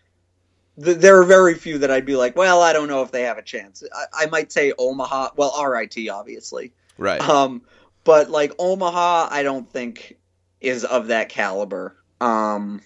[0.82, 3.22] th- there are very few that i'd be like well i don't know if they
[3.22, 7.20] have a chance i, I might say omaha well rit obviously right.
[7.20, 7.60] um
[8.05, 10.16] but like omaha i don't think
[10.62, 12.80] is of that caliber um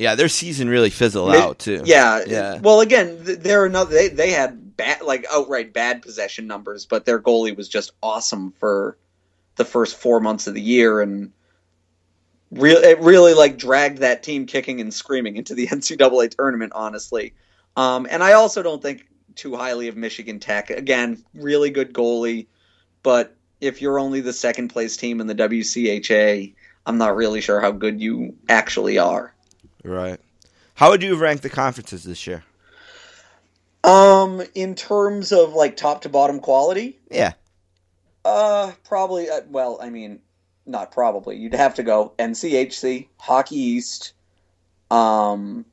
[0.00, 1.82] yeah, their season really fizzled out too.
[1.84, 2.58] Yeah, Yeah.
[2.58, 3.92] Well, again, they're another.
[3.94, 8.52] They they had bad, like outright bad possession numbers, but their goalie was just awesome
[8.52, 8.96] for
[9.56, 11.32] the first four months of the year, and
[12.50, 16.72] real it really like dragged that team kicking and screaming into the NCAA tournament.
[16.74, 17.34] Honestly,
[17.76, 20.70] um, and I also don't think too highly of Michigan Tech.
[20.70, 22.46] Again, really good goalie,
[23.02, 26.54] but if you're only the second place team in the WCHA,
[26.86, 29.34] I'm not really sure how good you actually are.
[29.84, 30.18] Right.
[30.74, 32.42] How would you rank the conferences this year?
[33.84, 37.32] Um, in terms of like top to bottom quality, Yeah.
[38.24, 39.30] uh, probably.
[39.30, 40.20] Uh, well, I mean,
[40.66, 41.36] not probably.
[41.36, 44.12] You'd have to go NCHC, Hockey East.
[44.90, 45.64] Um,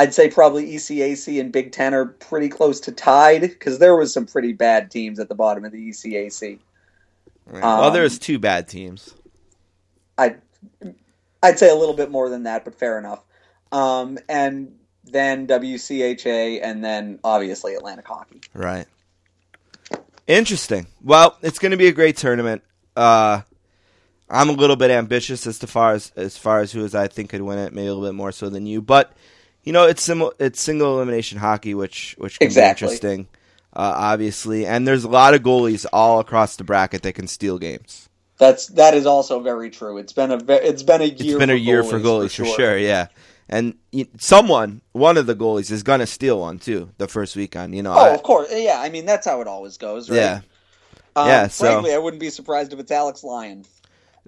[0.00, 4.14] I'd say probably ECAC and Big Ten are pretty close to tied because there was
[4.14, 6.58] some pretty bad teams at the bottom of the ECAC.
[7.44, 7.62] Right.
[7.62, 9.14] well, Um, there's two bad teams.
[10.16, 10.36] I,
[11.42, 13.22] I'd say a little bit more than that, but fair enough.
[13.72, 14.74] Um, and
[15.04, 18.40] then WCHA, and then obviously Atlantic Hockey.
[18.54, 18.86] Right.
[20.26, 20.86] Interesting.
[21.02, 22.62] Well, it's going to be a great tournament.
[22.96, 23.42] Uh,
[24.30, 27.06] I'm a little bit ambitious as to far as as far as who is I
[27.08, 28.80] think could win it, maybe a little bit more so than you.
[28.80, 29.12] But
[29.64, 32.86] you know, it's sim- it's single elimination hockey, which which can Exactly.
[32.86, 33.28] be interesting,
[33.74, 34.66] uh, obviously.
[34.66, 38.08] And there's a lot of goalies all across the bracket that can steal games.
[38.38, 39.98] That's that is also very true.
[39.98, 41.14] It's been a ve- it's been a year.
[41.36, 42.76] It's been a for year for goalies for sure.
[42.78, 43.08] Yeah.
[43.52, 43.74] And
[44.18, 46.90] someone, one of the goalies, is gonna steal one too.
[46.98, 47.92] The first weekend, you know.
[47.92, 48.48] Oh, I- of course.
[48.52, 50.16] Yeah, I mean that's how it always goes, right?
[50.16, 50.40] yeah.
[51.16, 53.64] Um, yeah, so- Frankly, I wouldn't be surprised if it's Alex Lyon.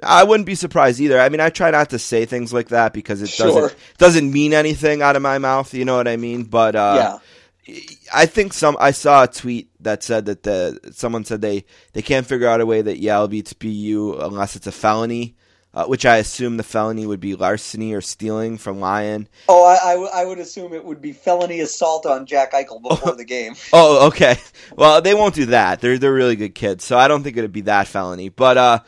[0.02, 1.20] I wouldn't be surprised either.
[1.20, 3.46] I mean, I try not to say things like that because it Sure.
[3.46, 5.72] doesn't doesn't mean anything out of my mouth.
[5.74, 6.44] You know what I mean?
[6.44, 7.18] But uh,
[7.66, 7.78] yeah.
[8.12, 8.76] I think some.
[8.80, 12.60] I saw a tweet that said that the someone said they they can't figure out
[12.60, 15.36] a way that Yale beats BU unless it's a felony,
[15.72, 19.28] uh, which I assume the felony would be larceny or stealing from Lyon.
[19.48, 22.82] Oh, I, I, w- I would assume it would be felony assault on Jack Eichel
[22.88, 23.54] before the game.
[23.72, 24.36] Oh, okay.
[24.76, 25.80] Well, they won't do that.
[25.80, 28.28] They're they're really good kids, so I don't think it'd be that felony.
[28.28, 28.78] But uh,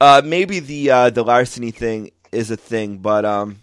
[0.00, 2.98] uh, maybe the uh, the larceny thing is a thing.
[2.98, 3.62] But um,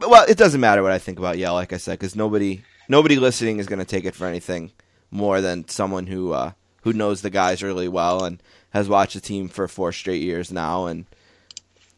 [0.00, 3.16] well, it doesn't matter what I think about Yale, like I said, because nobody nobody
[3.16, 4.72] listening is going to take it for anything
[5.10, 6.52] more than someone who uh,
[6.82, 10.52] who knows the guys really well and has watched the team for four straight years
[10.52, 11.06] now and.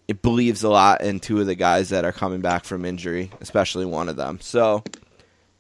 [0.08, 3.30] It believes a lot in two of the guys that are coming back from injury,
[3.40, 4.40] especially one of them.
[4.42, 4.82] So,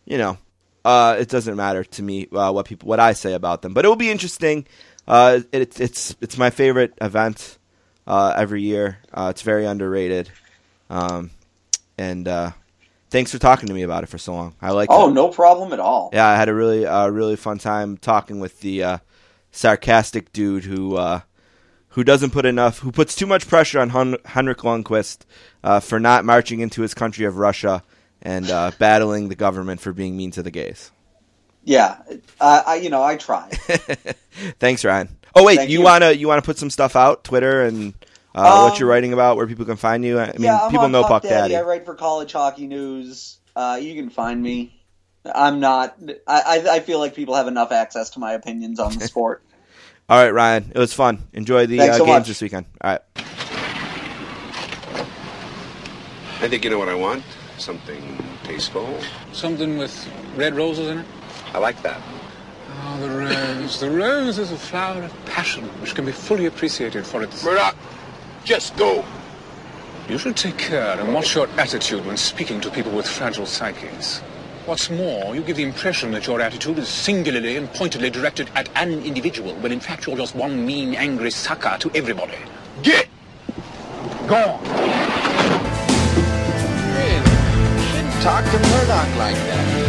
[0.04, 0.36] you know,
[0.84, 3.84] uh, it doesn't matter to me uh, what people what I say about them, but
[3.84, 4.66] it will be interesting.
[5.06, 7.58] Uh, it, it's it's my favorite event
[8.06, 8.98] uh, every year.
[9.12, 10.30] Uh, it's very underrated.
[10.90, 11.30] Um,
[11.98, 12.52] and uh,
[13.10, 14.54] thanks for talking to me about it for so long.
[14.60, 14.88] I like.
[14.90, 15.12] Oh, it.
[15.12, 16.10] no problem at all.
[16.12, 18.98] Yeah, I had a really, uh, really fun time talking with the uh,
[19.50, 21.20] sarcastic dude who uh,
[21.88, 25.20] who doesn't put enough, who puts too much pressure on Hun- Henrik Lundqvist
[25.62, 27.82] uh, for not marching into his country of Russia
[28.22, 30.90] and uh, battling the government for being mean to the gays.
[31.64, 31.98] Yeah,
[32.40, 33.48] uh, I you know I try.
[34.58, 35.08] Thanks, Ryan.
[35.34, 35.84] Oh wait, Thank you, you.
[35.84, 37.94] wanna you wanna put some stuff out, Twitter and
[38.34, 40.18] uh, what Um, you're writing about, where people can find you.
[40.18, 41.56] I mean, yeah, people know Puck Puck Daddy.
[41.56, 43.38] I write for College Hockey News.
[43.54, 44.82] Uh, you can find me.
[45.24, 45.96] I'm not.
[46.26, 49.44] I, I I feel like people have enough access to my opinions on the sport.
[50.08, 51.22] All right, Ryan, it was fun.
[51.32, 52.26] Enjoy the uh, so games much.
[52.28, 52.66] this weekend.
[52.80, 53.00] All right.
[56.40, 57.22] I think you know what I want.
[57.58, 58.02] Something
[58.42, 58.98] tasteful.
[59.32, 59.94] Something with
[60.36, 61.06] red roses in it?
[61.54, 62.00] I like that.
[62.84, 63.80] Oh, the rose.
[63.80, 67.44] The rose is a flower of passion which can be fully appreciated for its.
[67.44, 67.76] Murdoch,
[68.44, 69.04] just go.
[70.08, 74.18] You should take care and watch your attitude when speaking to people with fragile psyches.
[74.66, 78.68] What's more, you give the impression that your attitude is singularly and pointedly directed at
[78.76, 82.38] an individual, when in fact you're just one mean, angry sucker to everybody.
[82.82, 83.08] Get!
[84.26, 84.62] Gone!
[86.94, 87.16] Really?
[87.16, 89.81] You Shouldn't talk to Murdoch like that.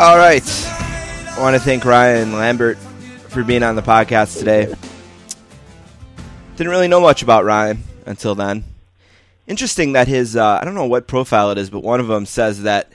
[0.00, 0.42] All right.
[0.66, 2.78] I want to thank Ryan Lambert
[3.28, 4.74] for being on the podcast today.
[6.56, 8.64] Didn't really know much about Ryan until then.
[9.46, 12.24] Interesting that his, uh, I don't know what profile it is, but one of them
[12.24, 12.90] says that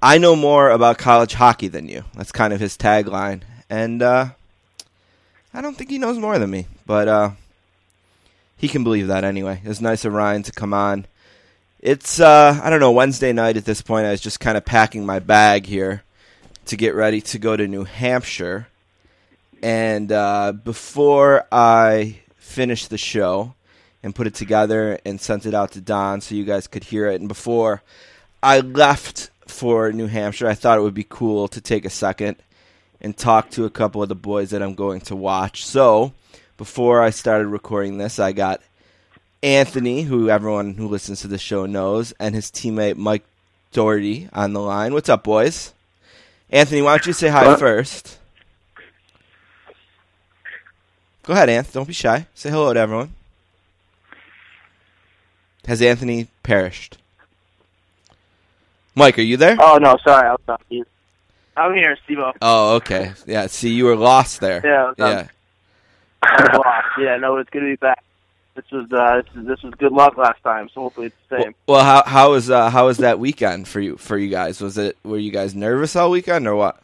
[0.00, 2.04] I know more about college hockey than you.
[2.14, 3.42] That's kind of his tagline.
[3.68, 4.26] And uh,
[5.52, 7.30] I don't think he knows more than me, but uh,
[8.56, 9.60] he can believe that anyway.
[9.64, 11.06] It was nice of Ryan to come on.
[11.80, 14.06] It's, uh, I don't know, Wednesday night at this point.
[14.06, 16.04] I was just kind of packing my bag here
[16.66, 18.68] to get ready to go to New Hampshire.
[19.62, 23.54] And uh, before I finished the show
[24.02, 27.06] and put it together and sent it out to Don so you guys could hear
[27.08, 27.82] it, and before
[28.42, 32.36] I left for New Hampshire, I thought it would be cool to take a second
[33.00, 35.64] and talk to a couple of the boys that I'm going to watch.
[35.64, 36.12] So
[36.56, 38.60] before I started recording this, I got
[39.42, 43.24] Anthony, who everyone who listens to the show knows, and his teammate Mike
[43.72, 44.92] Doherty on the line.
[44.92, 45.72] What's up, boys?
[46.52, 47.58] Anthony, why don't you say hi What?
[47.58, 48.18] first?
[51.24, 51.72] Go ahead, Anth.
[51.72, 52.26] Don't be shy.
[52.34, 53.14] Say hello to everyone.
[55.66, 56.98] Has Anthony perished?
[58.94, 59.56] Mike, are you there?
[59.58, 60.88] Oh no, sorry, I was on mute.
[61.56, 62.18] I'm here, Steve.
[62.42, 63.12] Oh, okay.
[63.26, 64.60] Yeah, see, you were lost there.
[64.64, 65.28] Yeah, I was
[66.22, 66.48] Yeah.
[66.54, 66.86] Lost.
[66.98, 68.02] Yeah, no, it's good to be back.
[68.54, 71.42] This was uh, this, is, this was good luck last time, so hopefully it's the
[71.42, 71.54] same.
[71.66, 74.60] Well, how how was uh, how was that weekend for you for you guys?
[74.60, 76.78] Was it were you guys nervous all weekend or what?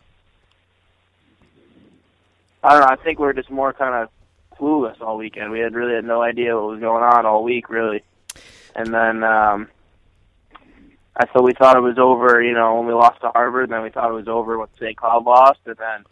[2.65, 2.89] I don't know.
[2.89, 4.09] I think we were just more kind of
[4.59, 5.51] clueless all weekend.
[5.51, 8.03] We had really had no idea what was going on all week, really.
[8.75, 9.69] And then um,
[11.17, 12.43] I thought we thought it was over.
[12.43, 14.97] You know, when we lost to Harvard, then we thought it was over when St.
[14.97, 16.05] Cloud lost, and then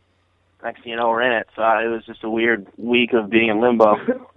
[0.63, 1.49] next thing you know, we're in it.
[1.57, 3.97] So uh, it was just a weird week of being in limbo.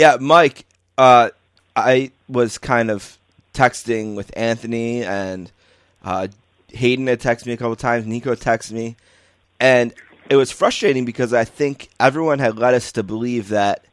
[0.00, 0.64] Yeah, Mike.
[0.96, 1.28] Uh,
[1.76, 3.18] I was kind of
[3.52, 5.52] texting with Anthony and
[6.02, 6.28] uh,
[6.68, 8.06] Hayden had texted me a couple times.
[8.06, 8.96] Nico texted me,
[9.60, 9.92] and
[10.30, 13.84] it was frustrating because I think everyone had led us to believe that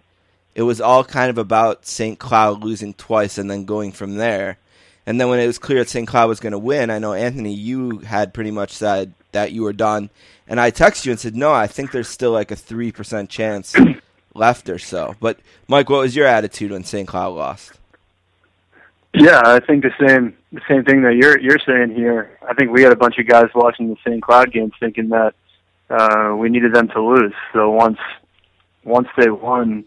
[0.56, 2.18] it was all kind of about St.
[2.18, 4.60] Cloud losing twice and then going from there.
[5.06, 6.08] And then when it was clear that St.
[6.08, 9.64] Cloud was going to win, I know Anthony, you had pretty much said that you
[9.64, 10.10] were done.
[10.48, 13.76] And I texted you and said, no, I think there's still like a 3% chance
[14.38, 15.15] left or so.
[15.19, 17.07] But Mike, what was your attitude when St.
[17.07, 17.73] Cloud lost?
[19.14, 22.38] Yeah, I think the same the same thing that you're you're saying here.
[22.47, 24.22] I think we had a bunch of guys watching the St.
[24.22, 25.34] Cloud games thinking that
[25.89, 27.34] uh, we needed them to lose.
[27.53, 27.99] So once
[28.84, 29.85] once they won,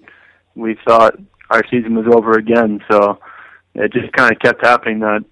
[0.55, 1.19] we thought
[1.51, 2.83] our season was over again.
[2.91, 3.19] So
[3.75, 5.25] it just kind of kept happening that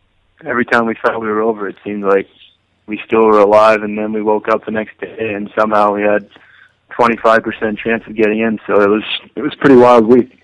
[0.44, 2.28] every time we thought we were over, it seemed like
[2.86, 6.02] we still were alive, and then we woke up the next day and somehow we
[6.02, 6.28] had
[6.98, 8.58] 25% chance of getting in.
[8.66, 9.04] So it was
[9.36, 10.34] it was pretty wild week.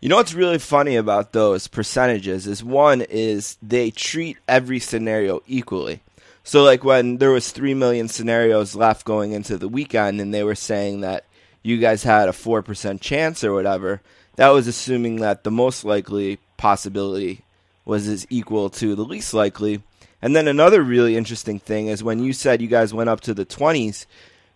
[0.00, 5.40] You know what's really funny about those percentages is one is they treat every scenario
[5.46, 6.02] equally.
[6.42, 10.44] So like when there was 3 million scenarios left going into the weekend and they
[10.44, 11.24] were saying that
[11.62, 14.02] you guys had a 4% chance or whatever,
[14.36, 17.40] that was assuming that the most likely possibility
[17.86, 19.82] was as equal to the least likely.
[20.20, 23.32] And then another really interesting thing is when you said you guys went up to
[23.32, 24.04] the 20s,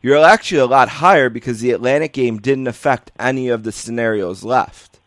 [0.01, 4.45] you're actually a lot higher because the Atlantic game didn't affect any of the scenarios
[4.45, 5.01] left.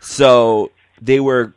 [0.00, 0.70] So
[1.00, 1.54] they were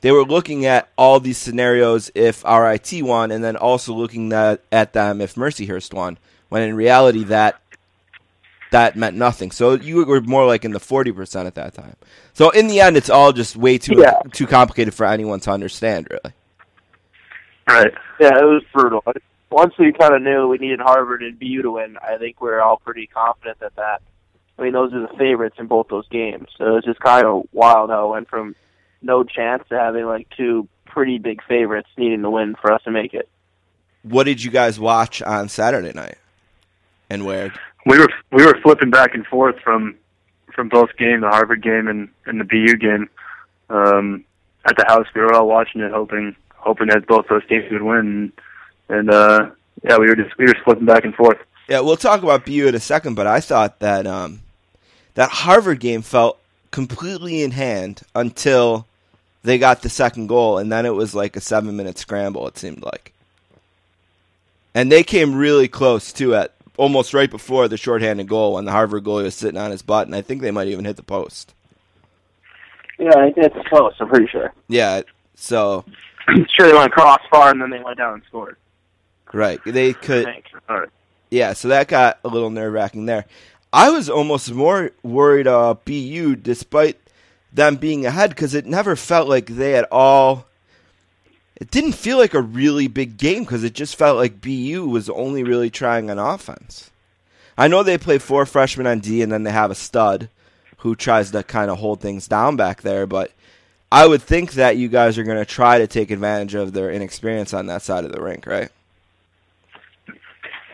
[0.00, 4.62] they were looking at all these scenarios if RIT won, and then also looking at,
[4.70, 6.18] at them if Mercyhurst won.
[6.48, 7.60] When in reality, that
[8.70, 9.50] that meant nothing.
[9.50, 11.96] So you were more like in the forty percent at that time.
[12.32, 14.20] So in the end, it's all just way too Yeah.
[14.32, 16.34] too complicated for anyone to understand, really.
[17.68, 17.92] Right.
[18.20, 19.02] Yeah, it was brutal.
[19.50, 22.50] Once we kind of knew we needed Harvard and BU to win, I think we
[22.50, 24.02] are all pretty confident that that.
[24.58, 26.48] I mean, those are the favorites in both those games.
[26.56, 28.56] So it was just kind of wild how it went from
[29.00, 32.90] no chance to having like two pretty big favorites needing to win for us to
[32.90, 33.28] make it.
[34.02, 36.18] What did you guys watch on Saturday night,
[37.08, 37.52] and where?
[37.86, 39.96] We were we were flipping back and forth from
[40.54, 43.08] from both game, the Harvard game and, and the BU game.
[43.70, 44.24] Um,
[44.64, 47.82] at the house, we were all watching it, hoping hoping that both those teams would
[47.82, 47.98] win.
[47.98, 48.32] And
[49.10, 49.50] uh,
[49.84, 51.38] yeah, we were just we were flipping back and forth.
[51.68, 54.40] Yeah, we'll talk about BU in a second, but I thought that um,
[55.14, 56.38] that Harvard game felt
[56.70, 58.86] completely in hand until
[59.42, 62.46] they got the second goal, and then it was like a seven minute scramble.
[62.48, 63.12] It seemed like,
[64.74, 68.72] and they came really close too at almost right before the shorthanded goal when the
[68.72, 71.02] Harvard goalie was sitting on his butt, and I think they might even hit the
[71.02, 71.54] post.
[72.98, 73.94] Yeah, it's close.
[74.00, 74.52] I'm pretty sure.
[74.68, 75.02] Yeah,
[75.34, 75.84] so
[76.48, 78.56] sure, they went crossbar and then they went down and scored.
[79.32, 80.26] Right, they could.
[80.68, 80.88] All right.
[81.30, 83.26] Yeah, so that got a little nerve wracking there.
[83.72, 86.96] I was almost more worried about BU despite
[87.52, 90.46] them being ahead because it never felt like they at all.
[91.56, 95.10] It didn't feel like a really big game because it just felt like BU was
[95.10, 96.90] only really trying on offense.
[97.58, 100.28] I know they play four freshmen on D and then they have a stud
[100.78, 103.32] who tries to kind of hold things down back there, but
[103.90, 106.92] I would think that you guys are going to try to take advantage of their
[106.92, 108.70] inexperience on that side of the rink, right?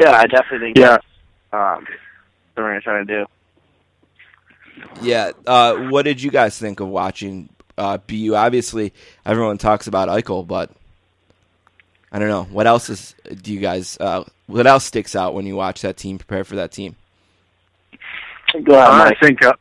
[0.00, 0.88] Yeah, I definitely think Yeah.
[0.90, 1.04] that's
[1.52, 1.86] um,
[2.54, 3.26] what we're gonna try to do.
[5.02, 5.30] Yeah.
[5.46, 7.48] Uh, what did you guys think of watching
[7.78, 8.34] uh, BU?
[8.34, 8.92] Obviously,
[9.24, 10.70] everyone talks about Eichel, but
[12.12, 13.14] I don't know what else is.
[13.42, 13.96] Do you guys?
[14.00, 16.96] Uh, what else sticks out when you watch that team prepare for that team?
[18.62, 19.58] Go ahead, I think up,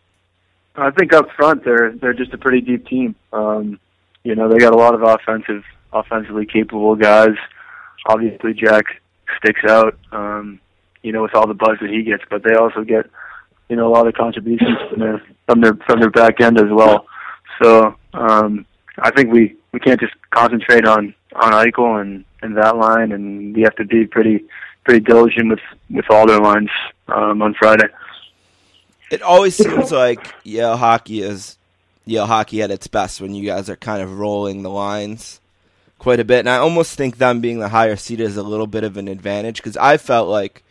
[0.76, 3.16] I think up front they're they're just a pretty deep team.
[3.32, 3.80] Um,
[4.24, 7.36] you know, they got a lot of offensive, offensively capable guys.
[8.08, 8.86] Obviously, Jack
[9.38, 9.98] sticks out.
[10.12, 10.60] Um,
[11.04, 13.06] you know, with all the buzz that he gets, but they also get,
[13.70, 16.72] you know, a lot of contributions from their from their from their back end as
[16.72, 17.06] well.
[17.62, 18.66] So um,
[18.98, 23.56] I think we we can't just concentrate on on Eichel and and that line, and
[23.56, 24.46] we have to be pretty
[24.86, 26.70] pretty diligent with with all their lines
[27.10, 27.88] um, on Friday.
[29.12, 31.58] It always seems like Yale hockey is
[32.06, 35.42] Yale hockey at its best when you guys are kind of rolling the lines
[36.04, 38.68] quite a bit, and I almost think them being the higher seed is a little
[38.68, 40.62] bit of an advantage because I felt like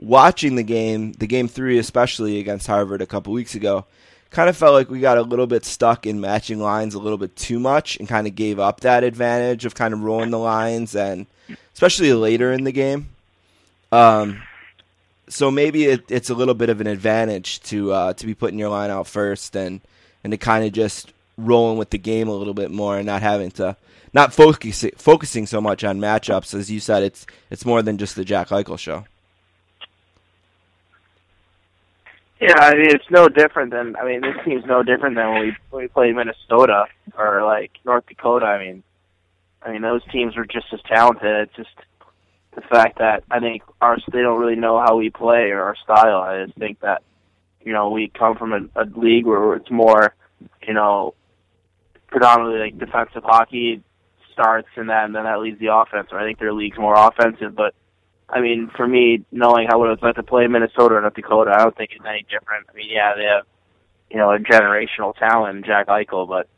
[0.00, 3.84] watching the game, the game three especially against Harvard a couple weeks ago,
[4.30, 7.16] kind of felt like we got a little bit stuck in matching lines a little
[7.16, 10.38] bit too much and kind of gave up that advantage of kind of rolling the
[10.38, 11.26] lines and
[11.74, 13.08] especially later in the game.
[13.92, 14.42] Um,
[15.28, 18.58] so maybe it, it's a little bit of an advantage to uh, to be putting
[18.58, 19.80] your line out first and
[20.24, 23.22] and to kind of just rolling with the game a little bit more and not
[23.22, 23.76] having to
[24.12, 28.16] not focusing focusing so much on matchups as you said it's it's more than just
[28.16, 29.04] the Jack Eichel show.
[32.40, 35.40] Yeah, I mean it's no different than I mean this team's no different than when
[35.42, 36.86] we when we played Minnesota
[37.16, 38.46] or like North Dakota.
[38.46, 38.82] I mean,
[39.62, 41.48] I mean those teams were just as talented.
[41.48, 41.86] It's just
[42.54, 45.76] the fact that I think our they don't really know how we play or our
[45.76, 46.20] style.
[46.20, 47.02] I just think that
[47.64, 50.12] you know we come from a, a league where it's more
[50.66, 51.14] you know
[52.08, 53.82] predominantly like defensive hockey
[54.32, 56.08] starts and then then that leads the offense.
[56.12, 57.74] Or I think their league's more offensive, but
[58.32, 61.52] I mean, for me, knowing how it was like to play Minnesota or North Dakota,
[61.54, 62.66] I don't think it's any different.
[62.70, 63.44] I mean, yeah, they have,
[64.10, 66.48] you know, a generational talent, Jack Eichel, but,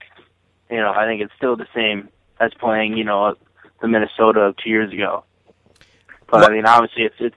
[0.71, 3.35] you know, I think it's still the same as playing, you know,
[3.81, 5.25] the Minnesota of two years ago.
[6.31, 7.37] But, I mean, obviously, it's, it's,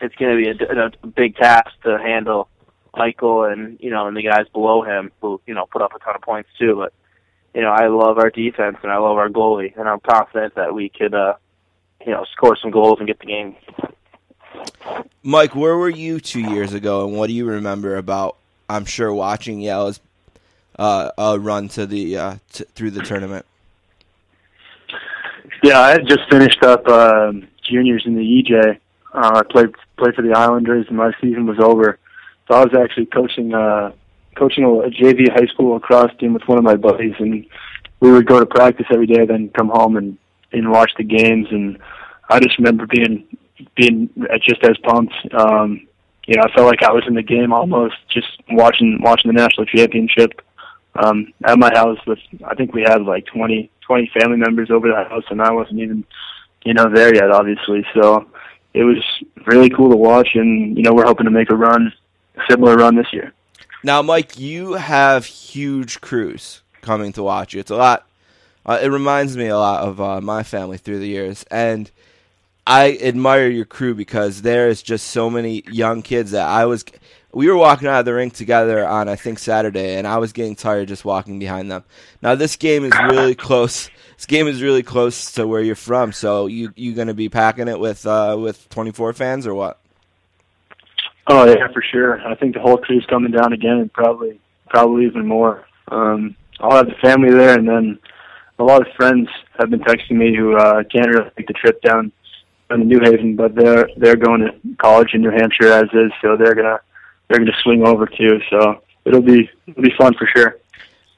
[0.00, 2.48] it's going to be a, a big task to handle
[2.94, 6.00] Eichel and, you know, and the guys below him who, you know, put up a
[6.00, 6.74] ton of points too.
[6.74, 6.92] But,
[7.58, 10.72] you know, I love our defense and I love our goalie, and I'm confident that
[10.72, 11.34] we could, uh,
[12.06, 13.56] you know, score some goals and get the game.
[15.24, 18.36] Mike, where were you two years ago, and what do you remember about?
[18.68, 19.98] I'm sure watching Yale's
[20.78, 23.44] uh, uh, run to the uh, t- through the tournament.
[25.64, 27.32] Yeah, I had just finished up uh,
[27.64, 28.78] juniors in the EJ.
[29.12, 31.98] Uh, I played played for the Islanders, and my season was over.
[32.46, 33.90] So I was actually coaching uh,
[34.38, 37.44] coaching a, JV high school lacrosse team with one of my buddies, and
[38.00, 40.16] we would go to practice every day, then come home and
[40.52, 41.48] and watch the games.
[41.50, 41.78] And
[42.28, 43.26] I just remember being
[43.74, 44.10] being
[44.42, 45.14] just as pumped.
[45.32, 45.86] Um,
[46.26, 49.40] you know, I felt like I was in the game almost just watching watching the
[49.40, 50.40] national championship
[50.94, 51.98] um, at my house.
[52.06, 55.52] With I think we had like twenty twenty family members over the house, and I
[55.52, 56.04] wasn't even
[56.64, 57.84] you know there yet, obviously.
[57.94, 58.28] So
[58.74, 59.02] it was
[59.46, 61.92] really cool to watch, and you know we're hoping to make a run,
[62.48, 63.32] similar run this year.
[63.82, 67.60] Now, Mike, you have huge crews coming to watch you.
[67.60, 68.08] It's a lot.
[68.66, 71.90] Uh, it reminds me a lot of uh, my family through the years, and
[72.66, 76.84] I admire your crew because there is just so many young kids that I was.
[77.32, 80.32] We were walking out of the rink together on I think Saturday, and I was
[80.32, 81.84] getting tired just walking behind them.
[82.20, 83.90] Now this game is really close.
[84.16, 86.12] This game is really close to where you're from.
[86.12, 89.78] So you you going to be packing it with uh, with 24 fans or what?
[91.28, 92.26] Oh yeah, for sure.
[92.26, 95.66] I think the whole crew's coming down again, and probably probably even more.
[95.88, 97.98] Um, I'll have the family there, and then
[98.58, 99.28] a lot of friends
[99.58, 102.12] have been texting me who uh, can't really make the trip down
[102.70, 106.12] down to New Haven, but they're they're going to college in New Hampshire as is,
[106.22, 106.80] so they're gonna
[107.28, 108.40] they're gonna swing over too.
[108.50, 110.56] So it'll be it'll be fun for sure.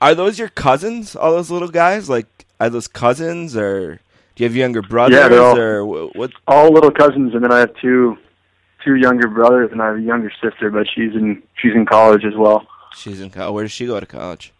[0.00, 1.14] Are those your cousins?
[1.14, 2.08] All those little guys?
[2.08, 2.26] Like
[2.58, 4.00] are those cousins, or
[4.34, 6.32] do you have younger brothers, Yeah, they're all- or what?
[6.46, 8.16] All little cousins, and then I have two
[8.84, 12.24] two younger brothers, and I have a younger sister, but she's in she's in college
[12.24, 12.66] as well.
[12.96, 13.54] She's in college.
[13.54, 14.52] Where does she go to college?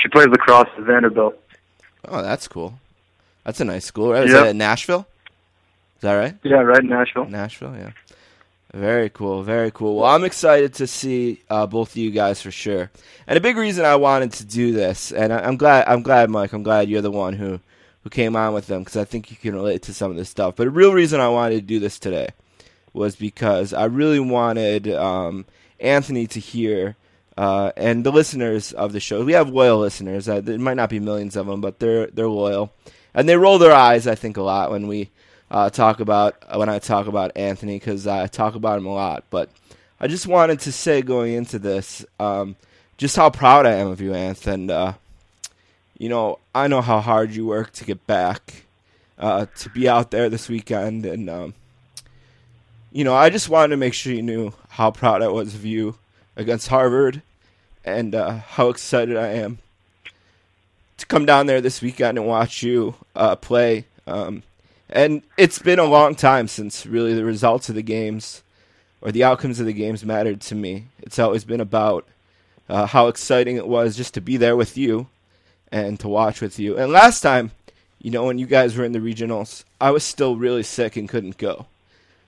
[0.00, 1.34] She plays lacrosse at Vanderbilt.
[2.08, 2.74] Oh, that's cool.
[3.44, 4.12] That's a nice school.
[4.12, 4.24] Right?
[4.24, 4.42] Is Yeah.
[4.42, 5.06] that in Nashville?
[5.96, 6.34] Is that right?
[6.42, 7.26] Yeah, right in Nashville.
[7.26, 7.90] Nashville, yeah.
[8.74, 9.96] Very cool, very cool.
[9.96, 12.90] Well, I'm excited to see uh, both of you guys for sure.
[13.26, 16.30] And a big reason I wanted to do this, and I, I'm glad, I'm glad,
[16.30, 17.60] Mike, I'm glad you're the one who
[18.02, 20.28] who came on with them because I think you can relate to some of this
[20.28, 20.56] stuff.
[20.56, 22.28] But a real reason I wanted to do this today
[22.92, 25.46] was because I really wanted um,
[25.80, 26.96] Anthony to hear.
[27.36, 30.28] Uh, and the listeners of the show, we have loyal listeners.
[30.28, 32.70] Uh, there might not be millions of them, but they're they're loyal,
[33.14, 34.06] and they roll their eyes.
[34.06, 35.10] I think a lot when we
[35.50, 39.24] uh, talk about when I talk about Anthony because I talk about him a lot.
[39.30, 39.48] But
[39.98, 42.56] I just wanted to say going into this, um,
[42.98, 44.92] just how proud I am of you, Anth, and uh,
[45.96, 48.66] you know I know how hard you work to get back
[49.18, 51.54] uh, to be out there this weekend, and um,
[52.92, 55.64] you know I just wanted to make sure you knew how proud I was of
[55.64, 55.96] you
[56.36, 57.22] against Harvard,
[57.84, 59.58] and uh, how excited I am
[61.02, 63.86] to come down there this weekend and watch you uh, play.
[64.06, 64.42] Um,
[64.88, 68.42] and it's been a long time since really the results of the games
[69.00, 70.86] or the outcomes of the games mattered to me.
[71.00, 72.06] It's always been about
[72.68, 75.08] uh, how exciting it was just to be there with you
[75.72, 76.78] and to watch with you.
[76.78, 77.50] And last time,
[78.00, 81.08] you know, when you guys were in the regionals, I was still really sick and
[81.08, 81.66] couldn't go.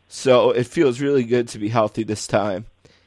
[0.08, 2.66] So it feels really good to be healthy this time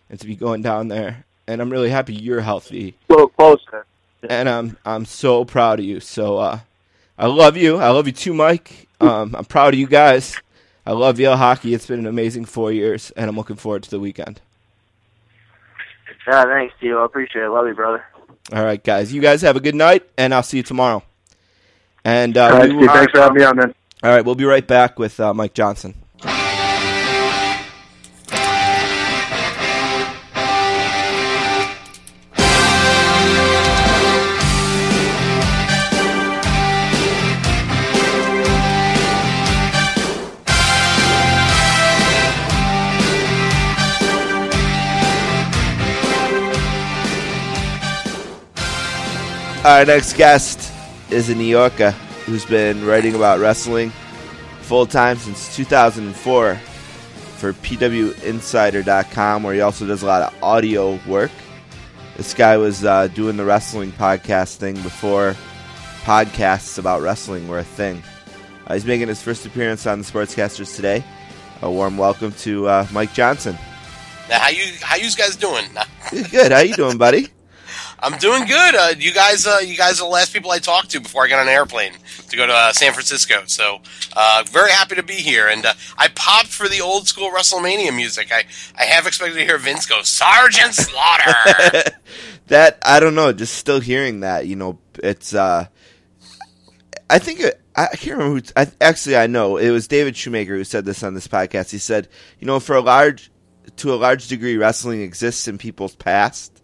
[0.09, 1.25] and to be going down there.
[1.47, 2.95] And I'm really happy you're healthy.
[3.09, 3.85] A little closer.
[4.29, 5.99] And I'm I'm so proud of you.
[5.99, 6.59] So uh,
[7.17, 7.77] I love you.
[7.77, 8.87] I love you too, Mike.
[8.99, 10.35] Um, I'm proud of you guys.
[10.85, 11.73] I love Yale hockey.
[11.73, 14.41] It's been an amazing four years, and I'm looking forward to the weekend.
[16.27, 17.01] Yeah, thanks, Tio.
[17.01, 17.49] I appreciate it.
[17.49, 18.03] Love you, brother.
[18.51, 19.13] All right, guys.
[19.13, 21.03] You guys have a good night, and I'll see you tomorrow.
[22.03, 23.75] And uh, right, will- thanks for having me on, man.
[24.03, 25.93] All right, we'll be right back with uh, Mike Johnson.
[49.67, 50.71] Our next guest
[51.11, 51.91] is a New Yorker
[52.25, 53.89] who's been writing about wrestling
[54.61, 61.31] full time since 2004 for PWInsider.com, where he also does a lot of audio work.
[62.15, 65.35] This guy was uh, doing the wrestling podcast thing before
[66.03, 68.01] podcasts about wrestling were a thing.
[68.67, 71.03] Uh, he's making his first appearance on the Sportscasters today.
[71.61, 73.57] A warm welcome to uh, Mike Johnson.
[74.29, 75.65] Now, how you how you guys doing?
[76.31, 76.53] Good.
[76.53, 77.27] How you doing, buddy?
[77.99, 78.75] I'm doing good.
[78.75, 81.29] Uh, you guys, uh, you guys are the last people I talked to before I
[81.29, 81.93] got on an airplane
[82.29, 83.43] to go to uh, San Francisco.
[83.47, 83.79] So,
[84.15, 85.47] uh, very happy to be here.
[85.47, 88.31] And uh, I popped for the old school WrestleMania music.
[88.31, 88.45] I,
[88.77, 91.91] I have expected to hear Vince go Sergeant Slaughter.
[92.47, 93.33] that I don't know.
[93.33, 95.33] Just still hearing that, you know, it's.
[95.33, 95.67] uh
[97.09, 98.53] I think it, I can't remember who.
[98.55, 101.71] I, actually, I know it was David Shoemaker who said this on this podcast.
[101.71, 102.09] He said,
[102.39, 103.31] you know, for a large,
[103.77, 106.56] to a large degree, wrestling exists in people's past,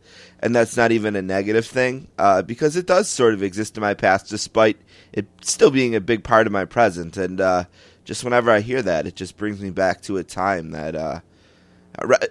[0.44, 3.82] and that's not even a negative thing uh, because it does sort of exist in
[3.82, 4.78] my past, despite
[5.14, 7.15] it still being a big part of my present.
[7.15, 7.64] And uh,
[8.03, 10.95] just whenever I hear that, it just brings me back to a time that.
[10.95, 11.22] Uh,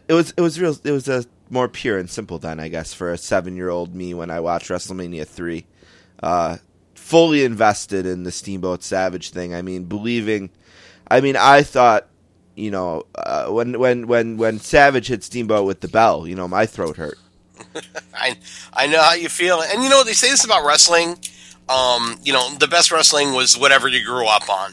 [0.09, 2.93] it was it was real it was a more pure and simple then I guess
[2.93, 5.65] for a seven year old me when I watched WrestleMania three,
[6.23, 6.59] uh,
[6.95, 9.55] fully invested in the Steamboat Savage thing.
[9.55, 10.51] I mean, believing.
[11.09, 12.09] I mean, I thought,
[12.57, 16.49] you know, uh, when when when when Savage hit Steamboat with the bell, you know,
[16.49, 17.19] my throat hurt.
[18.15, 18.37] I
[18.73, 21.17] I know how you feel, and you know they say this about wrestling.
[21.69, 24.73] Um, you know, the best wrestling was whatever you grew up on.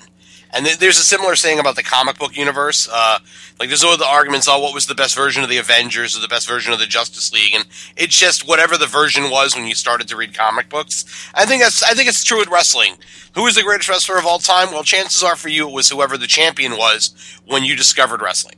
[0.51, 2.89] And th- there's a similar saying about the comic book universe.
[2.91, 3.19] Uh,
[3.59, 6.21] like there's all the arguments, oh, what was the best version of the Avengers or
[6.21, 7.65] the best version of the Justice League, and
[7.95, 11.05] it's just whatever the version was when you started to read comic books.
[11.35, 12.95] I think that's I think it's true with wrestling.
[13.35, 14.71] Who is the greatest wrestler of all time?
[14.71, 17.13] Well, chances are for you it was whoever the champion was
[17.45, 18.55] when you discovered wrestling.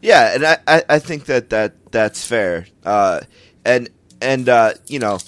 [0.00, 2.66] Yeah, and I, I, I think that, that that's fair.
[2.84, 3.20] Uh,
[3.64, 3.88] and
[4.20, 5.18] and uh, you know,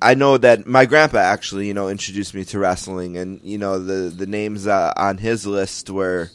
[0.00, 3.78] I know that my grandpa actually, you know, introduced me to wrestling, and you know
[3.78, 6.30] the the names uh, on his list were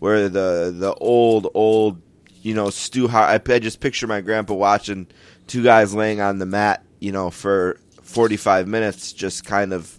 [0.00, 2.00] were the the old old,
[2.42, 3.08] you know, Stu.
[3.08, 5.06] I, I just picture my grandpa watching
[5.46, 9.98] two guys laying on the mat, you know, for forty five minutes, just kind of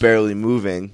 [0.00, 0.92] barely moving,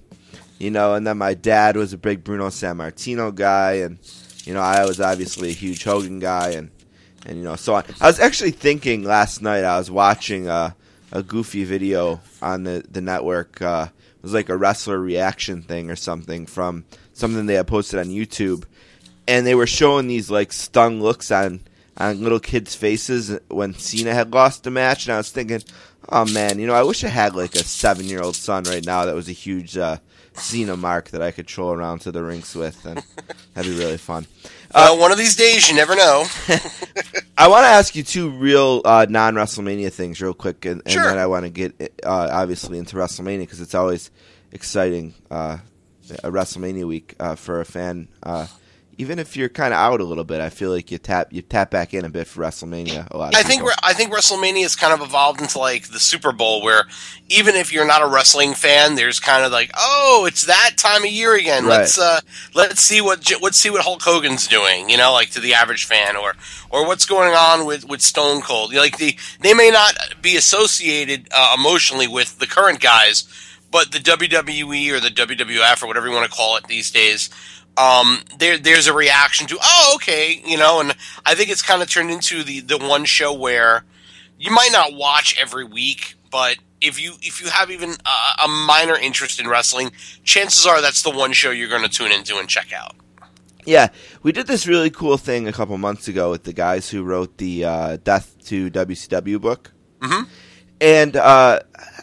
[0.58, 0.94] you know.
[0.94, 3.98] And then my dad was a big Bruno Sammartino guy, and
[4.44, 6.70] you know, I was obviously a huge Hogan guy, and
[7.26, 7.84] and you know, so on.
[8.00, 9.64] I was actually thinking last night.
[9.64, 10.48] I was watching.
[10.48, 10.72] Uh,
[11.12, 13.60] a goofy video on the the network.
[13.62, 18.00] Uh, it was like a wrestler reaction thing or something from something they had posted
[18.00, 18.64] on YouTube,
[19.28, 21.60] and they were showing these like stung looks on
[21.98, 25.62] on little kids' faces when Cena had lost the match, and I was thinking,
[26.08, 28.84] oh man, you know, I wish I had like a seven year old son right
[28.84, 29.98] now that was a huge uh,
[30.34, 33.02] Cena mark that I could troll around to the rinks with, and
[33.54, 34.26] that'd be really fun.
[34.74, 36.24] Uh, one of these days, you never know.
[37.36, 40.90] I want to ask you two real uh, non WrestleMania things, real quick, and, and
[40.92, 41.04] Sure.
[41.04, 44.10] then I want to get uh, obviously into WrestleMania because it's always
[44.52, 45.58] exciting uh,
[46.24, 48.08] a WrestleMania week uh, for a fan.
[48.98, 51.42] Even if you're kind of out a little bit, I feel like you tap you
[51.42, 53.10] tap back in a bit for WrestleMania.
[53.10, 53.34] A lot.
[53.34, 56.84] I think I think WrestleMania has kind of evolved into like the Super Bowl, where
[57.28, 61.04] even if you're not a wrestling fan, there's kind of like, oh, it's that time
[61.04, 61.64] of year again.
[61.64, 61.78] Right.
[61.78, 62.20] Let's uh,
[62.54, 64.90] let's see what let's see what Hulk Hogan's doing.
[64.90, 66.34] You know, like to the average fan, or
[66.70, 68.74] or what's going on with, with Stone Cold.
[68.74, 73.24] Like the they may not be associated uh, emotionally with the current guys,
[73.70, 77.30] but the WWE or the WWF or whatever you want to call it these days
[77.76, 80.94] um, there there's a reaction to oh okay you know and
[81.24, 83.84] I think it's kind of turned into the the one show where
[84.38, 88.48] you might not watch every week but if you if you have even a, a
[88.48, 89.90] minor interest in wrestling
[90.24, 92.94] chances are that's the one show you're going to tune into and check out
[93.64, 93.88] Yeah,
[94.24, 97.38] we did this really cool thing a couple months ago with the guys who wrote
[97.38, 99.70] the uh, Death to WCW book.
[100.00, 100.26] Mhm.
[100.80, 101.60] And uh,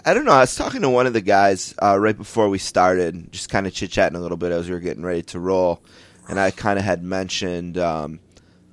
[0.09, 2.57] I don't know, I was talking to one of the guys uh, right before we
[2.57, 5.39] started, just kind of chit chatting a little bit as we were getting ready to
[5.39, 5.83] roll.
[6.27, 8.19] And I kind of had mentioned um,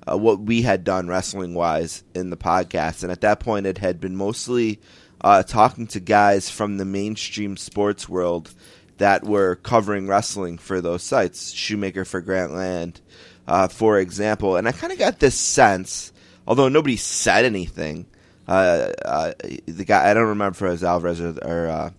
[0.09, 3.03] uh, what we had done wrestling wise in the podcast.
[3.03, 4.79] And at that point, it had been mostly
[5.21, 8.55] uh, talking to guys from the mainstream sports world
[8.97, 11.51] that were covering wrestling for those sites.
[11.51, 12.99] Shoemaker for Grantland,
[13.47, 14.55] uh, for example.
[14.55, 16.11] And I kind of got this sense,
[16.47, 18.07] although nobody said anything,
[18.47, 19.33] uh, uh,
[19.65, 21.89] the guy I don't remember if it was Alvarez or or, uh,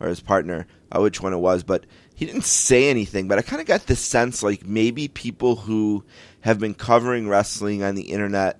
[0.00, 1.84] or his partner uh, which one it was, but
[2.14, 3.28] he didn't say anything.
[3.28, 6.04] But I kind of got this sense like maybe people who
[6.40, 8.58] have been covering wrestling on the internet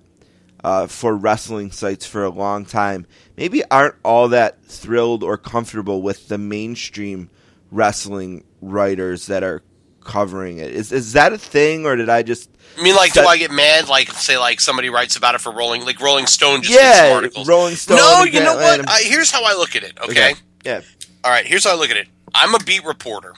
[0.63, 3.05] uh, for wrestling sites for a long time
[3.37, 7.29] maybe aren't all that thrilled or comfortable with the mainstream
[7.71, 9.63] wrestling writers that are
[10.03, 10.71] covering it.
[10.71, 12.49] Is is that a thing, or did I just?
[12.77, 13.87] I mean, like, set- do I get mad?
[13.89, 17.47] Like, say, like somebody writes about it for Rolling, like Rolling Stone just yeah, articles.
[17.47, 17.97] Rolling Stone.
[17.97, 18.87] no, you know what?
[18.87, 19.97] I, here's how I look at it.
[20.01, 20.33] Okay?
[20.63, 20.81] Yeah.
[21.23, 21.45] All right.
[21.45, 22.07] Here's how I look at it.
[22.33, 23.33] I'm a beat reporter.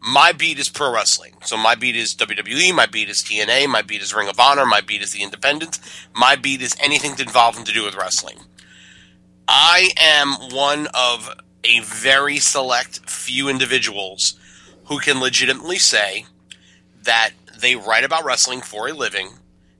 [0.00, 1.34] My beat is pro wrestling.
[1.44, 2.72] So my beat is WWE.
[2.74, 3.68] My beat is TNA.
[3.68, 4.64] My beat is Ring of Honor.
[4.64, 5.80] My beat is The Independent.
[6.14, 8.38] My beat is anything to involve to do with wrestling.
[9.48, 11.34] I am one of
[11.64, 14.38] a very select few individuals
[14.88, 16.26] who can legitimately say
[17.02, 19.30] that they write about wrestling for a living.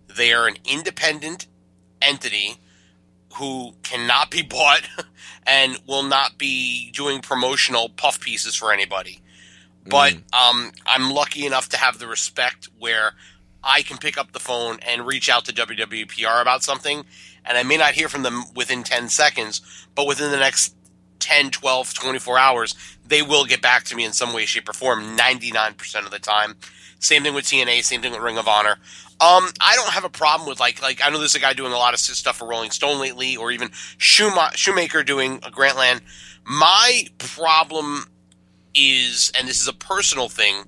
[0.06, 1.46] They are an independent
[2.00, 2.58] entity
[3.34, 4.88] who cannot be bought
[5.46, 9.20] and will not be doing promotional puff pieces for anybody.
[9.86, 13.14] But um, I'm lucky enough to have the respect where
[13.64, 17.04] I can pick up the phone and reach out to WWPR about something,
[17.46, 19.62] and I may not hear from them within 10 seconds,
[19.94, 20.74] but within the next
[21.18, 22.74] 10, 12, 24 hours,
[23.06, 26.18] they will get back to me in some way, shape, or form 99% of the
[26.18, 26.56] time.
[27.00, 28.78] Same thing with TNA, same thing with Ring of Honor.
[29.20, 31.72] Um, I don't have a problem with like like I know there's a guy doing
[31.72, 36.02] a lot of stuff for Rolling Stone lately, or even Shoemaker doing a Grantland.
[36.44, 38.06] My problem
[38.74, 40.64] is, and this is a personal thing,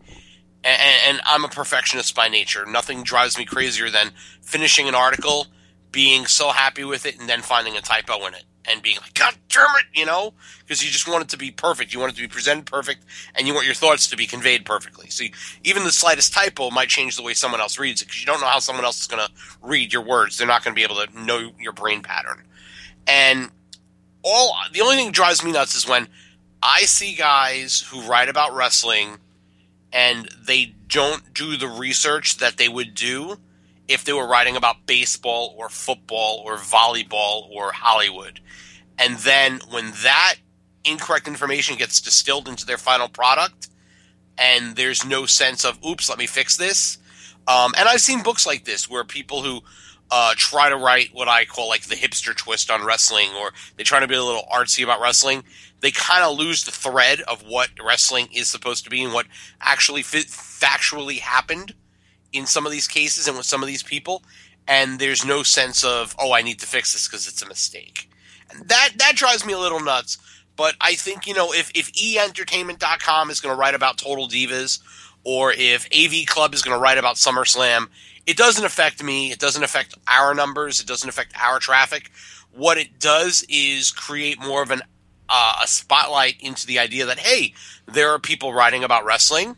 [0.64, 2.66] and, and I'm a perfectionist by nature.
[2.66, 4.10] Nothing drives me crazier than
[4.42, 5.46] finishing an article,
[5.92, 8.44] being so happy with it, and then finding a typo in it.
[8.66, 11.50] And being like, God damn it, you know, because you just want it to be
[11.50, 11.92] perfect.
[11.92, 13.04] You want it to be presented perfect,
[13.34, 15.08] and you want your thoughts to be conveyed perfectly.
[15.10, 15.30] You,
[15.64, 18.40] even the slightest typo might change the way someone else reads it because you don't
[18.40, 19.32] know how someone else is going to
[19.62, 20.38] read your words.
[20.38, 22.44] They're not going to be able to know your brain pattern.
[23.06, 23.50] And
[24.22, 26.08] all the only thing that drives me nuts is when
[26.62, 29.16] I see guys who write about wrestling
[29.92, 33.38] and they don't do the research that they would do
[33.90, 38.40] if they were writing about baseball or football or volleyball or Hollywood.
[38.96, 40.36] And then when that
[40.84, 43.68] incorrect information gets distilled into their final product
[44.38, 46.98] and there's no sense of, oops, let me fix this.
[47.48, 49.60] Um, and I've seen books like this where people who
[50.08, 53.82] uh, try to write what I call like the hipster twist on wrestling, or they
[53.82, 55.42] try to be a little artsy about wrestling.
[55.80, 59.26] They kind of lose the thread of what wrestling is supposed to be and what
[59.60, 61.74] actually factually happened
[62.32, 64.22] in some of these cases and with some of these people.
[64.68, 68.08] And there's no sense of, oh, I need to fix this because it's a mistake.
[68.50, 70.18] And that that drives me a little nuts.
[70.56, 74.80] But I think you know if if EEntertainment.com is going to write about Total Divas,
[75.24, 77.88] or if AV Club is going to write about SummerSlam,
[78.26, 79.30] it doesn't affect me.
[79.32, 80.80] It doesn't affect our numbers.
[80.80, 82.10] It doesn't affect our traffic.
[82.52, 84.82] What it does is create more of an
[85.28, 87.54] uh, a spotlight into the idea that hey,
[87.86, 89.56] there are people writing about wrestling,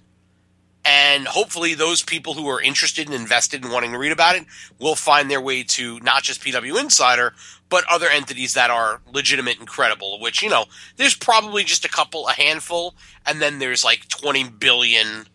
[0.84, 4.44] and hopefully those people who are interested and invested in wanting to read about it
[4.78, 7.34] will find their way to not just PW Insider,
[7.68, 10.18] but other entities that are legitimate and credible.
[10.20, 10.64] Which you know,
[10.96, 12.94] there's probably just a couple, a handful,
[13.24, 15.26] and then there's like 20 billion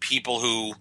[0.00, 0.74] people who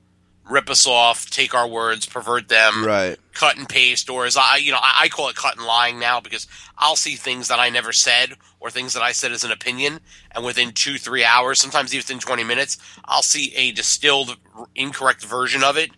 [0.50, 3.18] rip us off, take our words, pervert them, Right.
[3.34, 6.00] cut and paste, or as I, you know, I, I call it cut and lying
[6.00, 6.48] now because
[6.78, 10.00] I'll see things that I never said or things that I said as an opinion,
[10.32, 14.38] and within two, three hours, sometimes even within 20 minutes, I'll see a distilled,
[14.76, 15.92] incorrect version of it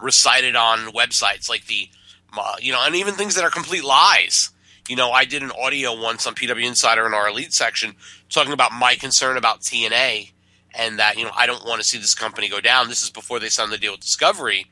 [0.00, 1.88] recited on websites like the,
[2.36, 4.50] uh, you know, and even things that are complete lies.
[4.88, 7.94] You know, I did an audio once on PW Insider in our elite section
[8.28, 10.32] talking about my concern about TNA
[10.76, 12.88] and that, you know, I don't want to see this company go down.
[12.88, 14.66] This is before they signed the deal with Discovery.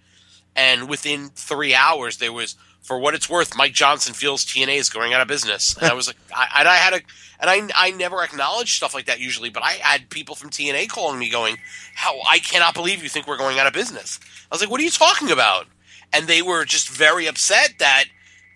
[0.55, 4.91] And within three hours, there was, for what it's worth, Mike Johnson feels TNA is
[4.91, 5.77] going out of business.
[5.77, 7.01] And I was like, I, and I had a,
[7.41, 10.89] and I, I never acknowledge stuff like that usually, but I had people from TNA
[10.89, 11.57] calling me going,
[11.95, 14.21] how, I cannot believe you think we're going out of business.
[14.51, 15.67] I was like, what are you talking about?
[16.13, 18.05] And they were just very upset that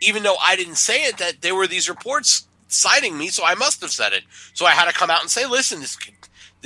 [0.01, 3.55] even though I didn't say it, that there were these reports citing me, so I
[3.55, 4.25] must have said it.
[4.53, 5.97] So I had to come out and say, listen, this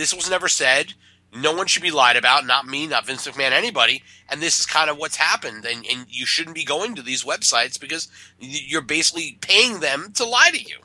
[0.00, 0.94] this was never said.
[1.32, 4.02] No one should be lied about, not me, not Vince McMahon, anybody.
[4.28, 5.64] And this is kind of what's happened.
[5.64, 8.08] And, and you shouldn't be going to these websites because
[8.40, 10.78] you're basically paying them to lie to you.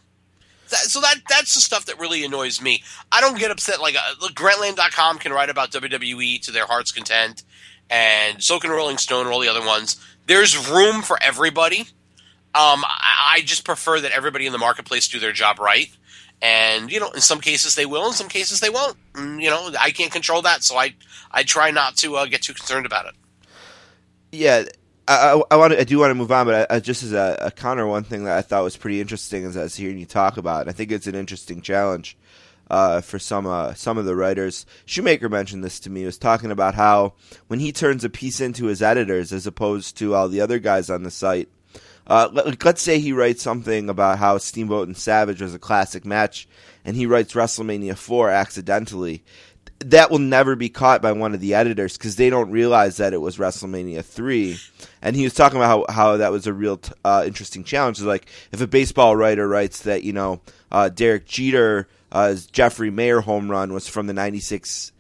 [0.69, 2.83] That, so that that's the stuff that really annoys me.
[3.11, 3.79] I don't get upset.
[3.81, 7.43] Like, uh, Grantland.com can write about WWE to their heart's content,
[7.89, 9.95] and so can Rolling Stone and all the other ones.
[10.25, 11.81] There's room for everybody.
[12.55, 15.89] Um, I, I just prefer that everybody in the marketplace do their job right.
[16.45, 18.97] And you know, in some cases they will, in some cases they won't.
[19.15, 20.93] And, you know, I can't control that, so I
[21.31, 23.15] I try not to uh, get too concerned about it.
[24.31, 24.65] Yeah,
[25.07, 27.03] I, I, I want to, I do want to move on, but I, I, just
[27.03, 29.75] as a, a counter, one thing that I thought was pretty interesting is I was
[29.75, 30.61] hearing you talk about.
[30.61, 32.17] And I think it's an interesting challenge
[32.69, 34.65] uh, for some uh, some of the writers.
[34.85, 36.01] Shoemaker mentioned this to me.
[36.01, 37.13] He was talking about how
[37.47, 40.89] when he turns a piece into his editors, as opposed to all the other guys
[40.89, 41.49] on the site.
[42.07, 46.05] Uh, let, let's say he writes something about how Steamboat and Savage was a classic
[46.05, 46.47] match,
[46.83, 49.23] and he writes WrestleMania 4 accidentally
[49.79, 53.13] that will never be caught by one of the editors because they don't realize that
[53.13, 54.57] it was WrestleMania three.
[55.01, 58.01] And he was talking about how, how that was a real t- uh, interesting challenge.
[58.01, 60.41] Like if a baseball writer writes that you know
[60.71, 64.91] uh, Derek Jeter uh, Jeffrey Maier home run was from the '96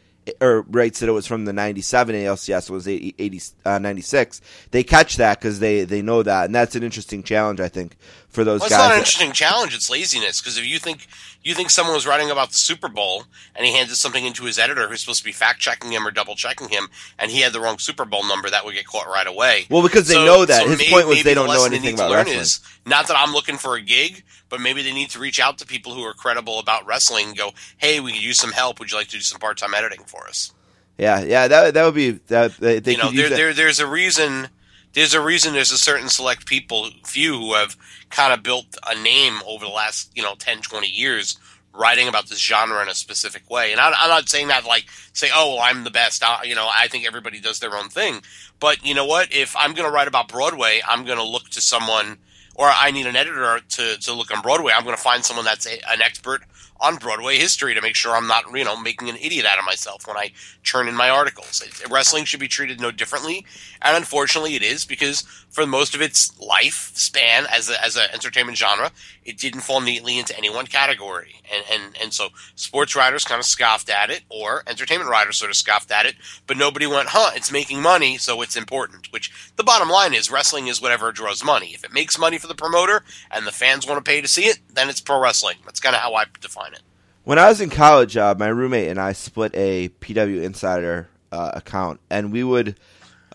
[0.41, 4.41] or writes that it was from the 97 ALCS it was 80, 80 uh, 96
[4.71, 7.97] they catch that because they, they know that and that's an interesting challenge I think
[8.35, 10.77] for those well, guys it's not an that- interesting challenge it's laziness because if you
[10.77, 11.07] think
[11.43, 13.23] you think someone was writing about the Super Bowl
[13.55, 16.11] and he handed something into his editor who's supposed to be fact checking him or
[16.11, 16.87] double checking him
[17.17, 19.81] and he had the wrong Super Bowl number that would get caught right away Well,
[19.83, 20.63] because they So- know that.
[20.63, 22.37] so His may- point was they don't know lesson they anything about wrestling.
[22.39, 25.57] is not that I'm looking for a gig but maybe they need to reach out
[25.59, 28.79] to people who are credible about wrestling and go hey we could use some help
[28.79, 30.51] would you like to do some part-time editing for us
[30.97, 33.87] yeah yeah that that would be that they, they you know, there, there, there's a
[33.87, 34.47] reason.
[34.95, 35.53] There's a reason.
[35.53, 37.75] There's a certain select people, few who have
[38.09, 41.37] kind of built a name over the last, you know, 10, 20 years,
[41.73, 43.73] writing about this genre in a specific way.
[43.73, 46.23] And I'm not saying that like say, oh, well, I'm the best.
[46.23, 48.21] I, you know, I think everybody does their own thing.
[48.59, 49.33] But you know what?
[49.33, 52.17] If I'm going to write about Broadway, I'm going to look to someone
[52.55, 55.45] or I need an editor to, to look on Broadway, I'm going to find someone
[55.45, 56.41] that's a, an expert
[56.79, 59.65] on Broadway history to make sure I'm not, you know, making an idiot out of
[59.65, 60.31] myself when I
[60.63, 61.63] churn in my articles.
[61.89, 63.45] Wrestling should be treated no differently,
[63.81, 68.05] and unfortunately, it is because for most of its life span as a, as an
[68.13, 68.91] entertainment genre,
[69.25, 73.39] it didn't fall neatly into any one category, and and and so sports writers kind
[73.39, 76.15] of scoffed at it, or entertainment writers sort of scoffed at it,
[76.47, 80.31] but nobody went, "Huh, it's making money, so it's important." Which the bottom line is,
[80.31, 81.73] wrestling is whatever draws money.
[81.73, 84.45] If it makes money for the promoter and the fans want to pay to see
[84.45, 85.57] it, then it's pro wrestling.
[85.65, 86.81] That's kind of how I define it.
[87.23, 91.51] When I was in college, uh, my roommate and I split a PW Insider uh,
[91.55, 92.79] account, and we would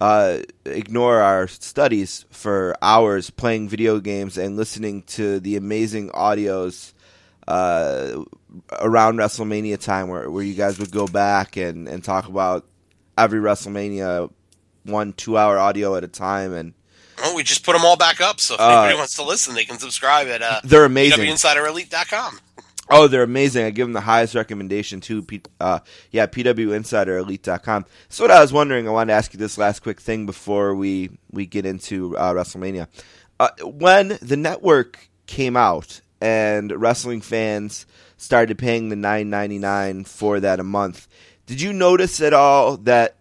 [0.01, 6.93] uh, ignore our studies for hours playing video games and listening to the amazing audios
[7.47, 8.23] uh,
[8.79, 12.67] around WrestleMania time, where, where you guys would go back and, and talk about
[13.19, 14.31] every WrestleMania
[14.85, 16.73] one two hour audio at a time, and
[17.19, 19.55] Well, we just put them all back up, so if Uh, anybody wants to listen,
[19.55, 21.19] they can subscribe at uh, They're amazing.
[22.93, 23.65] Oh, they're amazing.
[23.65, 25.23] I give them the highest recommendation too.
[25.23, 25.79] P- uh,
[26.11, 27.87] yeah, PWInsiderElite.com.
[28.09, 30.75] So what I was wondering, I wanted to ask you this last quick thing before
[30.75, 32.89] we, we get into uh, WrestleMania.
[33.39, 37.87] Uh, when the network came out and wrestling fans
[38.17, 41.09] started paying the nine ninety nine for that a month,
[41.47, 43.17] did you notice at all that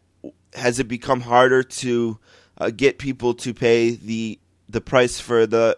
[0.53, 2.17] has it become harder to
[2.57, 5.77] uh, get people to pay the the price for the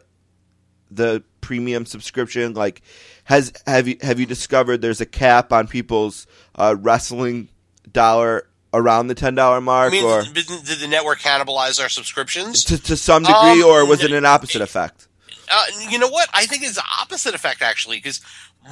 [0.90, 2.54] the premium subscription?
[2.54, 2.82] Like,
[3.32, 7.48] has have you have you discovered there's a cap on people's uh, wrestling
[7.90, 11.88] dollar around the ten dollar I mark, mean, or did, did the network cannibalize our
[11.88, 12.66] subscriptions?
[12.66, 15.08] to, to some degree, Um, or was it an opposite effect?
[15.50, 16.30] Uh, you know what?
[16.34, 18.20] I think it's the opposite effect actually, because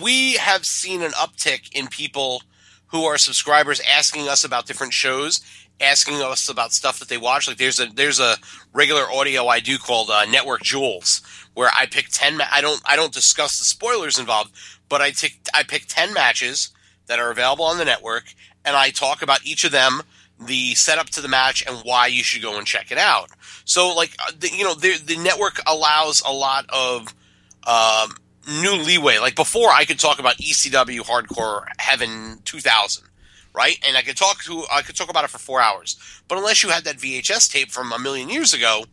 [0.02, 2.44] we have seen an uptick in people
[2.88, 5.40] who are subscribers asking us about different shows,
[5.82, 7.48] asking us about stuff that they watch.
[7.48, 8.36] Like there's a there's a
[8.74, 11.22] regular audio I do called uh, Network Jewels,
[11.54, 12.38] where I pick ten.
[12.38, 14.52] Ma- I don't I don't discuss the spoilers involved,
[14.88, 16.70] but I take I pick ten matches
[17.08, 18.34] that are available on the network,
[18.64, 20.02] and I talk about each of them,
[20.40, 23.30] the setup to the match, and why you should go and check it out.
[23.66, 27.14] So, like, uh, the, you know, the, the network allows a lot of
[27.68, 28.16] um,
[28.62, 29.18] new leeway.
[29.18, 33.09] Like before, I could talk about ECW Hardcore Heaven 2000,
[33.60, 33.78] right?
[33.86, 35.98] And I could talk to I could talk about it for four hours.
[36.30, 38.86] But unless you had that VHS tape from a million years ago,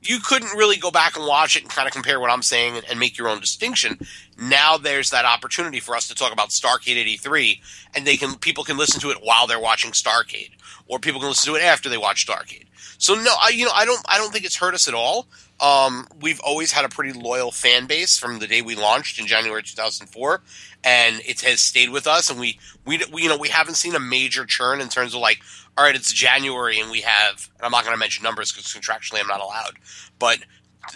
[0.00, 2.78] you couldn't really go back and watch it and kind of compare what I'm saying
[2.78, 3.98] and, and make your own distinction.
[4.40, 7.60] Now there's that opportunity for us to talk about Starcade '83,
[7.94, 10.52] and they can people can listen to it while they're watching Starcade,
[10.86, 12.66] or people can listen to it after they watch Starcade.
[12.98, 15.26] So no, I you know I don't I don't think it's hurt us at all.
[15.60, 19.26] Um, we've always had a pretty loyal fan base from the day we launched in
[19.26, 20.40] January 2004,
[20.84, 22.30] and it has stayed with us.
[22.30, 25.20] And we, we, we, you know, we haven't seen a major churn in terms of
[25.20, 25.40] like,
[25.76, 28.72] all right, it's January, and we have, and I'm not going to mention numbers because
[28.72, 29.74] contractually I'm not allowed,
[30.18, 30.38] but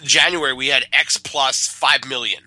[0.01, 2.41] January we had X plus five million,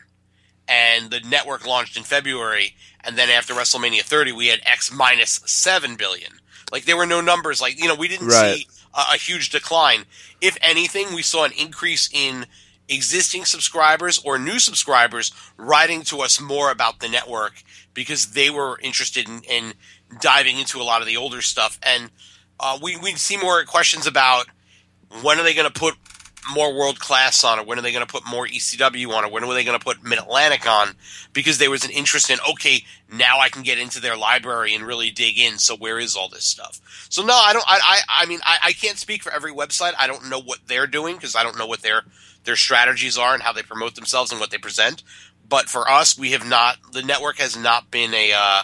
[0.68, 5.40] and the network launched in February, and then after WrestleMania 30 we had X minus
[5.46, 6.32] seven billion.
[6.70, 8.56] Like there were no numbers, like you know, we didn't Right.
[8.58, 10.04] see a, a huge decline.
[10.40, 12.46] If anything, we saw an increase in
[12.88, 17.62] existing subscribers or new subscribers writing to us more about the network
[17.92, 19.74] because they were interested in, in
[20.20, 21.78] diving into a lot of the older stuff.
[21.82, 22.10] And
[22.60, 24.46] uh, we we see more questions about
[25.22, 25.94] when are they going to put
[26.52, 27.66] more world class on it?
[27.66, 29.32] When are they going to put more ECW on it?
[29.32, 30.94] When are they going to put Mid Atlantic on?
[31.32, 34.86] Because there was an interest in okay, now I can get into their library and
[34.86, 35.58] really dig in.
[35.58, 36.80] So where is all this stuff?
[37.08, 37.64] So no, I don't.
[37.66, 39.92] I I, I mean, I, I can't speak for every website.
[39.98, 42.02] I don't know what they're doing because I don't know what their
[42.44, 45.02] their strategies are and how they promote themselves and what they present.
[45.48, 46.76] But for us, we have not.
[46.92, 48.32] The network has not been a.
[48.34, 48.62] Uh,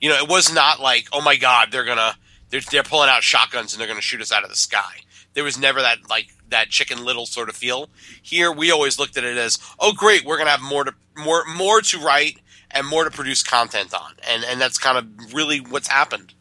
[0.00, 2.16] you know, it was not like, oh my god, they're gonna
[2.50, 5.00] they're they're pulling out shotguns and they're gonna shoot us out of the sky.
[5.34, 7.88] There was never that like that Chicken Little sort of feel.
[8.22, 11.44] Here, we always looked at it as, oh great, we're gonna have more to more
[11.56, 12.38] more to write
[12.70, 16.34] and more to produce content on, and and that's kind of really what's happened.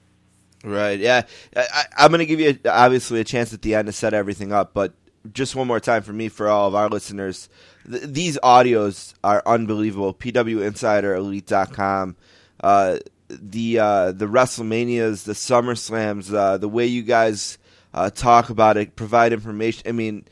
[0.64, 1.00] Right.
[1.00, 1.24] Yeah.
[1.56, 4.54] I, I'm going to give you obviously a chance at the end to set everything
[4.54, 4.94] up, but
[5.34, 7.50] just one more time for me, for all of our listeners,
[7.90, 10.14] th- these audios are unbelievable.
[10.14, 12.16] PWInsiderElite.com.
[12.64, 12.98] Uh,
[13.30, 17.58] the uh, the WrestleManias, the SummerSlams, uh, the way you guys
[17.94, 19.84] uh, talk about it, provide information.
[19.88, 20.26] I mean,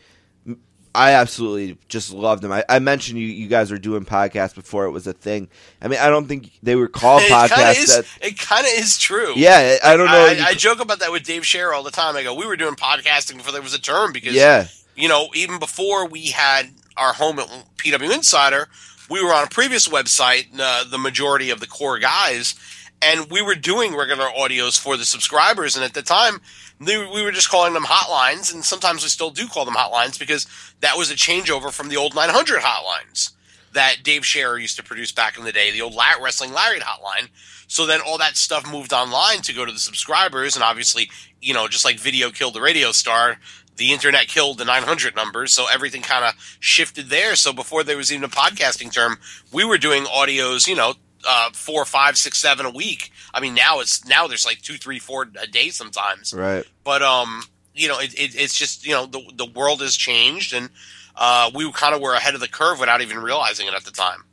[0.96, 2.52] I absolutely just love them.
[2.52, 5.48] I, I mentioned you, you guys were doing podcasts before it was a thing.
[5.82, 7.78] I mean, I don't think they were called it podcasts.
[7.78, 7.96] is.
[7.98, 9.34] that- it kind of is true.
[9.36, 10.14] Yeah, I don't know.
[10.14, 12.16] I, I joke about that with Dave Scherer all the time.
[12.16, 14.66] I go, we were doing podcasting before there was a term because Yeah.
[14.96, 18.68] you know, even before we had our home at PW Insider,
[19.12, 22.56] we were on a previous website, uh, the majority of the core guys,
[23.02, 26.42] and we were doing regular audios for the subscribers, and at the time,
[26.80, 30.20] they, we were just calling them hotlines, and sometimes we still do call them hotlines
[30.20, 30.48] because
[30.82, 33.32] that was a changeover from the old 900 hotlines
[33.74, 37.30] that Dave Scherer used to produce back in the day, the old Wrestling Lariat hotline.
[37.68, 41.10] So then all that stuff moved online to go to the subscribers, and obviously,
[41.42, 43.38] you know, just like video killed the radio star,
[43.76, 47.36] the internet killed the 900 numbers, so everything kind of shifted there.
[47.36, 49.20] So before there was even a podcasting term,
[49.54, 50.96] we were doing audios, you know,
[51.28, 53.12] uh, four, five, six, seven a week.
[53.34, 56.34] I mean, now it's now there's like two, three, four a day sometimes.
[56.34, 56.66] Right.
[56.84, 57.44] But um,
[57.74, 60.70] you know, it, it, it's just you know the the world has changed, and
[61.16, 63.92] uh, we kind of were ahead of the curve without even realizing it at the
[63.92, 64.24] time.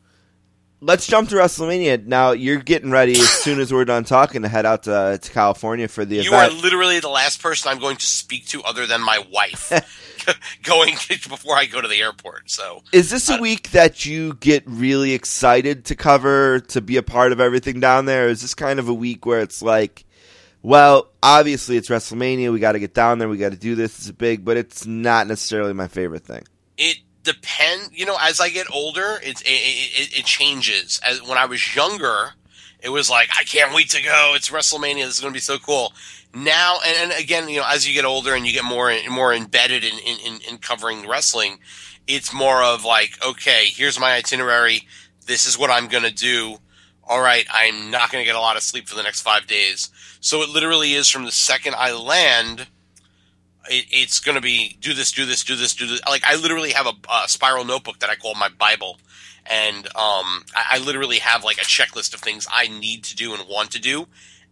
[0.86, 2.06] Let's jump to WrestleMania.
[2.06, 5.16] Now you're getting ready as soon as we're done talking to head out to, uh,
[5.18, 8.62] to California for the You are literally the last person I'm going to speak to
[8.62, 9.72] other than my wife.
[10.62, 12.50] going before I go to the airport.
[12.50, 16.96] So Is this a uh, week that you get really excited to cover to be
[16.98, 18.28] a part of everything down there?
[18.28, 20.04] Is this kind of a week where it's like,
[20.62, 23.98] well, obviously it's WrestleMania, we got to get down there, we got to do this,
[23.98, 26.44] it's big, but it's not necessarily my favorite thing.
[26.78, 27.90] it depends.
[27.92, 31.00] You know, as I get older, it, it it it changes.
[31.04, 32.30] As when I was younger,
[32.80, 34.32] it was like I can't wait to go.
[34.34, 35.04] It's WrestleMania.
[35.04, 35.92] This is going to be so cool.
[36.34, 39.34] Now and, and again, you know, as you get older and you get more more
[39.34, 41.58] embedded in, in, in covering wrestling,
[42.06, 44.86] it's more of like, okay, here's my itinerary.
[45.26, 46.58] This is what I'm going to do.
[47.08, 49.46] All right, I'm not going to get a lot of sleep for the next five
[49.46, 49.90] days.
[50.20, 52.66] So it literally is from the second I land
[53.68, 56.00] it, it's going to be do this, do this, do this, do this.
[56.06, 58.98] Like I literally have a, a spiral notebook that I call my Bible,
[59.44, 63.34] and um, I, I literally have like a checklist of things I need to do
[63.34, 64.06] and want to do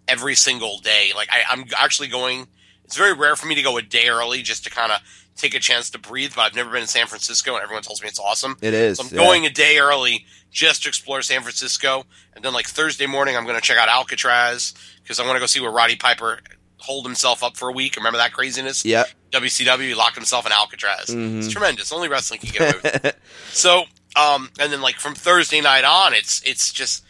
[0.09, 1.11] every single day.
[1.15, 2.49] Like I, I'm actually going.
[2.85, 5.01] It's very rare for me to go a day early just to kind of
[5.37, 6.33] take a chance to breathe.
[6.37, 8.57] But I've never been in San Francisco, and everyone tells me it's awesome.
[8.61, 9.25] It is, So I'm yeah.
[9.25, 12.05] going a day early just to explore San Francisco,
[12.35, 15.41] and then like Thursday morning, I'm going to check out Alcatraz because I want to
[15.41, 16.41] go see where Roddy Piper
[16.85, 17.97] holed himself up for a week.
[17.97, 18.85] Remember that craziness?
[18.85, 19.05] Yeah.
[19.33, 21.07] WCW he locked himself in Alcatraz.
[21.09, 21.39] Mhm.
[21.39, 21.91] It's tremendous.
[21.93, 23.19] Only wrestling can get away with it.
[23.53, 23.85] So,
[24.17, 27.05] um, and then like from Thursday night on, it's it's just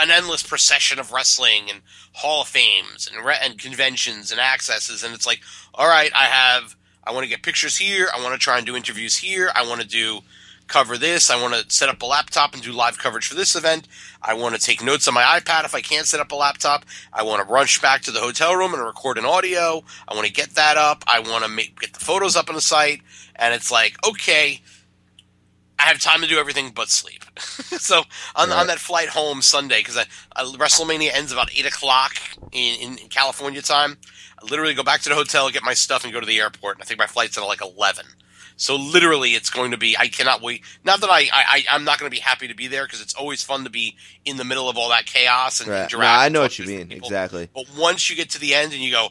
[0.00, 1.80] an endless procession of wrestling and
[2.12, 5.40] Hall of Fames and re- and conventions and accesses, and it's like,
[5.74, 6.74] all right, I have,
[7.04, 9.66] I want to get pictures here, I want to try and do interviews here, I
[9.68, 10.20] want to do
[10.68, 13.54] cover this, I want to set up a laptop and do live coverage for this
[13.56, 13.86] event,
[14.22, 16.84] I want to take notes on my iPad if I can't set up a laptop,
[17.12, 20.26] I want to rush back to the hotel room and record an audio, I want
[20.26, 23.02] to get that up, I want to make get the photos up on the site,
[23.36, 24.60] and it's like, okay.
[25.78, 27.22] I have time to do everything but sleep.
[27.38, 28.60] so on, Right.
[28.60, 32.14] on that flight home Sunday, because I, I, WrestleMania ends about eight o'clock
[32.50, 33.98] in, in California time.
[34.42, 36.76] I literally go back to the hotel, get my stuff, and go to the airport.
[36.76, 38.06] And I think my flight's at like eleven.
[38.58, 39.96] So literally, it's going to be.
[39.98, 40.62] I cannot wait.
[40.84, 43.02] Not that I, I I- I'm not going to be happy to be there because
[43.02, 45.82] it's always fun to be in the middle of all that chaos and Right.
[45.82, 46.18] interact.
[46.18, 46.88] No, I know what you mean.
[46.88, 47.06] people.
[47.08, 47.48] Exactly.
[47.54, 49.08] But once you get to the end and you go,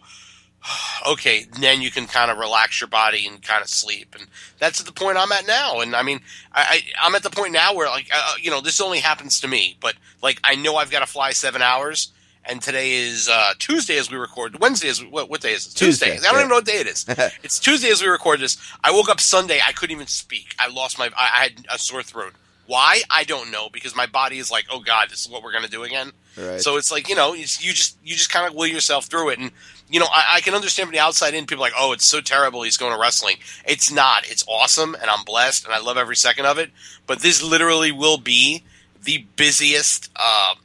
[1.07, 4.15] okay, then you can kind of relax your body and kind of sleep.
[4.17, 4.27] And
[4.59, 5.79] that's the point I'm at now.
[5.81, 8.61] And I mean, I, I, I'm at the point now where, like, uh, you know,
[8.61, 9.93] this only happens to me, but
[10.23, 12.11] like, I know I've got to fly seven hours.
[12.47, 14.59] And today is uh, Tuesday as we record.
[14.59, 15.75] Wednesday is what, what day is it?
[15.75, 16.27] Tuesday, Tuesday.
[16.27, 16.39] I don't yeah.
[16.41, 17.05] even know what day it is.
[17.43, 18.57] it's Tuesday as we record this.
[18.83, 19.59] I woke up Sunday.
[19.65, 20.55] I couldn't even speak.
[20.59, 21.07] I lost my.
[21.17, 22.33] I, I had a sore throat.
[22.67, 23.01] Why?
[23.09, 25.67] I don't know because my body is like, oh god, this is what we're gonna
[25.67, 26.11] do again.
[26.37, 26.61] Right.
[26.61, 29.29] So it's like you know, it's, you just you just kind of will yourself through
[29.29, 29.51] it, and
[29.89, 31.45] you know, I, I can understand from the outside in.
[31.45, 32.63] People like, oh, it's so terrible.
[32.63, 33.37] He's going to wrestling.
[33.65, 34.29] It's not.
[34.29, 36.71] It's awesome, and I'm blessed, and I love every second of it.
[37.05, 38.63] But this literally will be
[39.03, 40.55] the busiest uh,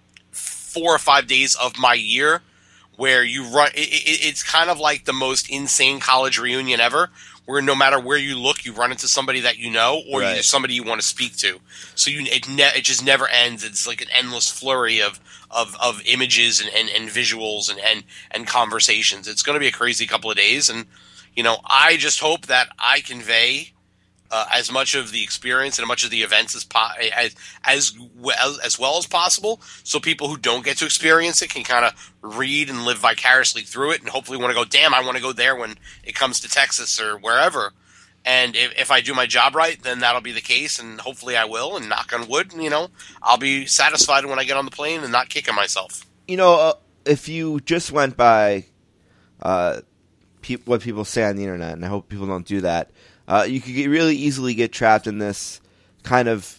[0.73, 2.43] four or five days of my year,
[2.97, 3.71] where you run.
[3.75, 7.11] It, it, it's kind of like the most insane college reunion ever.
[7.47, 10.37] Where no matter where you look, you run into somebody that you know, or Right.
[10.37, 11.59] you, somebody you want to speak to.
[11.97, 13.65] So you, it, ne- it just never ends.
[13.65, 15.19] It's like an endless flurry of
[15.51, 19.27] of, of images and, and, and visuals and, and, and conversations.
[19.27, 20.71] It's going to be a crazy couple of days.
[20.71, 20.85] And,
[21.35, 23.73] you know, I just hope that I convey
[24.31, 27.35] uh, as much of the experience and as much of the events as, po- as,
[27.65, 31.65] as, well, as well as possible so people who don't get to experience it can
[31.65, 35.03] kind of read and live vicariously through it and hopefully want to go, damn, I
[35.03, 37.73] want to go there when it comes to Texas or wherever.
[38.25, 41.37] And if, if I do my job right, then that'll be the case, and hopefully
[41.37, 41.77] I will.
[41.77, 42.89] And knock on wood, you know,
[43.23, 46.05] I'll be satisfied when I get on the plane and not kicking myself.
[46.29, 46.73] you know, uh,
[47.07, 48.67] if you just went by
[49.43, 49.81] uh,
[50.43, 52.91] pe- what people say on the internet, and I hope people don't do that,
[53.31, 55.61] uh, you could get, really easily get trapped in this
[56.03, 56.57] kind of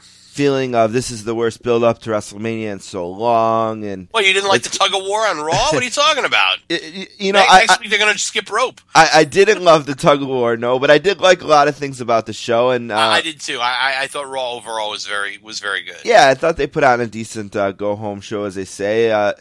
[0.00, 4.22] feeling of this is the worst build up to WrestleMania in so long, and Well,
[4.22, 5.52] you didn't like the tug of war on Raw?
[5.72, 6.58] What are you talking about?
[6.68, 8.80] you know, next, I- next I- week they're going to skip rope.
[8.94, 11.66] I, I didn't love the tug of war, no, but I did like a lot
[11.66, 13.58] of things about the show, and uh, I did too.
[13.60, 15.98] I, I, I thought Raw overall was very was very good.
[16.04, 19.10] yeah, I thought they put on a decent uh, go home show, as they say.
[19.10, 19.32] Uh,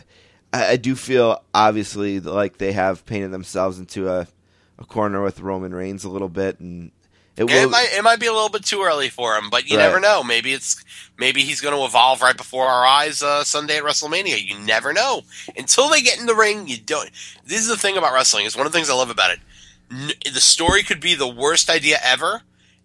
[0.52, 4.28] I, I do feel obviously like they have painted themselves into a,
[4.80, 6.92] a corner with Roman Reigns a little bit, and
[7.36, 7.52] it will.
[7.64, 9.84] it might it might be a little bit too early for him, but you Right.
[9.84, 10.24] never know.
[10.24, 10.84] Maybe it's
[11.18, 14.44] maybe he's going to evolve right before our eyes uh, Sunday at WrestleMania.
[14.44, 15.22] You never know
[15.56, 16.68] until they get in the ring.
[16.68, 17.10] You don't.
[17.46, 18.46] This is the thing about wrestling.
[18.46, 19.40] Is one of the things I love about it.
[19.92, 22.42] N- the story could be the worst idea ever,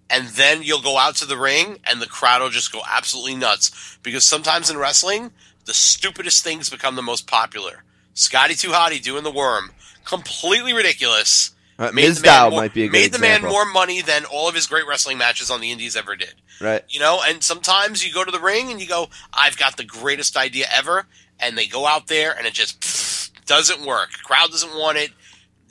[0.08, 3.34] and then you'll go out to the ring, and the crowd will just go absolutely
[3.34, 5.30] nuts because sometimes in wrestling,
[5.64, 7.84] the stupidest things become the most popular.
[8.14, 9.70] Scotty 2 Hotty doing the worm,
[10.04, 11.52] completely ridiculous.
[11.82, 12.20] Uh, Made Ms.
[12.22, 14.48] the man Dow more- might be a good made the man more money than all
[14.48, 16.34] of his great wrestling matches on the Indies ever did.
[16.60, 16.84] right.
[16.88, 19.84] You know, and sometimes you go to the ring and you go, "I've got the
[19.84, 21.06] greatest idea ever,"
[21.40, 24.10] and they go out there and it just pff, doesn't work.
[24.22, 25.10] Crowd doesn't want it.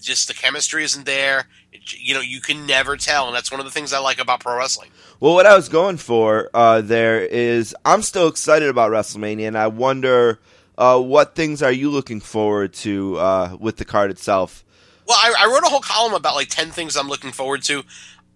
[0.02, 1.48] Just the chemistry isn't there.
[1.72, 4.20] It, you know, you can never tell, and that's one of the things I like
[4.20, 4.90] about pro wrestling.
[5.20, 9.58] Well, what I was going for uh, there is I'm still excited about WrestleMania, and
[9.58, 10.40] I wonder
[10.78, 14.66] uh, what things are you looking forward to uh, with the card itself.
[15.12, 17.84] Well, I, I wrote a whole column about like 10 things I'm looking forward to.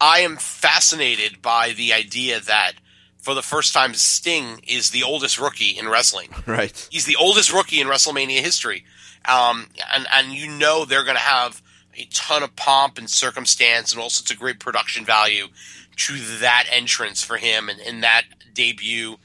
[0.01, 2.73] I am fascinated by the idea that
[3.17, 6.31] for the first time, Sting is the oldest rookie in wrestling.
[6.45, 6.89] Right.
[6.91, 8.83] He's the oldest rookie in WrestleMania history.
[9.23, 11.61] Um, and, and you know they're going to have
[11.97, 15.47] a ton of pomp and circumstance and all sorts of great production value
[15.95, 18.23] to that entrance for him and, and that
[18.53, 19.15] debut.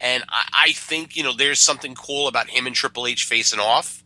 [0.00, 3.60] And I, I think, you know, there's something cool about him and Triple H facing
[3.60, 4.02] off.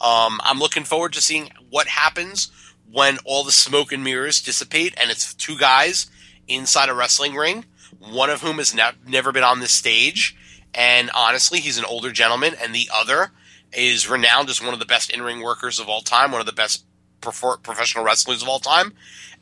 [0.00, 2.50] Um, I'm looking forward to seeing what happens
[2.90, 6.10] when all the smoke and mirrors dissipate and it's two guys
[6.48, 7.64] inside a wrestling ring,
[7.98, 10.36] one of whom has ne- never been on this stage.
[10.74, 13.32] And honestly, he's an older gentleman, and the other
[13.72, 16.46] is renowned as one of the best in ring workers of all time, one of
[16.46, 16.84] the best
[17.20, 18.92] prof- professional wrestlers of all time.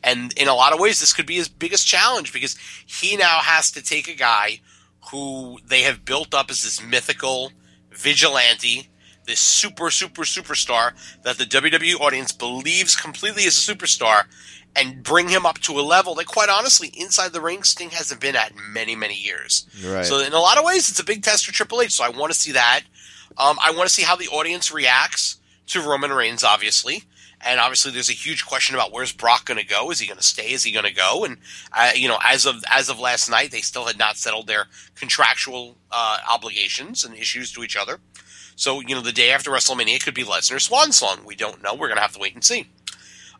[0.03, 3.39] And in a lot of ways, this could be his biggest challenge because he now
[3.39, 4.61] has to take a guy
[5.11, 7.51] who they have built up as this mythical
[7.91, 8.89] vigilante,
[9.25, 10.93] this super, super, superstar
[11.23, 14.25] that the WWE audience believes completely is a superstar,
[14.75, 18.19] and bring him up to a level that, quite honestly, inside the ring, Sting hasn't
[18.19, 19.65] been at in many, many years.
[19.85, 20.05] Right.
[20.05, 21.93] So, in a lot of ways, it's a big test for Triple H.
[21.93, 22.81] So, I want to see that.
[23.37, 25.37] Um, I want to see how the audience reacts
[25.67, 27.03] to Roman Reigns, obviously.
[27.41, 29.91] And obviously, there's a huge question about where's Brock going to go?
[29.91, 30.51] Is he going to stay?
[30.51, 31.25] Is he going to go?
[31.25, 31.37] And
[31.73, 34.65] uh, you know, as of as of last night, they still had not settled their
[34.95, 37.99] contractual uh, obligations and issues to each other.
[38.55, 41.19] So you know, the day after WrestleMania it could be Lesnar Swan Song.
[41.25, 41.73] We don't know.
[41.73, 42.67] We're going to have to wait and see.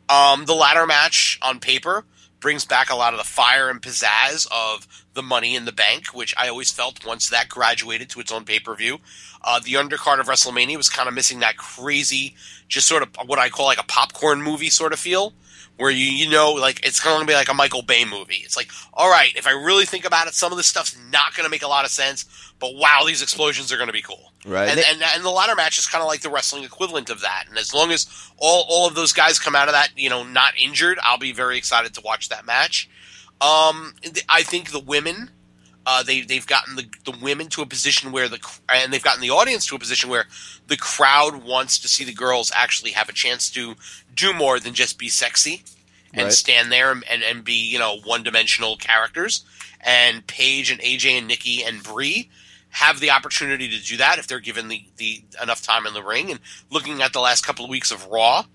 [0.08, 2.06] Um, the ladder match on paper
[2.40, 6.08] brings back a lot of the fire and pizzazz of the Money in the Bank,
[6.14, 9.00] which I always felt once that graduated to its own pay per view.
[9.42, 12.36] Uh, the undercard of WrestleMania was kind of missing that crazy,
[12.68, 15.34] just sort of what I call like a popcorn movie sort of feel,
[15.78, 18.42] where you you know like it's going to be like a Michael Bay movie.
[18.44, 21.36] It's like, all right, if I really think about it, some of this stuff's not
[21.36, 24.02] going to make a lot of sense, but wow, these explosions are going to be
[24.02, 24.32] cool.
[24.46, 24.70] Right.
[24.70, 27.46] And, and and the ladder match is kind of like the wrestling equivalent of that.
[27.50, 28.08] And as long as
[28.38, 31.34] all all of those guys come out of that, you know, not injured, I'll be
[31.34, 32.90] very excited to watch that match.
[33.42, 33.96] Um,
[34.30, 35.30] I think the women,
[35.86, 38.40] uh, they they've gotten the the women to a position where the
[38.70, 40.26] and they've gotten the audience to a position where
[40.68, 43.76] the crowd wants to see the girls actually have a chance to
[44.16, 45.64] do more than just be sexy
[46.14, 46.34] and Right.
[46.34, 49.44] stand there and, and, and be you know one dimensional characters.
[49.82, 52.30] And Paige and AJ and Nikki and Brie
[52.70, 56.02] have the opportunity to do that if they're given the, the enough time in the
[56.04, 56.32] ring.
[56.32, 56.40] And
[56.72, 58.46] looking at the last couple of weeks of Raw,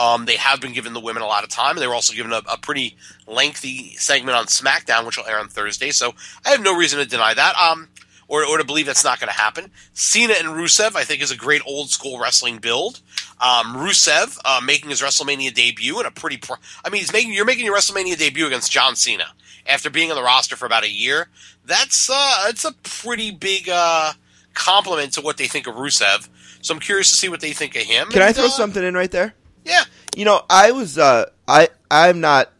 [0.00, 1.72] um, they have been giving the women a lot of time.
[1.72, 2.96] And they were also given a, a pretty
[3.26, 5.90] lengthy segment on SmackDown, which will air on Thursday.
[5.90, 6.14] So
[6.44, 7.54] I have no reason to deny that.
[7.56, 7.88] Um,
[8.26, 9.72] or, or to believe that's not going to happen.
[9.92, 13.00] Cena and Rusev, I think, is a great old school wrestling build.
[13.40, 16.36] Um, Rusev uh, making his WrestleMania debut in a pretty.
[16.36, 19.26] Pro- I mean, he's making you're making your WrestleMania debut against John Cena
[19.66, 21.28] after being on the roster for about a year.
[21.64, 24.12] That's uh, that's a pretty big uh,
[24.54, 26.28] compliment to what they think of Rusev.
[26.62, 28.10] So I'm curious to see what they think of him.
[28.10, 29.34] Can I throw uh, something in right there?
[29.70, 29.84] Yeah.
[30.16, 32.50] You know, I was uh I I'm not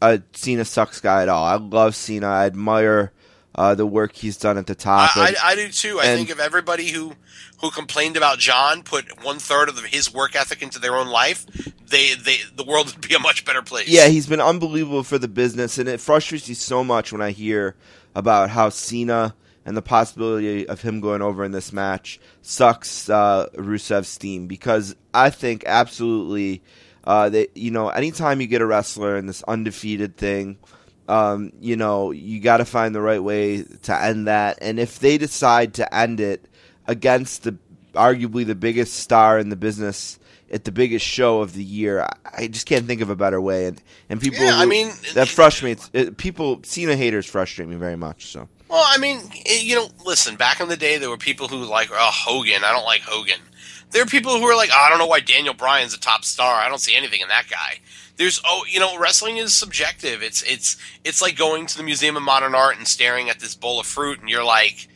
[0.00, 1.44] a Cena sucks guy at all.
[1.44, 2.28] I love Cena.
[2.28, 3.12] I admire
[3.54, 5.16] uh, the work he's done at the top.
[5.16, 5.98] I, and- I, I do too.
[6.00, 7.14] I and- think if everybody who
[7.60, 11.44] who complained about John put one third of his work ethic into their own life,
[11.84, 13.88] they they the world would be a much better place.
[13.88, 17.32] Yeah, he's been unbelievable for the business, and it frustrates me so much when I
[17.32, 17.74] hear
[18.14, 19.34] about how Cena
[19.68, 24.96] and the possibility of him going over in this match sucks uh, Rusev's steam because
[25.12, 26.62] I think absolutely
[27.04, 30.58] uh, that you know anytime you get a wrestler in this undefeated thing,
[31.08, 34.58] Um, you know, you got to find the right way to end that.
[34.60, 36.44] And if they decide to end it
[36.86, 37.56] against the
[37.94, 40.18] arguably the biggest star in the business
[40.52, 43.40] at the biggest show of the year, I, I just can't think of a better
[43.40, 43.66] way.
[43.68, 46.60] And and people, Yeah, I mean, that frustrates it, people.
[46.62, 48.26] Cena haters frustrate me very much.
[48.26, 50.36] So Well, I mean, you know, listen.
[50.36, 52.64] Back in the day, there were people who were like, oh, Hogan.
[52.64, 53.40] I don't like Hogan.
[53.90, 56.24] There are people who are like, oh, I don't know why Daniel Bryan's a top
[56.24, 56.60] star.
[56.60, 57.80] I don't see anything in that guy.
[58.16, 60.22] There's, oh, you know, wrestling is subjective.
[60.22, 63.54] It's it's it's like going to the Museum of Modern Art and staring at this
[63.54, 64.88] bowl of fruit, and you're like,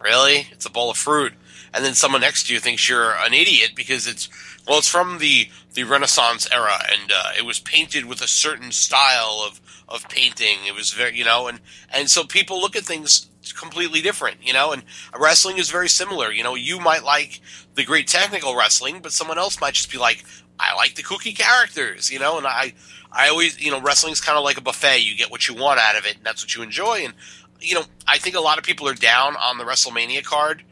[0.00, 0.46] really?
[0.52, 1.34] It's a bowl of fruit.
[1.74, 4.28] And then someone next to you thinks you're an idiot because it's
[4.70, 8.70] well, it's from the the Renaissance era, and uh, it was painted with a certain
[8.70, 10.58] style of of painting.
[10.64, 11.58] It was very, you know, and
[11.92, 13.26] and so people look at things
[13.58, 14.70] completely different, you know.
[14.70, 14.84] And
[15.18, 16.30] wrestling is very similar.
[16.30, 17.40] You know, you might like
[17.74, 20.24] the great technical wrestling, but someone else might just be like,
[20.60, 22.38] I like the kooky characters, you know.
[22.38, 22.72] And I
[23.10, 25.00] I always, you know, wrestling's kind of like a buffet.
[25.00, 27.00] You get what you want out of it, and that's what you enjoy.
[27.00, 27.14] And
[27.60, 30.62] you know, I think a lot of people are down on the WrestleMania card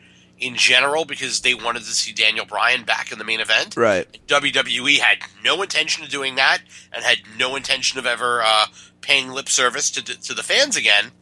[0.41, 3.77] in general because they wanted to see Daniel Bryan back in the main event.
[3.77, 6.61] right, WWE had no intention of doing that
[6.93, 8.67] and had no intention of ever uh,
[9.01, 11.13] paying lip service to, to the fans again,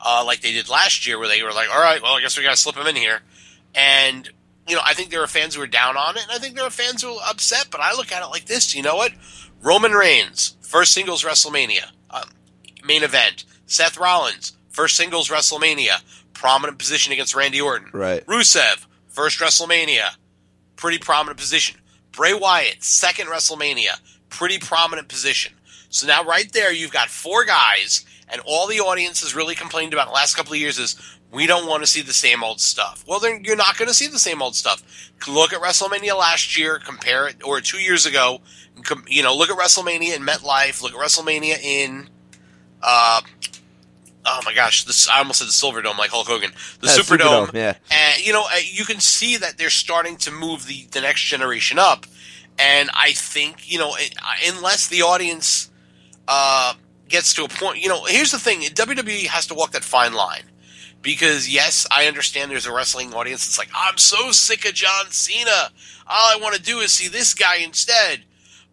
[0.00, 2.36] uh, like they did last year, where they were like, "All right, well, I guess
[2.36, 3.20] we got to slip him in here."
[3.74, 4.28] And
[4.68, 6.56] you know, I think there are fans who are down on it, and I think
[6.56, 7.68] there are fans who are upset.
[7.70, 9.12] But I look at it like this: you know what?
[9.62, 12.30] Roman Reigns, first singles WrestleMania, um,
[12.84, 13.44] main event.
[13.66, 16.02] Seth Rollins, first singles WrestleMania,
[16.42, 17.88] prominent position against Randy Orton.
[17.92, 18.26] right.
[18.26, 20.08] Rusev, first WrestleMania,
[20.74, 21.80] pretty prominent position.
[22.10, 25.54] Bray Wyatt, second WrestleMania, pretty prominent position.
[25.88, 29.92] So now right there, you've got four guys, and all the audience has really complained
[29.92, 30.96] about the last couple of years is
[31.30, 33.04] we don't want to see the same old stuff.
[33.06, 34.82] Well, then you're not going to see the same old stuff.
[35.28, 38.40] Look at WrestleMania last year, compare it, or two years ago.
[39.06, 40.82] You know, look at WrestleMania in MetLife.
[40.82, 42.10] Look at WrestleMania in.
[42.82, 43.20] Uh,
[44.26, 46.92] oh my gosh, this I almost said the Silver Dome, like Hulk Hogan, the Yeah,
[46.92, 47.46] Superdome.
[47.48, 47.74] Superdome, yeah.
[47.90, 51.22] And you know, uh, you can see that they're starting to move the the next
[51.22, 52.06] generation up.
[52.58, 54.14] And I think you know, it-
[54.46, 55.70] unless the audience
[56.28, 56.74] uh,
[57.08, 60.12] gets to a point, you know, here's the thing: WWE has to walk that fine
[60.12, 60.44] line.
[61.00, 65.06] Because yes, I understand there's a wrestling audience that's like, I'm so sick of John
[65.10, 65.70] Cena.
[66.06, 68.22] All I want to do is see this guy instead.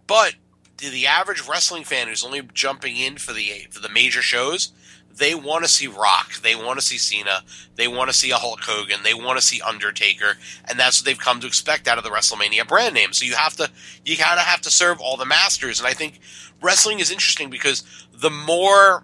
[0.06, 0.36] But
[0.78, 4.72] to the average wrestling fan who's only jumping in for the for the major shows,
[5.16, 7.44] they want to see Rock, they want to see Cena,
[7.76, 11.06] they want to see a Hulk Hogan, they want to see Undertaker, and that's what
[11.06, 13.14] they've come to expect out of the WrestleMania brand name.
[13.14, 13.70] So you have to
[14.06, 16.20] you kind of have to serve all the masters, and I think
[16.62, 17.84] wrestling is interesting because
[18.14, 19.04] the more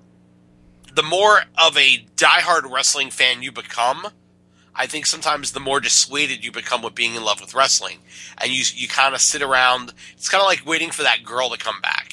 [0.94, 4.08] the more of a diehard wrestling fan you become,
[4.74, 8.00] I think sometimes the more dissuaded you become with being in love with wrestling,
[8.38, 9.94] and you you kind of sit around.
[10.14, 12.05] It's kind of like waiting for that girl to come back,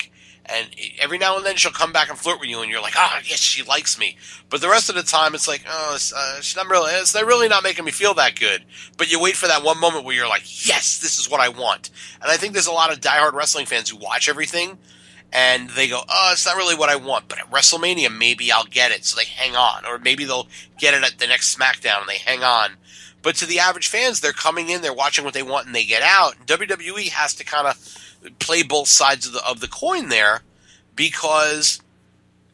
[0.47, 0.69] and
[1.01, 3.21] every now and then she'll come back and flirt with you, and you're like, ah,
[3.25, 4.17] yes, she likes me.
[4.51, 7.13] But the rest of the time, it's like, oh, it's, uh, she's not really, it's
[7.13, 8.65] they're really not making me feel that good.
[8.97, 11.49] But you wait for that one moment where you're like, yes, this is what I
[11.49, 11.91] want.
[12.21, 14.79] And I think there's a lot of diehard wrestling fans who watch everything
[15.33, 18.65] and they go, "Oh, it's not really what I want." But at WrestleMania, maybe I'll
[18.65, 20.49] get it, so they hang on, or maybe they'll
[20.79, 22.73] get it at the next SmackDown and they hang on.
[23.23, 25.85] But to the average fans, they're coming in, they're watching what they want, and they
[25.85, 26.35] get out.
[26.47, 27.99] WWE has to kind of
[28.39, 30.43] play both sides of the of the coin there,
[30.95, 31.81] because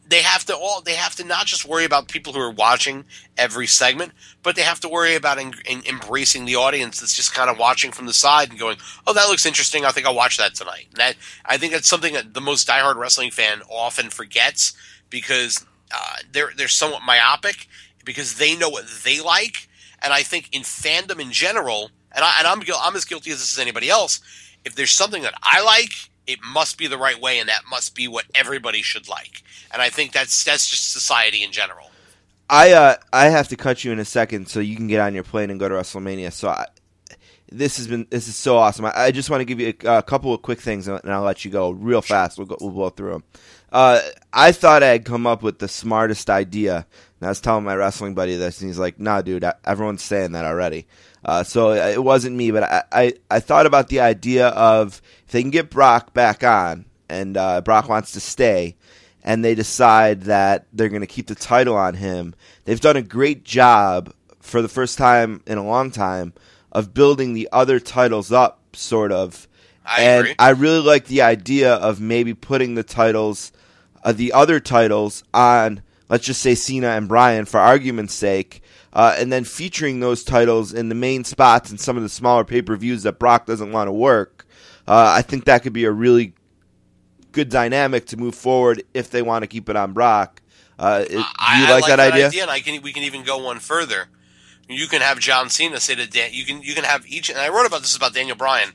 [0.09, 3.05] they have to all they have to not just worry about people who are watching
[3.37, 7.33] every segment, but they have to worry about en- en- embracing the audience that's just
[7.33, 9.85] kind of watching from the side and going, "Oh, that looks interesting.
[9.85, 11.15] I think I'll watch that tonight." And that
[11.45, 14.73] I think that's something that the most diehard wrestling fan often forgets
[15.09, 17.67] because uh, they're they're somewhat myopic
[18.03, 19.69] because they know what they like,
[20.01, 23.39] and I think in fandom in general, and I and I'm I'm as guilty as
[23.39, 24.21] this as anybody else.
[24.65, 25.91] If there's something that I like,
[26.27, 29.43] it must be the right way, and that must be what everybody should like.
[29.71, 31.89] And I think that's that's just society in general.
[32.49, 35.13] I uh, I have to cut you in a second so you can get on
[35.13, 36.31] your plane and go to WrestleMania.
[36.31, 36.67] So I,
[37.51, 38.85] this has been this is so awesome.
[38.85, 41.21] I, I just want to give you a, a couple of quick things and I'll
[41.21, 42.37] let you go real fast.
[42.37, 43.23] We'll go, we'll blow through them.
[43.71, 44.01] Uh,
[44.33, 46.87] I thought I had come up with the smartest idea.
[47.19, 50.31] And I was telling my wrestling buddy this, and he's like, "Nah, dude, everyone's saying
[50.31, 50.87] that already."
[51.23, 55.31] Uh, so it wasn't me, but I, I I thought about the idea of if
[55.31, 58.77] they can get Brock back on, and uh, Brock wants to stay,
[59.23, 62.35] and they decide that they're going to keep the title on him.
[62.63, 66.33] They've done a great job for the first time in a long time
[66.71, 69.47] of building the other titles up, sort of.
[69.85, 70.35] I and agree.
[70.39, 73.51] I really like the idea of maybe putting the titles,
[74.03, 78.61] uh, the other titles, on, let's just say Cena and Bryan for argument's sake,
[78.93, 82.43] uh, and then featuring those titles in the main spots and some of the smaller
[82.43, 84.47] pay per views that Brock doesn't want to work.
[84.87, 86.33] Uh, I think that could be a really
[87.31, 90.41] good dynamic to move forward if they want to keep it on Brock.
[90.77, 92.41] Uh, it- do you I, like, I that, idea?
[92.41, 94.07] and I can we can even go one further.
[94.67, 97.29] You can have John Cena say to Dan, you can you can have each.
[97.29, 98.69] And I wrote about this about Daniel Bryan.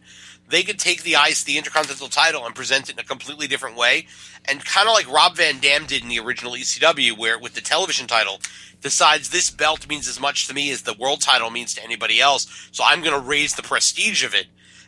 [0.46, 3.76] They could take the ice, the Intercontinental title, and present it in a completely different
[3.76, 4.06] way,
[4.44, 7.62] and kind of like Rob Van Dam did in the original ECW, where with the
[7.62, 8.40] television title,
[8.85, 12.20] decides this belt means as much to me as the world title means to anybody
[12.20, 12.69] else.
[12.70, 14.47] So I'm going to raise the prestige of it,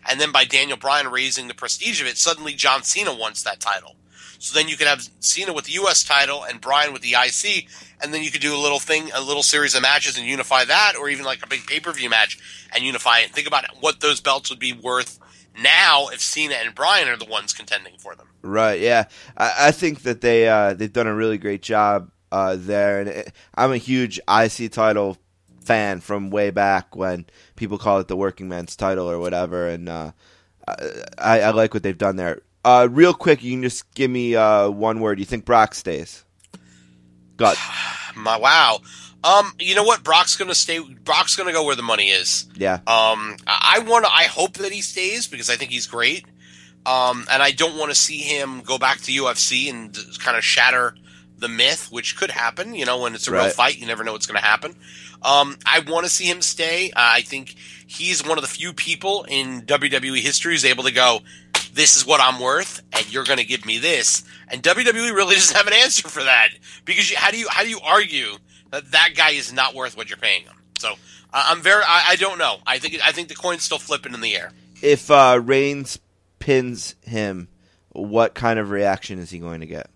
[0.09, 3.59] and then by Daniel Bryan raising the prestige of it, suddenly John Cena wants that
[3.59, 3.97] title.
[4.39, 6.05] So then you could have Cena with the U.S.
[6.05, 7.69] title and Bryan with the IC,
[8.03, 10.67] and then you could do a little thing, a little series of matches and unify
[10.67, 12.39] that, or even like a big pay per view match
[12.75, 13.31] and unify it.
[13.31, 15.19] Think about what those belts would be worth
[15.59, 18.27] now if Cena and Bryan are the ones contending for them.
[18.43, 18.79] Right.
[18.79, 19.07] Yeah.
[19.39, 23.09] I, I think that they uh, they've done a really great job uh, there, and
[23.09, 25.19] it, I'm a huge IC title
[25.61, 27.27] fan from way back when
[27.57, 30.13] people call it the working man's title or whatever, and uh,
[31.19, 32.43] I, I like what they've done there.
[32.65, 35.19] Uh, real quick, you can just give me uh, one word.
[35.19, 36.25] You think Brock stays?
[37.37, 37.57] Got
[38.17, 38.81] My wow.
[39.23, 40.05] Um, you know what?
[40.05, 40.79] Brock's gonna stay.
[40.79, 42.47] Brock's gonna go where the money is.
[42.55, 42.75] yeah.
[42.87, 44.13] Um, I want to.
[44.13, 46.25] I hope that he stays because I think he's great.
[46.87, 50.45] Um, and I don't want to see him go back to UFC and kind of
[50.45, 50.95] shatter
[51.39, 52.75] the myth, which could happen.
[52.75, 54.75] You know, when it's a real fight, you never know what's going to happen.
[55.23, 56.91] Um, I want to see him stay.
[56.91, 57.55] Uh, I think
[57.87, 61.21] he's one of the few people in WWE history who's able to go,
[61.73, 65.35] "This is what I'm worth, and you're going to give me this." And WWE really
[65.37, 66.51] doesn't have an answer for that
[66.85, 68.37] because you, how do you how do you argue
[68.71, 70.55] that that guy is not worth what you're paying him?
[70.79, 70.93] So
[71.33, 71.83] uh, I'm very.
[71.87, 72.59] I, I don't know.
[72.67, 74.53] I think I think the coin's still flipping in the air.
[74.83, 75.99] If uh, Reigns
[76.39, 77.49] pins him,
[77.91, 79.91] what kind of reaction is he going to get?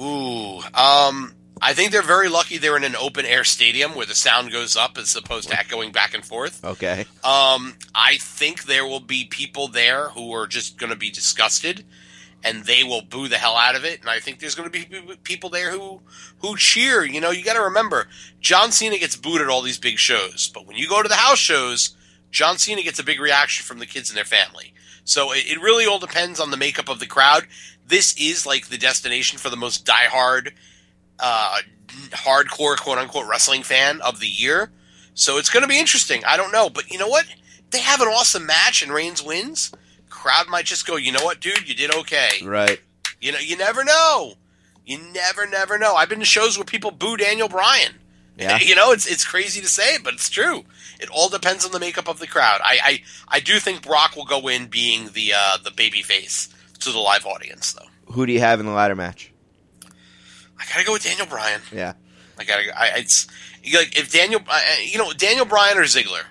[0.00, 4.14] Ooh, um, I think they're very lucky they're in an open air stadium where the
[4.14, 6.64] sound goes up as opposed to echoing back and forth.
[6.64, 7.06] Okay.
[7.22, 11.84] Um, I think there will be people there who are just going to be disgusted,
[12.42, 14.00] and they will boo the hell out of it.
[14.00, 16.02] And I think there's going to be people there who
[16.40, 17.04] who cheer.
[17.04, 18.08] You know, you got to remember,
[18.40, 21.14] John Cena gets booed at all these big shows, but when you go to the
[21.14, 21.96] house shows,
[22.30, 24.74] John Cena gets a big reaction from the kids and their family.
[25.04, 27.46] So it, it really all depends on the makeup of the crowd.
[27.86, 30.52] This is like the destination for the most diehard,
[31.18, 31.58] uh,
[32.10, 34.70] hardcore quote unquote wrestling fan of the year.
[35.14, 36.24] So it's going to be interesting.
[36.24, 37.26] I don't know, but you know what?
[37.70, 39.72] They have an awesome match and Reigns wins.
[40.10, 42.30] Crowd might just go, you know what, dude, you did okay.
[42.44, 42.80] Right.
[43.20, 44.34] You know, you never know.
[44.86, 45.94] You never, never know.
[45.94, 47.94] I've been to shows where people boo Daniel Bryan.
[48.36, 48.58] Yeah.
[48.58, 50.64] You know, it's it's crazy to say, but it's true.
[51.00, 52.60] It all depends on the makeup of the crowd.
[52.62, 53.02] I I,
[53.36, 56.48] I do think Brock will go in being the uh, the baby face
[56.80, 58.12] to the live audience, though.
[58.12, 59.32] Who do you have in the ladder match?
[60.58, 61.60] I gotta go with Daniel Bryan.
[61.72, 61.94] Yeah.
[62.38, 62.78] I gotta.
[62.78, 63.26] I, it's
[63.72, 66.24] like if Daniel, uh, you know, Daniel Bryan or Ziggler.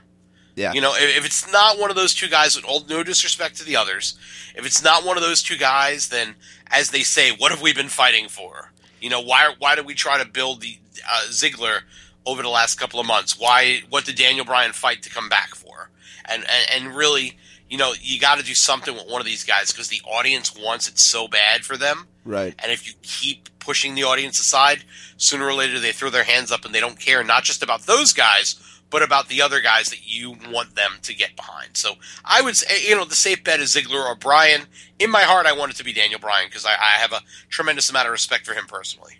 [0.55, 0.73] Yeah.
[0.73, 3.57] You know, if, if it's not one of those two guys, with all no disrespect
[3.57, 4.17] to the others,
[4.55, 6.35] if it's not one of those two guys, then
[6.67, 8.71] as they say, what have we been fighting for?
[9.01, 10.77] You know, why why did we try to build the
[11.09, 11.81] uh, Ziggler
[12.25, 13.39] over the last couple of months?
[13.39, 15.89] Why what did Daniel Bryan fight to come back for?
[16.25, 17.37] And and, and really,
[17.69, 20.55] you know, you got to do something with one of these guys because the audience
[20.55, 22.07] wants it so bad for them.
[22.25, 22.55] Right.
[22.59, 24.83] And if you keep pushing the audience aside,
[25.17, 27.81] sooner or later they throw their hands up and they don't care not just about
[27.81, 28.61] those guys,
[28.93, 31.75] but about the other guys that you want them to get behind.
[31.75, 34.67] So I would say, you know, the safe bet is Ziggler or Bryan.
[34.99, 37.21] In my heart, I want it to be Daniel Bryan because I, I have a
[37.49, 39.13] tremendous amount of respect for him personally.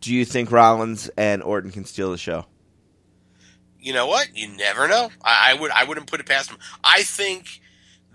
[0.00, 2.46] Do you think Rollins and Orton can steal the show?
[3.80, 4.36] You know what?
[4.36, 5.10] You never know.
[5.22, 6.58] I, I would I wouldn't put it past them.
[6.82, 7.60] I think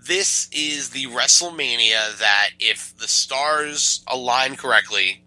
[0.06, 5.24] this is the WrestleMania that if the stars align correctly,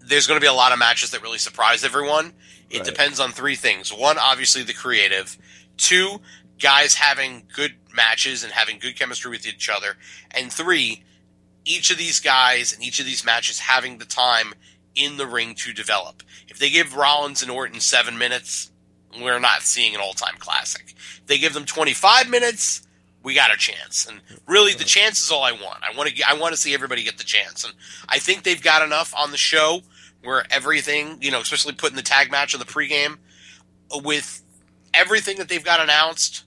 [0.00, 2.32] there's going to be a lot of matches that really surprise everyone.
[2.70, 2.86] It Right.
[2.86, 3.92] depends on three things.
[3.92, 5.36] One, obviously the creative.
[5.76, 6.20] Two,
[6.58, 9.96] guys having good matches and having good chemistry with each other.
[10.30, 11.04] And three,
[11.66, 14.54] each of these guys and each of these matches having the time
[14.94, 16.22] in the ring to develop.
[16.48, 18.70] If they give Rollins and Orton seven minutes,
[19.20, 20.94] we're not seeing an all-time classic.
[20.96, 22.86] If they give them 25 minutes,
[23.22, 24.06] we got a chance.
[24.06, 25.82] And really, the chance is all I want.
[25.82, 26.22] I want to.
[26.28, 27.64] I want to see everybody get the chance.
[27.64, 27.74] And
[28.08, 29.82] I think they've got enough on the show
[30.22, 33.18] where everything, you know, especially putting the tag match on the pregame,
[33.94, 34.42] uh, with
[34.94, 36.44] everything that they've got announced,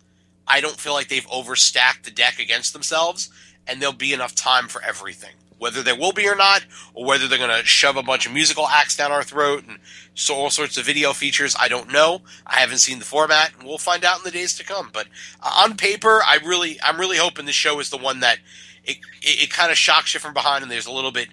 [0.47, 3.29] I don't feel like they've overstacked the deck against themselves,
[3.67, 5.33] and there'll be enough time for everything.
[5.57, 8.33] Whether there will be or not, or whether they're going to shove a bunch of
[8.33, 9.79] musical acts down our throat and
[10.13, 12.21] so all sorts of video features, I don't know.
[12.45, 14.89] I haven't seen the format, and we'll find out in the days to come.
[14.91, 15.07] But
[15.41, 18.39] uh, on paper, I really, I'm really hoping this show is the one that
[18.83, 21.29] it, it, it kind of shocks you from behind, and there's a little bit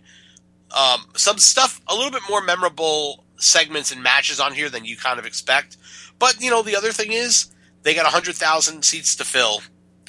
[0.77, 4.97] um, some stuff, a little bit more memorable segments and matches on here than you
[4.97, 5.77] kind of expect.
[6.19, 7.47] But you know, the other thing is
[7.83, 9.61] they got hundred thousand seats to fill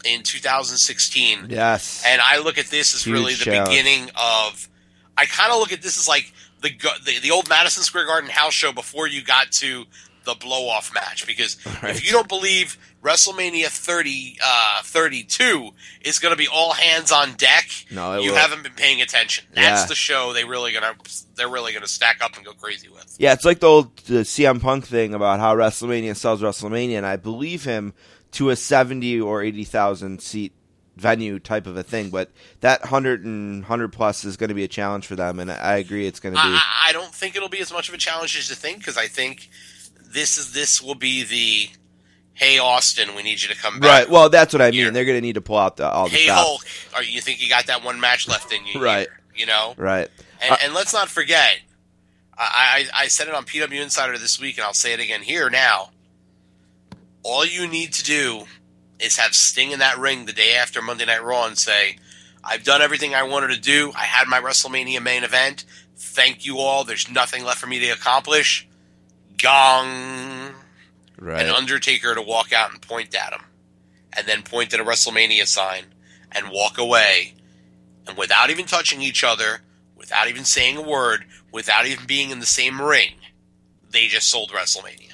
[0.03, 1.47] in 2016.
[1.49, 2.03] Yes.
[2.05, 4.69] And I look at this as Huge really the beginning of.
[5.15, 6.31] I kind of look at this as like
[6.61, 6.69] the
[7.05, 9.85] the, the old Madison Square Garden house show before you got to
[10.25, 11.93] the blow off match because Right.
[11.95, 15.71] if you don't believe WrestleMania 30 uh, 32
[16.01, 18.37] is going to be all hands on deck, No, you will.
[18.37, 19.43] haven't been paying attention.
[19.53, 19.85] That's Yeah.
[19.87, 20.95] the show they really gonna
[21.35, 23.15] they're really gonna stack up and go crazy with.
[23.19, 27.05] Yeah, it's like the old the CM Punk thing about how WrestleMania sells WrestleMania, and
[27.05, 27.93] I believe him
[28.33, 30.53] to a seventy or eighty thousand seat
[30.95, 32.09] venue type of a thing.
[32.09, 32.31] But
[32.61, 35.77] that hundred and hundred plus is going to be a challenge for them, and I
[35.77, 36.47] agree it's going to be.
[36.47, 38.97] I, I don't think it'll be as much of a challenge as you think because
[38.97, 39.49] I think
[40.13, 41.69] this is this will be the
[42.35, 43.89] hey Austin, we need you to come back.
[43.89, 44.09] Right.
[44.09, 44.93] Well, that's what I mean.
[44.93, 46.27] They're going to need to pull out the all the Hey.
[46.27, 46.65] Hulk,
[46.95, 48.81] are you think you got that one match left in you?
[48.83, 49.07] Right.
[49.07, 49.73] here, you know.
[49.77, 50.09] Right.
[50.41, 51.59] And, Uh, and let's not forget,
[52.37, 55.21] I, I I said it on PW Insider this week, and I'll say it again
[55.21, 55.91] here now.
[57.23, 58.45] All you need to do
[58.99, 61.97] is have Sting in that ring the day after Monday Night Raw and say,
[62.43, 63.91] "I've done everything I wanted to do.
[63.95, 65.65] I had my WrestleMania main event.
[65.97, 66.83] Thank you all.
[66.83, 68.67] There's nothing left for me to accomplish."
[69.37, 70.53] Gong.
[71.17, 71.41] Right.
[71.41, 73.45] And Undertaker to walk out and point at him,
[74.11, 75.93] and then point at a WrestleMania sign
[76.31, 77.33] and walk away,
[78.05, 79.61] and without even touching each other,
[79.95, 83.13] without even saying a word, without even being in the same ring,
[83.89, 85.13] they just sold WrestleMania.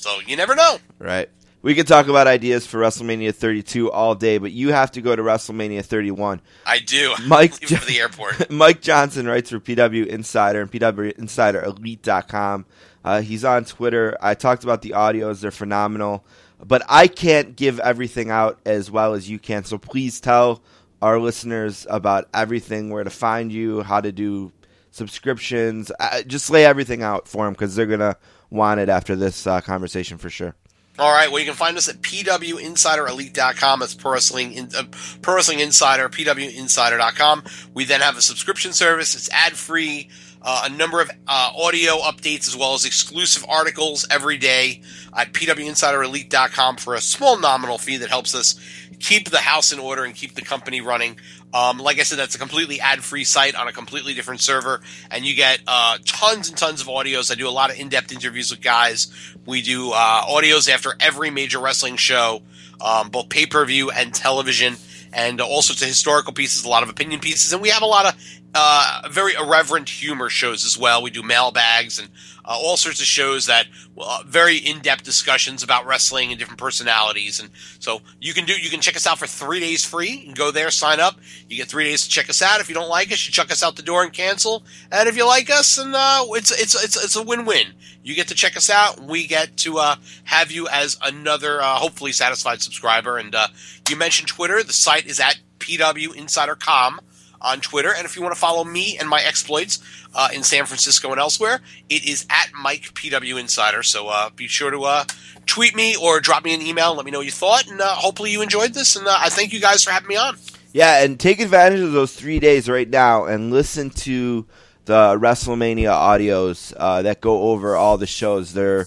[0.00, 0.78] So you never know.
[0.98, 1.28] Right.
[1.60, 5.14] We could talk about ideas for WrestleMania 32 all day, but you have to go
[5.14, 6.40] to WrestleMania 31.
[6.64, 7.14] I do.
[7.26, 8.50] Mike for the airport.
[8.50, 12.64] Mike Johnson writes for PW Insider and PWInsiderElite.com.
[13.04, 14.16] Uh, he's on Twitter.
[14.22, 16.24] I talked about the audios; they're phenomenal.
[16.64, 19.64] But I can't give everything out as well as you can.
[19.64, 20.62] So please tell
[21.02, 24.52] our listeners about everything, where to find you, how to do
[24.92, 25.92] subscriptions.
[26.00, 28.16] Uh, just lay everything out for them because they're gonna
[28.50, 30.54] want it after this uh, conversation for sure.
[30.98, 31.30] All right.
[31.30, 33.80] Well, you can find us at pwinsiderelite.com.
[33.80, 34.82] That's Pro Wrestling, in, uh,
[35.22, 37.44] Pro Wrestling Insider, pwinsider.com.
[37.72, 39.14] We then have a subscription service.
[39.14, 40.10] It's ad free.
[40.42, 44.82] Uh, a number of uh, audio updates as well as exclusive articles every day
[45.16, 48.58] at pwinsiderelite.com for a small nominal fee that helps us
[49.00, 51.18] keep the house in order and keep the company running.
[51.52, 55.24] Um, like I said, that's a completely ad-free site on a completely different server, and
[55.24, 57.32] you get uh, tons and tons of audios.
[57.32, 59.08] I do a lot of in-depth interviews with guys.
[59.46, 62.42] We do uh, audios after every major wrestling show,
[62.80, 64.76] um, both pay-per-view and television,
[65.12, 67.86] and all sorts of historical pieces, a lot of opinion pieces, and we have a
[67.86, 68.14] lot of
[68.54, 71.02] uh, very irreverent humor shows as well.
[71.02, 72.08] We do mailbags and
[72.44, 73.66] uh, all sorts of shows that
[73.96, 77.38] uh, very in-depth discussions about wrestling and different personalities.
[77.38, 80.10] And so you can do you can check us out for three days free.
[80.10, 81.16] You can go there, sign up.
[81.48, 82.60] You get three days to check us out.
[82.60, 84.64] If you don't like us, you chuck us out the door and cancel.
[84.90, 87.68] And if you like us, and uh, it's it's it's it's a win-win.
[88.02, 88.98] You get to check us out.
[88.98, 93.18] We get to uh, have you as another uh, hopefully satisfied subscriber.
[93.18, 93.48] And uh,
[93.88, 94.62] you mentioned Twitter.
[94.62, 97.00] The site is at pwinsider.com
[97.40, 97.92] on Twitter.
[97.94, 99.82] And if you want to follow me and my exploits
[100.14, 103.82] uh, in San Francisco and elsewhere, it is at Mike PW Insider.
[103.82, 105.04] So uh, be sure to uh,
[105.46, 106.94] tweet me or drop me an email.
[106.94, 107.68] Let me know what you thought.
[107.68, 108.96] And uh, hopefully you enjoyed this.
[108.96, 110.36] And uh, I thank you guys for having me on.
[110.72, 114.46] Yeah, and take advantage of those three days right now and listen to
[114.84, 118.52] the WrestleMania audios uh, that go over all the shows.
[118.52, 118.86] They're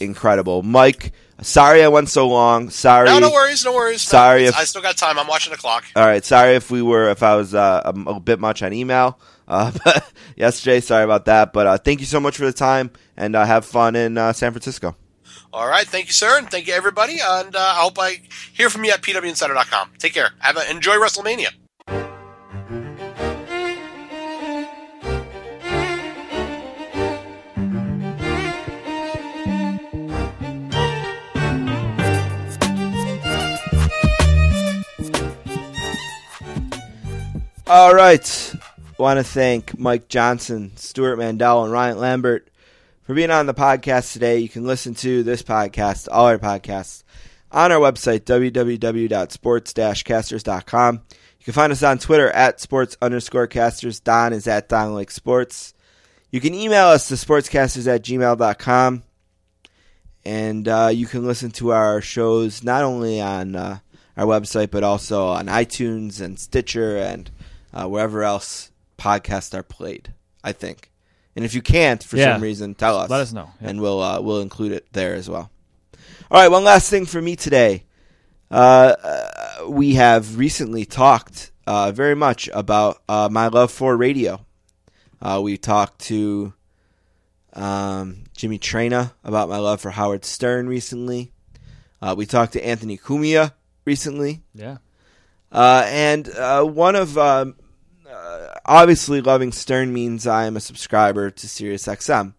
[0.00, 0.62] incredible.
[0.62, 1.12] Mike,
[1.44, 2.70] sorry I went so long.
[2.70, 3.08] Sorry.
[3.08, 4.02] No, no worries, no worries.
[4.02, 5.18] Sorry it's- if- I still got time.
[5.18, 5.84] I'm watching the clock.
[5.94, 8.72] All right, sorry if we were if I was uh, a, a bit much on
[8.72, 9.18] email.
[9.46, 11.52] Uh, but yesterday, sorry about that.
[11.52, 14.32] But uh, thank you so much for the time and uh, have fun in uh,
[14.32, 14.96] San Francisco.
[15.52, 15.86] All right.
[15.86, 16.38] Thank you, sir.
[16.38, 17.18] And thank you, everybody.
[17.22, 18.20] And uh, I hope I
[18.52, 19.90] hear from you at pwinsider.com.
[19.98, 20.30] Take care.
[20.40, 21.48] Have a, enjoy WrestleMania.
[37.66, 38.54] All right.
[38.56, 38.58] I
[38.98, 42.50] Want to thank Mike Johnson, Stewart Mandel, and Ryan Lambert
[43.04, 44.36] for being on the podcast today.
[44.38, 47.04] You can listen to this podcast, all our podcasts,
[47.50, 51.02] on our website, www.sports-casters.com.
[51.38, 53.98] You can find us on Twitter at sports underscore casters.
[53.98, 55.72] Don is at Don Lake Sports.
[56.30, 59.04] You can email us to sportscasters at gmail.com.
[60.26, 63.78] And uh, you can listen to our shows not only on uh,
[64.18, 67.30] our website, but also on iTunes and Stitcher and
[67.74, 70.90] uh, wherever else podcasts are played, I think.
[71.36, 72.34] And if you can't, for Yeah.
[72.34, 73.10] some reason, tell us.
[73.10, 73.50] Let us know.
[73.60, 73.70] Yeah.
[73.70, 75.50] And we'll, uh, we'll include it there as well.
[76.30, 77.84] All right, one last thing for me today.
[78.50, 84.44] Uh, uh, we have recently talked uh, very much about uh, my love for radio.
[85.20, 86.52] Uh, we talked to
[87.54, 91.32] um, Jimmy Traina about my love for Howard Stern recently.
[92.02, 93.52] Uh, we talked to Anthony Cumia
[93.84, 94.42] recently.
[94.54, 94.78] Yeah.
[95.50, 97.54] Uh, and uh, one of um,
[98.14, 102.34] uh, obviously loving Stern means I am a subscriber to SiriusXM.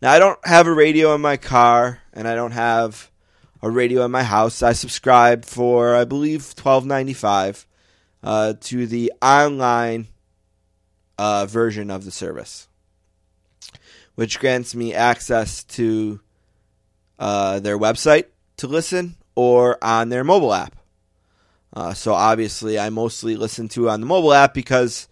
[0.00, 3.10] Now I don't have a radio in my car, and I don't have
[3.62, 4.62] a radio in my house.
[4.62, 7.66] I subscribe for I believe twelve ninety five
[8.22, 10.08] uh, to the online
[11.18, 12.68] uh, version of the service,
[14.14, 16.20] which grants me access to
[17.18, 18.26] uh, their website
[18.56, 20.74] to listen or on their mobile app.
[21.74, 25.08] Uh, so obviously, I mostly listen to on the mobile app because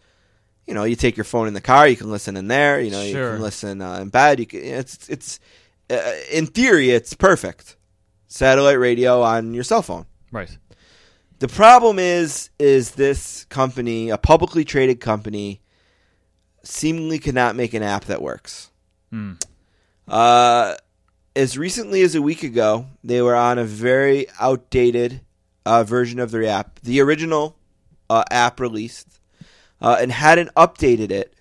[0.67, 2.81] you know you take your phone in the car, you can listen in there.
[2.81, 4.41] You know, you can listen uh, in bed.
[4.41, 5.41] You can, it's it's
[5.91, 7.77] uh, in theory it's perfect.
[8.29, 10.07] Satellite radio on your cell phone.
[10.33, 10.57] Right.
[11.39, 15.61] The problem is is this company, a publicly traded company,
[16.63, 18.71] seemingly cannot make an app that works.
[19.11, 19.35] Hmm.
[20.09, 20.75] Uh,
[21.35, 25.21] as recently as a week ago, they were on a very outdated
[25.67, 27.57] uh, version of their app, the original
[28.09, 29.16] uh, app released,
[29.81, 31.35] uh, and hadn't updated it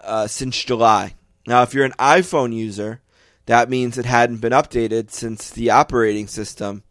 [0.00, 1.14] uh, since July.
[1.46, 3.00] Now, if you're an iPhone user,
[3.46, 6.82] that means it hadn't been updated since the operating system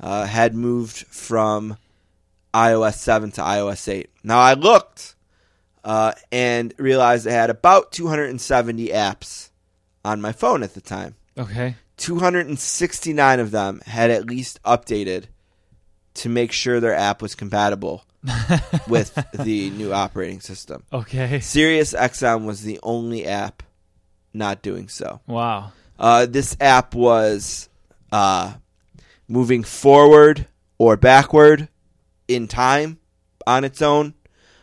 [0.00, 1.76] uh, had moved from
[2.54, 4.10] iOS 7 to iOS 8.
[4.24, 5.14] Now, I looked
[5.84, 9.50] uh, and realized I had about 270 apps
[10.04, 11.16] on my phone at the time.
[11.36, 11.76] Okay.
[11.96, 15.24] 269 of them had at least updated
[16.14, 18.04] to make sure their app was compatible
[18.88, 20.82] with the new operating system.
[20.92, 21.40] Okay.
[21.40, 23.62] Sirius XM was the only app
[24.34, 25.20] not doing so.
[25.26, 25.72] Wow.
[25.98, 27.68] Uh, this app was
[28.12, 28.54] uh,
[29.28, 30.46] moving forward
[30.78, 31.68] or backward
[32.28, 32.98] in time
[33.46, 34.14] on its own,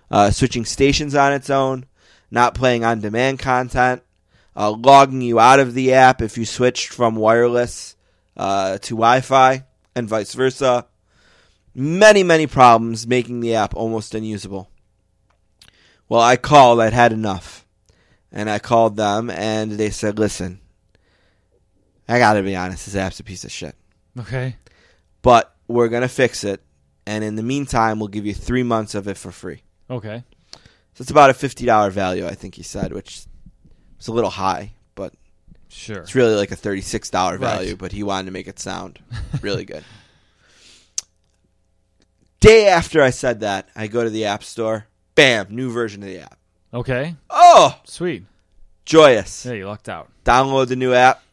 [0.10, 1.86] uh, switching stations on its own,
[2.32, 4.04] not playing on demand content,
[4.56, 7.96] uh, logging you out of the app if you switched from wireless
[8.36, 9.64] uh, to Wi Fi,
[9.96, 10.86] and vice versa.
[11.80, 14.70] Many, many problems making the app almost unusable.
[16.10, 17.66] Well, I called, I'd had enough.
[18.32, 20.60] And I called them, and they said, listen,
[22.10, 23.76] I gotta be honest, this app's a piece of shit.
[24.20, 24.56] Okay.
[25.22, 26.62] But we're gonna fix it,
[27.06, 29.62] and in the meantime, we'll give you three months of it for free.
[29.90, 30.24] Okay.
[30.54, 33.26] So it's about a fifty dollar value, I think he said, which
[34.00, 35.14] is a little high, but
[35.70, 35.98] Sure.
[35.98, 37.40] it's really like a thirty six dollar Right.
[37.40, 37.76] value.
[37.76, 39.00] But he wanted to make it sound
[39.42, 39.84] really good.
[42.40, 44.88] Day after I said that, I go to the app store.
[45.16, 46.38] Bam, new version of the app.
[46.74, 47.16] Okay.
[47.30, 48.24] Oh, Sweet.
[48.86, 49.46] joyous!
[49.46, 50.10] Yeah, you lucked out.
[50.24, 51.24] Download the new app.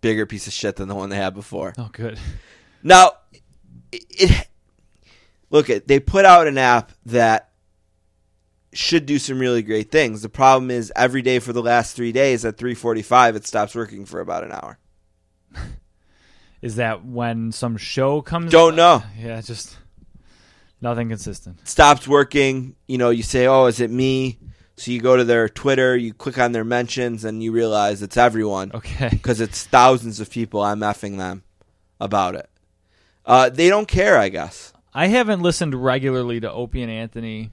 [0.00, 1.74] Bigger piece of shit than the one they had before.
[1.76, 2.18] Oh, good.
[2.82, 3.12] Now,
[3.90, 4.48] it, it
[5.50, 7.50] look at they put out an app that
[8.72, 10.22] should do some really great things.
[10.22, 13.46] The problem is every day for the last three days at three forty five, it
[13.46, 14.78] stops working for about an hour.
[16.62, 18.52] Is that when some show comes?
[18.52, 19.02] Don't know.
[19.18, 19.76] Yeah, just
[20.80, 21.66] nothing consistent.
[21.68, 22.76] Stops working.
[22.86, 24.38] You know, you say, "Oh, is it me?"
[24.76, 28.16] So you go to their Twitter, you click on their mentions, and you realize it's
[28.16, 28.70] everyone.
[28.72, 29.08] Okay.
[29.10, 30.62] because it's thousands of people.
[30.62, 31.42] I'm effing them
[32.00, 32.48] about it.
[33.26, 34.72] Uh, they don't care, I guess.
[34.94, 37.50] I haven't listened regularly to Opie and Anthony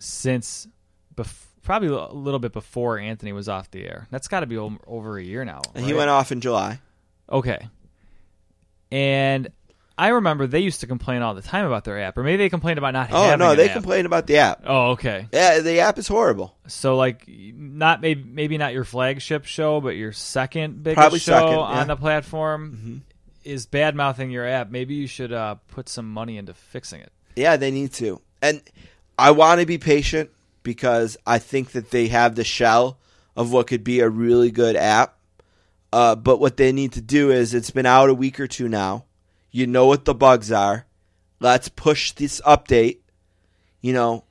[0.00, 0.66] since
[1.14, 4.08] bef- probably a little bit before Anthony was off the air.
[4.10, 5.62] That's got to be over a year now.
[5.76, 6.80] And he went off in July.
[7.30, 7.68] Okay.
[8.90, 9.48] And
[9.96, 12.48] I remember they used to complain all the time about their app, or maybe they
[12.48, 13.12] complained about not.
[13.12, 13.74] Oh no, they app.
[13.74, 14.62] complain about the app.
[14.66, 15.28] Oh, okay.
[15.32, 16.56] Yeah, the app is horrible.
[16.66, 21.32] So like, not maybe maybe not your flagship show, but your second biggest Probably show
[21.32, 21.56] second, yeah.
[21.56, 21.78] Mm-hmm.
[21.78, 23.04] on the platform
[23.44, 24.70] is bad mouthing your app.
[24.70, 27.12] Maybe you should uh, put some money into fixing it.
[27.36, 28.20] Yeah, they need to.
[28.42, 28.62] And
[29.18, 30.30] I want to be patient
[30.64, 32.98] because I think that they have the shell
[33.36, 35.18] of what could be a really good app.
[35.92, 38.68] Uh, but what they need to do is it's been out a week or two
[38.68, 39.04] now.
[39.54, 40.84] You know what the bugs are.
[41.38, 42.98] Let's push this update,
[43.80, 44.24] you know,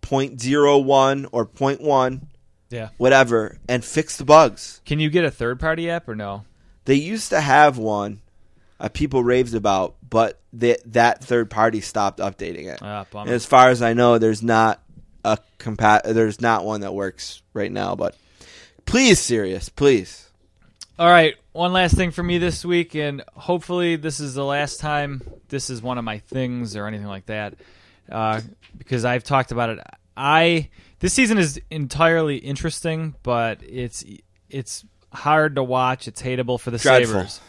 [0.00, 2.22] 0.01 or 0.1,
[2.70, 2.88] Yeah.
[2.96, 4.80] whatever, and fix the bugs.
[4.86, 6.44] Can you get a third party app or no?
[6.86, 8.22] They used to have one
[8.80, 12.78] uh, people raved about, but that that third party stopped updating it.
[12.80, 13.04] Ah.
[13.12, 14.82] And as far as I know, there's not
[15.22, 16.04] a compat.
[16.14, 17.94] There's not one that works right now.
[17.94, 18.16] But
[18.86, 20.30] please, Sirius, please.
[20.98, 24.78] All right, one last thing for me this week, and hopefully this is the last
[24.78, 27.54] time this is one of my things or anything like that,
[28.10, 28.40] uh,
[28.76, 29.78] because I've talked about it.
[30.16, 30.68] I
[31.00, 34.04] this season is entirely interesting, but it's
[34.50, 36.08] it's hard to watch.
[36.08, 37.14] It's hateable for the Dreadful.
[37.14, 37.40] Sabres,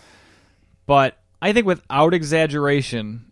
[0.85, 3.31] but I think without exaggeration,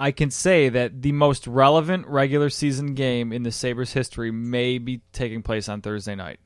[0.00, 4.78] I can say that the most relevant regular season game in the Sabres history may
[4.78, 6.40] be taking place on Thursday night.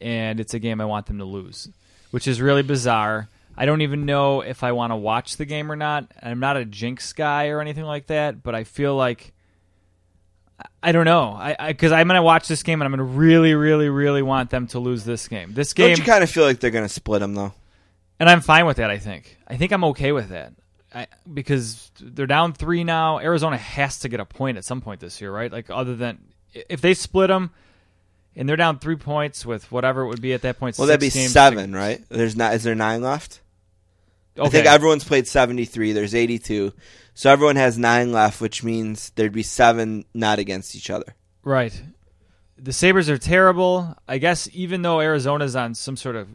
[0.00, 1.68] And it's a game I want them to lose,
[2.10, 3.28] which is really bizarre.
[3.56, 6.10] I don't even know if I want to watch the game or not.
[6.22, 9.32] I'm not a jinx guy or anything like that, but I feel like
[10.82, 11.32] I don't know.
[11.32, 14.66] I because I'm gonna watch this game and I'm gonna really, really, really want them
[14.68, 15.52] to lose this game.
[15.54, 17.52] This game, Don't you kind of feel like they're going to split them though?
[18.20, 18.90] and I'm fine with that.
[18.90, 19.36] I think.
[19.46, 20.52] I think I'm okay with that.
[20.94, 23.18] I, because they're down three now.
[23.18, 25.52] Arizona has to get a point at some point this year, right?
[25.52, 26.18] Like other than
[26.54, 27.50] if they split them
[28.38, 30.78] and they're down three points with whatever it would be at that point.
[30.78, 32.02] Well, that'd be games, seven, right?
[32.08, 32.54] There's not.
[32.54, 33.40] Is there nine left?
[34.40, 35.90] I think everyone's played 73.
[35.92, 36.72] There's 82.
[37.12, 41.16] So everyone has nine left, which means there'd be seven not against each other.
[41.42, 41.82] Right.
[42.56, 43.96] The Sabres are terrible.
[44.06, 46.28] I guess even though Arizona's on some sort of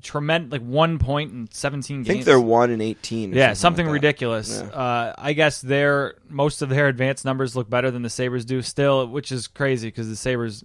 [0.00, 2.08] tremendous, like one point in 17 games.
[2.08, 3.32] I think they're 1 in 18.
[3.32, 4.62] or Yeah, something something like ridiculous.
[4.62, 4.68] Yeah.
[4.68, 8.62] Uh, I guess their most of their advanced numbers look better than the Sabres do
[8.62, 10.64] still, which is crazy because the Sabres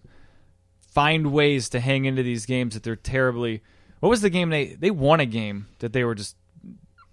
[0.94, 3.62] find ways to hang into these games that they're terribly.
[4.00, 6.36] What was the game they they won a game that they were just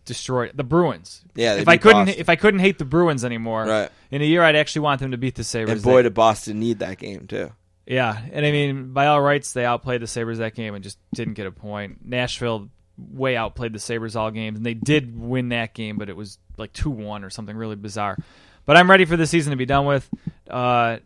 [0.05, 0.53] destroyed?
[0.55, 1.23] The Bruins.
[1.35, 2.21] Yeah, if I couldn't Boston.
[2.21, 3.91] if I couldn't hate the Bruins anymore, Right.
[4.11, 5.73] in a year I'd actually want them to beat the Sabres.
[5.75, 7.53] And boy, They- did Boston need that game, too.
[7.87, 10.99] yeah, and I mean, by all rights, they outplayed the Sabres that game and just
[11.15, 11.99] didn't get a point.
[12.05, 16.17] Nashville way outplayed the Sabres all games, and they did win that game, but it
[16.17, 18.17] was like 2 1 or something really bizarre.
[18.67, 20.09] But I'm ready for the season to be done with.
[20.49, 20.99] Uh,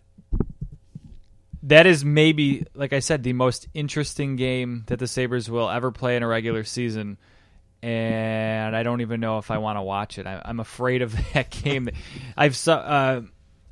[1.65, 5.91] that is maybe, like I said, the most interesting game that the Sabres will ever
[5.91, 7.17] play in a regular season.
[7.83, 10.27] And I don't even know if I want to watch it.
[10.27, 11.89] I, I'm afraid of that game.
[12.37, 13.23] I've uh,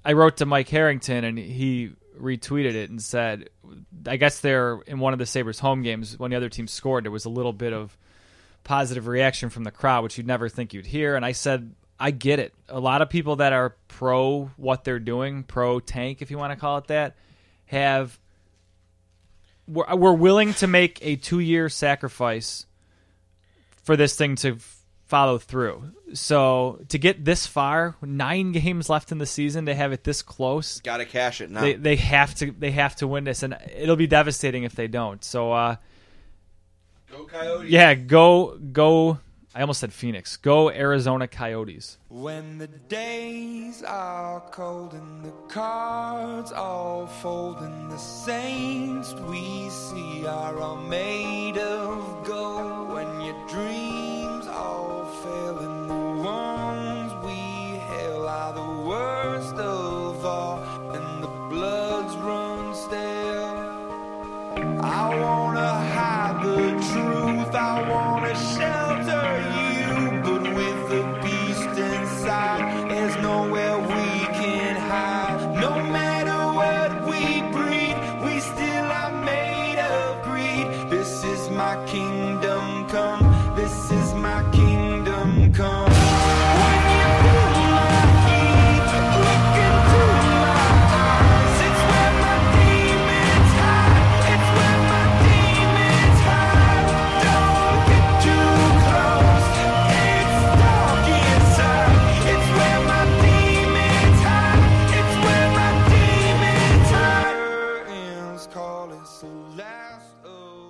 [0.05, 3.51] I wrote to Mike Harrington and he retweeted it and said,
[4.07, 7.05] I guess they're in one of the Sabres home games when the other team scored.
[7.05, 7.97] There was a little bit of
[8.65, 11.15] positive reaction from the crowd, which you'd never think you'd hear.
[11.15, 12.55] And I said, I get it.
[12.69, 16.53] A lot of people that are pro what they're doing, pro tank, if you want
[16.53, 17.17] to call it that,
[17.73, 18.19] have
[19.67, 22.67] we're, we're willing to make a two year sacrifice
[23.83, 24.59] for this thing to
[25.07, 25.93] follow through.
[26.15, 30.23] So to get this far, nine games left in the season, to have it this
[30.23, 31.61] close, Got to cash it now.
[31.63, 34.87] they they have to they have to win this, and it'll be devastating if they
[34.89, 35.25] don't.
[35.25, 35.77] So uh,
[37.11, 37.71] Go Coyotes.
[37.71, 39.19] yeah, go go.
[39.55, 40.39] I almost said Phoenix.
[40.39, 41.99] Go Arizona Coyotes.
[42.09, 50.27] When the days are cold and the cards all fold and the saints we see
[50.27, 52.95] are all made of gold.
[52.95, 57.33] When your dreams all fail and the wrongs we
[57.93, 60.63] hail are the worst of all
[60.95, 63.73] and the bloods run stale.
[64.83, 67.55] I wanna hide the truth.
[67.55, 68.72] I wanna share.